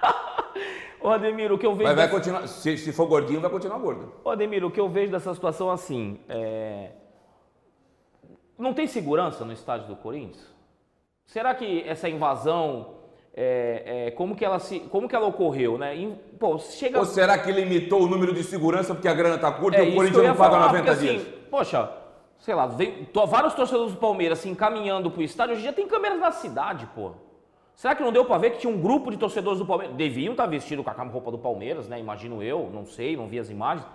[1.02, 1.88] Ô Ademir, o que eu vejo.
[1.88, 2.16] Mas vai dessa...
[2.16, 4.14] continuar, se, se, for gordinho, vai continuar gordo.
[4.24, 6.92] Ô Ademir, o que eu vejo dessa situação assim, é...
[8.56, 10.55] não tem segurança no estádio do Corinthians?
[11.26, 12.94] Será que essa invasão,
[13.34, 16.16] é, é, como, que ela se, como que ela ocorreu, né?
[16.38, 16.98] pô, chega...
[16.98, 19.92] Ou será que limitou o número de segurança porque a grana está curta é, e
[19.92, 21.22] o Corinthians não paga falar, 90 porque, dias?
[21.22, 21.90] Assim, poxa,
[22.38, 25.64] sei lá, vem, tô, vários torcedores do Palmeiras se assim, encaminhando para o estádio, hoje
[25.64, 27.12] já tem câmeras na cidade, pô.
[27.74, 29.94] Será que não deu para ver que tinha um grupo de torcedores do Palmeiras?
[29.96, 32.00] Deviam estar tá vestidos com a roupa do Palmeiras, né?
[32.00, 33.86] Imagino eu, não sei, não vi as imagens.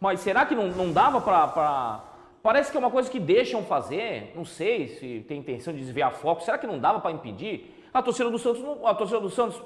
[0.00, 2.02] Mas será que não, não dava para
[2.48, 6.14] Parece que é uma coisa que deixam fazer, não sei se tem intenção de desviar
[6.14, 6.42] foco.
[6.42, 7.84] Será que não dava para impedir?
[7.92, 9.60] A torcida do Santos, a torcida do Santos,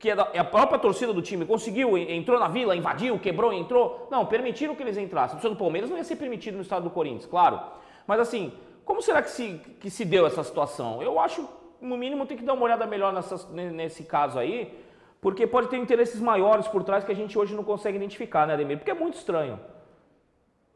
[0.00, 4.08] que é, é a própria torcida do time, conseguiu, entrou na vila, invadiu, quebrou, entrou.
[4.10, 5.36] Não, permitiram que eles entrassem.
[5.36, 7.60] A torcida do Palmeiras não ia ser permitido no estado do Corinthians, claro.
[8.08, 8.52] Mas assim,
[8.84, 11.00] como será que se, que se deu essa situação?
[11.00, 11.48] Eu acho,
[11.80, 14.76] no mínimo, tem que dar uma olhada melhor nessa, nesse caso aí,
[15.20, 18.54] porque pode ter interesses maiores por trás que a gente hoje não consegue identificar, né,
[18.54, 18.78] Ademir?
[18.78, 19.60] Porque é muito estranho.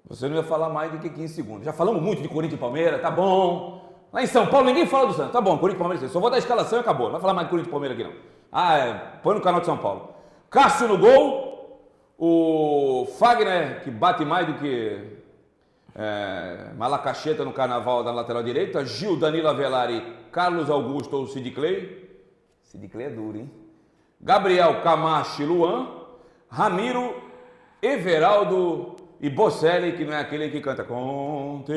[0.08, 1.64] Você não ia falar mais do que 15 segundos.
[1.64, 3.90] Já falamos muito de Corinthians e Palmeiras, tá bom.
[4.12, 5.32] Lá em São Paulo ninguém fala do Santos.
[5.32, 6.12] Tá bom, Corinthians e Palmeiras.
[6.12, 7.06] Só vou dar a escalação e acabou.
[7.06, 8.16] Não vai falar mais de Corinthians e Palmeiras aqui não.
[8.52, 8.94] Ah, é.
[9.22, 10.14] põe no canal de São Paulo.
[10.48, 11.48] Cássio no gol.
[12.18, 15.20] O Fagner, que bate mais do que
[15.94, 18.84] é, Malacacheta no carnaval da lateral direita.
[18.84, 22.10] Gil, Danilo Avelari, Carlos Augusto ou Sid Clay.
[22.62, 23.50] Sid Clay é duro, hein?
[24.20, 25.88] Gabriel Camacho Luan.
[26.48, 27.14] Ramiro,
[27.80, 31.72] Everaldo e Bocelli, que não é aquele que canta Conte.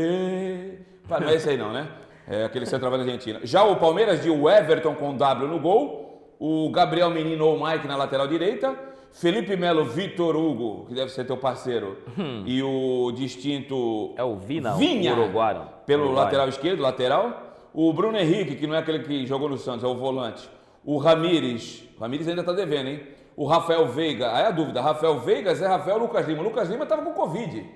[1.10, 1.88] Não é esse aí não, né?
[2.28, 3.40] É aquele centroavante argentino.
[3.44, 6.36] Já o Palmeiras de Everton com W no gol.
[6.40, 8.74] O Gabriel Menino ou Mike na lateral direita.
[9.12, 11.98] Felipe Melo, Vitor Hugo, que deve ser teu parceiro.
[12.18, 12.44] Hum.
[12.46, 14.14] E o distinto.
[14.18, 15.62] É o Vina, Vinha, o uruguaio.
[15.86, 16.24] Pelo Uruguai.
[16.26, 17.56] lateral esquerdo, lateral.
[17.74, 20.50] O Bruno Henrique, que não é aquele que jogou no Santos, é o volante.
[20.84, 21.84] O Ramires.
[21.98, 23.02] O Ramires ainda está devendo, hein?
[23.36, 24.36] O Rafael Veiga.
[24.36, 26.44] Aí a dúvida, Rafael Veiga é Rafael Lucas Lima.
[26.44, 27.70] Lucas Lima estava com Covid.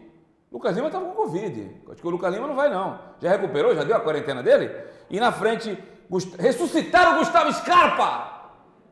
[0.52, 1.72] Lucas Lima estava com Covid.
[1.92, 3.00] Acho que o Lucas Lima não vai, não.
[3.20, 3.76] Já recuperou?
[3.76, 4.72] Já deu a quarentena dele?
[5.10, 5.78] E na frente,
[6.10, 6.36] Gust...
[6.40, 8.38] ressuscitaram o Gustavo Scarpa!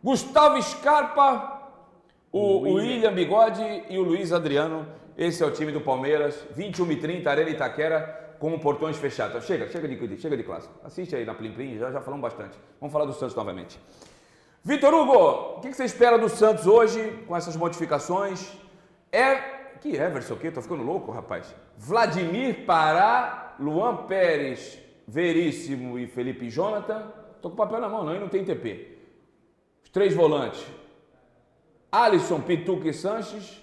[0.04, 1.72] Gustavo Scarpa,
[2.32, 4.86] o, o William Bigode e o Luiz Adriano.
[5.18, 6.46] Esse é o time do Palmeiras.
[6.56, 9.46] 21 e 30, Arena Itaquera, com portões fechados.
[9.46, 10.70] Chega, chega de, chega de classe.
[10.84, 12.56] Assiste aí na Plim Plim, já, já falamos bastante.
[12.80, 13.80] Vamos falar do Santos novamente.
[14.68, 18.52] Vitor Hugo, o que você espera do Santos hoje com essas modificações?
[19.12, 19.36] É.
[19.80, 20.50] Que Everson o quê?
[20.50, 21.54] Tô ficando louco, rapaz.
[21.78, 27.14] Vladimir Pará, Luan Pérez, Veríssimo e Felipe Jonathan.
[27.44, 28.98] Tô com papel na mão, não, e não tem TP.
[29.84, 30.66] Os três volantes.
[31.92, 33.62] Alisson, Pituca e Sanches.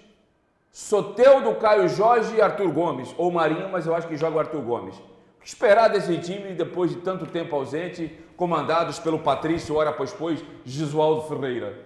[0.71, 3.13] Soteudo, Caio Jorge e Arthur Gomes.
[3.17, 4.95] Ou Marinho, mas eu acho que joga o Arthur Gomes.
[4.95, 8.22] O que esperar desse time depois de tanto tempo ausente?
[8.35, 11.77] Comandados pelo Patrício, hora após depois, Gisualdo Ferreira?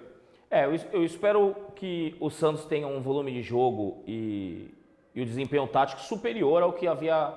[0.49, 4.73] É, eu, espero que o Santos tenha um volume de jogo e,
[5.13, 7.33] e o desempenho tático superior ao que havia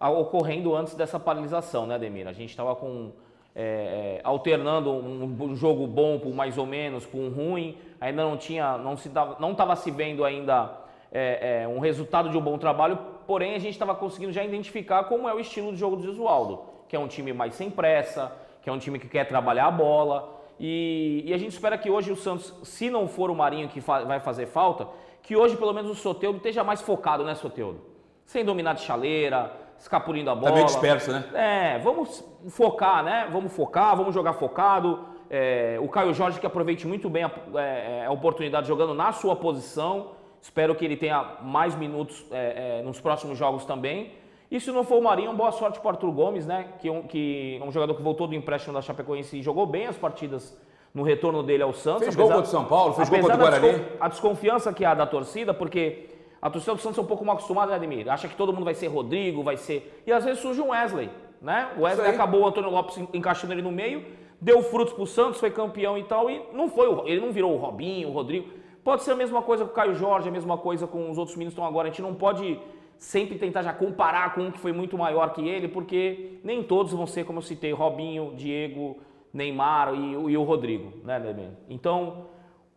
[0.00, 2.26] ocorrendo antes dessa paralisação, né, Ademir?
[2.28, 3.12] A gente estava com
[3.54, 8.36] é, é, alternando um jogo bom por mais ou menos, com um ruim, ainda não
[8.36, 10.82] tinha, não se não estava se vendo ainda
[11.12, 15.04] é, é, um resultado de um bom trabalho, porém a gente estava conseguindo já identificar
[15.04, 18.32] como é o estilo de jogo do Gisualdo, que é um time mais sem pressa,
[18.62, 20.40] que é um time que quer trabalhar a bola.
[20.58, 23.80] E, e a gente espera que hoje o Santos, se não for o Marinho que
[23.80, 24.86] fa vai fazer falta,
[25.22, 27.80] que hoje pelo menos o Soteudo esteja mais focado, né, Soteudo?
[28.24, 30.48] Sem dominar de chaleira, escapulindo a bola.
[30.48, 31.24] Tá meio disperso, né?
[31.34, 33.28] É, vamos focar, né?
[33.30, 35.06] Vamos focar, vamos jogar focado.
[35.28, 39.34] É, o Caio Jorge que aproveite muito bem a, é, a, oportunidade jogando na sua
[39.34, 40.12] posição.
[40.40, 44.12] Espero que ele tenha mais minutos é, é nos próximos jogos também.
[44.52, 46.66] E se não for o Marinho, boa sorte para o Arthur Gomes, né?
[46.78, 49.64] Que, é um, que é um jogador que voltou do empréstimo da Chapecoense e jogou
[49.64, 50.54] bem as partidas
[50.92, 52.02] no retorno dele ao Santos.
[52.02, 53.82] Fez apesar, gol contra o São Paulo, fez gol contra o Guarani.
[53.98, 56.10] A desconfiança que há da torcida, porque
[56.42, 58.06] a torcida do Santos é um pouco mal acostumada, né, Ademir?
[58.10, 60.02] Acha que todo mundo vai ser Rodrigo, vai ser...
[60.06, 61.08] E às vezes surge um Wesley,
[61.40, 61.70] né?
[61.78, 64.04] O Wesley acabou o Antônio Lopes encaixando ele no meio,
[64.38, 67.54] deu frutos para o Santos, foi campeão e tal, e não foi, ele não virou
[67.54, 68.50] o Robinho, o Rodrigo,
[68.84, 71.36] Pode ser a mesma coisa com o Caio Jorge, a mesma coisa com os outros
[71.36, 71.86] meninos que estão agora.
[71.86, 72.58] A gente não pode
[73.02, 76.92] sempre tentar já comparar com um que foi muito maior que ele, porque nem todos
[76.92, 79.00] vão ser, como eu citei, Robinho, Diego,
[79.34, 81.50] Neymar e, e o Rodrigo, né, Demir?
[81.68, 82.28] Então,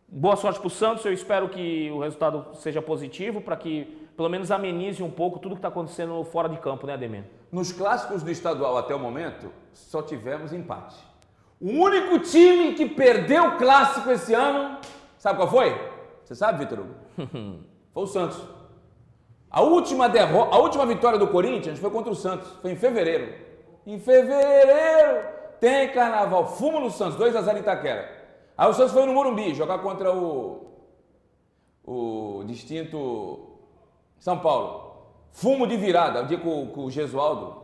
[0.08, 1.04] boa sorte para o Santos.
[1.04, 3.84] Eu espero que o resultado seja positivo para que
[4.16, 7.22] pelo menos amenize um pouco tudo que está acontecendo fora de campo, né, Ademir?
[7.52, 10.96] Nos clássicos do estadual até o momento, só tivemos empate.
[11.60, 14.78] O único time que perdeu o clássico esse ano,
[15.18, 15.72] sabe qual foi?
[16.24, 16.94] Você sabe, Vitor Hugo?
[17.94, 18.55] foi o Santos.
[19.56, 23.32] A última, a última vitória do Corinthians foi contra o Santos, foi em fevereiro.
[23.86, 25.28] Em fevereiro
[25.58, 28.06] tem carnaval, fumo no Santos, 2x0 em Itaquera.
[28.54, 30.66] Aí o Santos foi no Morumbi jogar contra o,
[31.82, 33.56] o distinto
[34.18, 35.06] São Paulo.
[35.32, 37.56] Fumo de virada, o dia com, o Gesualdo,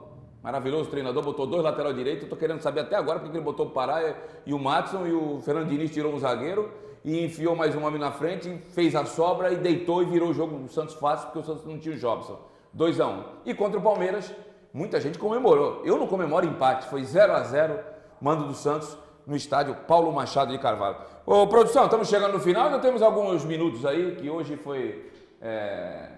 [0.42, 2.22] maravilhoso treinador, botou dois lateral direito.
[2.22, 4.14] Estou querendo saber até agora porque ele botou o Pará
[4.46, 6.72] e o Matson e o Fernando Diniz tirou um zagueiro
[7.04, 10.34] e enfiou mais um homem na frente, fez a sobra e deitou e virou o
[10.34, 12.38] jogo do Santos fácil porque o Santos não tinha o Jobson.
[12.72, 13.24] 2 a 1 um.
[13.44, 14.32] E contra o Palmeiras,
[14.72, 15.82] muita gente comemorou.
[15.84, 17.78] Eu não comemoro empate, foi 0 a 0
[18.20, 18.96] mando do Santos
[19.26, 20.96] no estádio Paulo Machado de Carvalho.
[21.26, 25.10] Ô, produção, estamos chegando no final, ainda temos alguns minutos aí, que hoje foi.
[25.40, 26.08] É...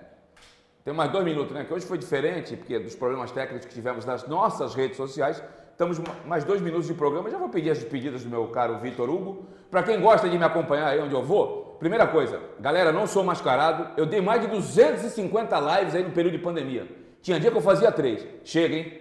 [0.84, 1.64] Tem mais dois minutos, né?
[1.64, 5.42] Que hoje foi diferente, porque dos problemas técnicos que tivemos nas nossas redes sociais.
[5.74, 7.28] Estamos mais dois minutos de programa.
[7.28, 9.44] Já vou pedir as despedidas do meu caro Vitor Hugo.
[9.72, 13.24] Para quem gosta de me acompanhar aí onde eu vou, primeira coisa, galera, não sou
[13.24, 13.88] mascarado.
[13.96, 16.86] Eu dei mais de 250 lives aí no período de pandemia.
[17.20, 18.24] Tinha dia que eu fazia três.
[18.44, 18.92] Chega, hein?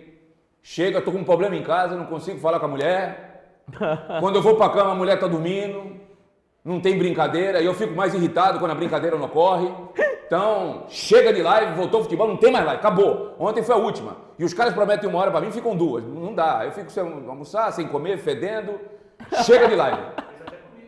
[0.63, 3.61] Chega, tô com um problema em casa, não consigo falar com a mulher.
[4.19, 5.97] Quando eu vou para cama, a mulher tá dormindo,
[6.64, 9.69] não tem brincadeira, e eu fico mais irritado quando a brincadeira não ocorre.
[10.26, 13.35] Então, chega de live, voltou o futebol, não tem mais live, acabou.
[13.38, 14.15] Ontem foi a última.
[14.40, 16.03] E os caras prometem uma hora para mim, ficam duas.
[16.03, 16.61] Não dá.
[16.65, 18.80] Eu fico sem almoçar, sem comer, fedendo.
[19.44, 20.02] Chega de live.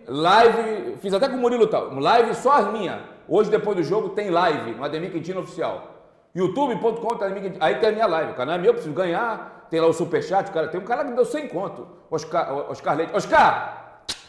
[0.07, 1.93] Live, fiz até com o Murilo tal.
[1.93, 2.99] Live só as minhas.
[3.27, 5.95] Hoje, depois do jogo, tem live no Ademir Quintino Oficial.
[6.33, 7.17] youtube.com,
[7.59, 8.31] aí tem a minha live.
[8.31, 11.09] O canal é meu, preciso ganhar tem lá o superchat, cara, tem um cara que
[11.09, 11.87] me deu 100 conto.
[12.09, 13.15] Oscar, Oscar Leite.
[13.15, 13.84] Oscar,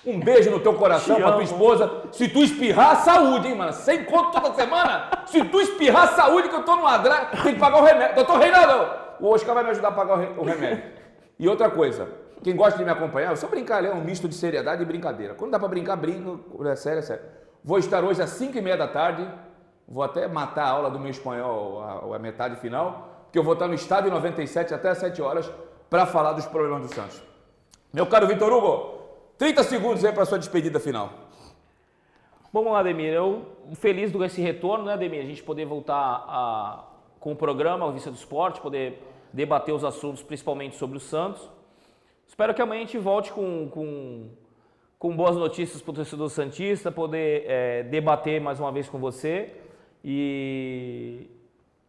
[0.06, 2.02] um beijo no teu coração pra tua esposa.
[2.12, 3.72] Se tu espirrar, saúde, hein, mano?
[3.72, 5.10] 100 conto toda semana.
[5.26, 8.14] Se tu espirrar, saúde, que eu tô no adra, tem que pagar o remédio.
[8.14, 8.88] Doutor Reinaldo,
[9.20, 10.84] o Oscar vai me ajudar a pagar o remédio.
[11.38, 12.08] E outra coisa,
[12.42, 15.34] quem gosta de me acompanhar, eu só brincar, é um misto de seriedade e brincadeira.
[15.34, 17.22] Quando dá pra brincar, brinco, é sério, é sério.
[17.64, 19.28] Vou estar hoje às 5 e meia da tarde,
[19.88, 23.54] vou até matar a aula do meu espanhol, a, a metade final, que eu vou
[23.54, 25.50] estar no estádio 97 até às 7 horas
[25.90, 27.20] para falar dos problemas do Santos.
[27.92, 28.95] Meu caro Vitor Hugo,
[29.38, 31.12] 30 segundos aí para sua despedida final.
[32.50, 33.12] Vamos lá, Ademir.
[33.12, 33.44] Eu
[33.74, 35.20] feliz com esse retorno, né, Ademir?
[35.20, 36.84] A gente poder voltar a,
[37.20, 39.02] com o programa, a Vista do Esporte, poder
[39.34, 41.50] debater os assuntos, principalmente sobre o Santos.
[42.26, 44.30] Espero que amanhã a gente volte com, com,
[44.98, 49.54] com boas notícias para o torcedor Santista, poder é, debater mais uma vez com você.
[50.02, 51.28] E,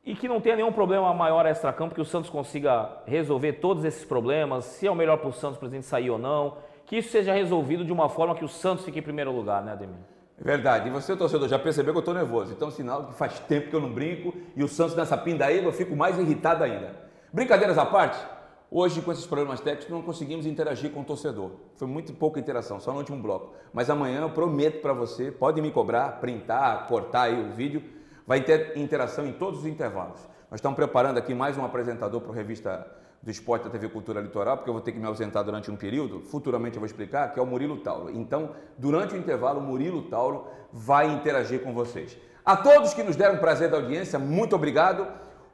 [0.04, 4.04] e que não tenha nenhum problema maior extra-campo, que o Santos consiga resolver todos esses
[4.04, 7.34] problemas, se é o melhor para o Santos gente sair ou não, que isso seja
[7.34, 9.98] resolvido de uma forma que o Santos fique em primeiro lugar, né, Ademir?
[10.40, 10.88] É verdade.
[10.88, 12.54] E você, torcedor, já percebeu que eu estou nervoso.
[12.54, 15.74] Então, sinal que faz tempo que eu não brinco e o Santos nessa pindaíba eu
[15.74, 16.96] fico mais irritado ainda.
[17.34, 18.18] Brincadeiras à parte,
[18.72, 21.52] hoje com esses problemas técnicos não conseguimos interagir com o torcedor.
[21.76, 23.54] Foi muito pouca interação, só no último bloco.
[23.74, 27.84] Mas amanhã eu prometo para você, pode me cobrar, printar, cortar aí o vídeo
[28.26, 30.20] vai ter interação em todos os intervalos.
[30.50, 32.88] Nós estamos preparando aqui mais um apresentador para a revista
[33.22, 35.76] do Esporte da TV Cultura Litoral, porque eu vou ter que me ausentar durante um
[35.76, 38.10] período, futuramente eu vou explicar, que é o Murilo Tauro.
[38.10, 42.18] Então, durante o intervalo, o Murilo Tauro vai interagir com vocês.
[42.46, 45.08] A todos que nos deram prazer da audiência, muito obrigado.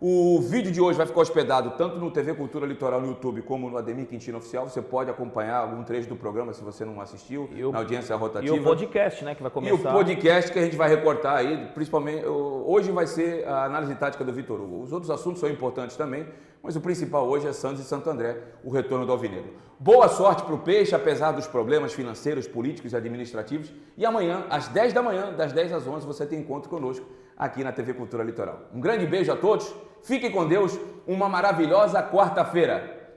[0.05, 3.69] O vídeo de hoje vai ficar hospedado tanto no TV Cultura Litoral no YouTube como
[3.69, 4.67] no Ademir Quintino Oficial.
[4.67, 8.53] Você pode acompanhar algum trecho do programa se você não assistiu, na audiência rotativa.
[8.53, 9.73] E o podcast, né, que vai começar.
[9.73, 13.95] E o podcast que a gente vai recortar aí, principalmente, hoje vai ser a análise
[13.95, 14.83] tática do Vitor Hugo.
[14.83, 16.27] Os outros assuntos são importantes também,
[16.61, 19.53] mas o principal hoje é Santos e Santo André, o retorno do Alvinegro.
[19.79, 23.71] Boa sorte para o Peixe, apesar dos problemas financeiros, políticos e administrativos.
[23.97, 27.05] E amanhã, às 10 da manhã, das 10 às 11, você tem encontro conosco
[27.37, 28.69] aqui na TV Cultura Litoral.
[28.73, 29.73] Um grande beijo a todos
[30.03, 30.77] Fiquem com Deus,
[31.07, 33.15] uma maravilhosa quarta-feira.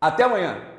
[0.00, 0.73] Até amanhã.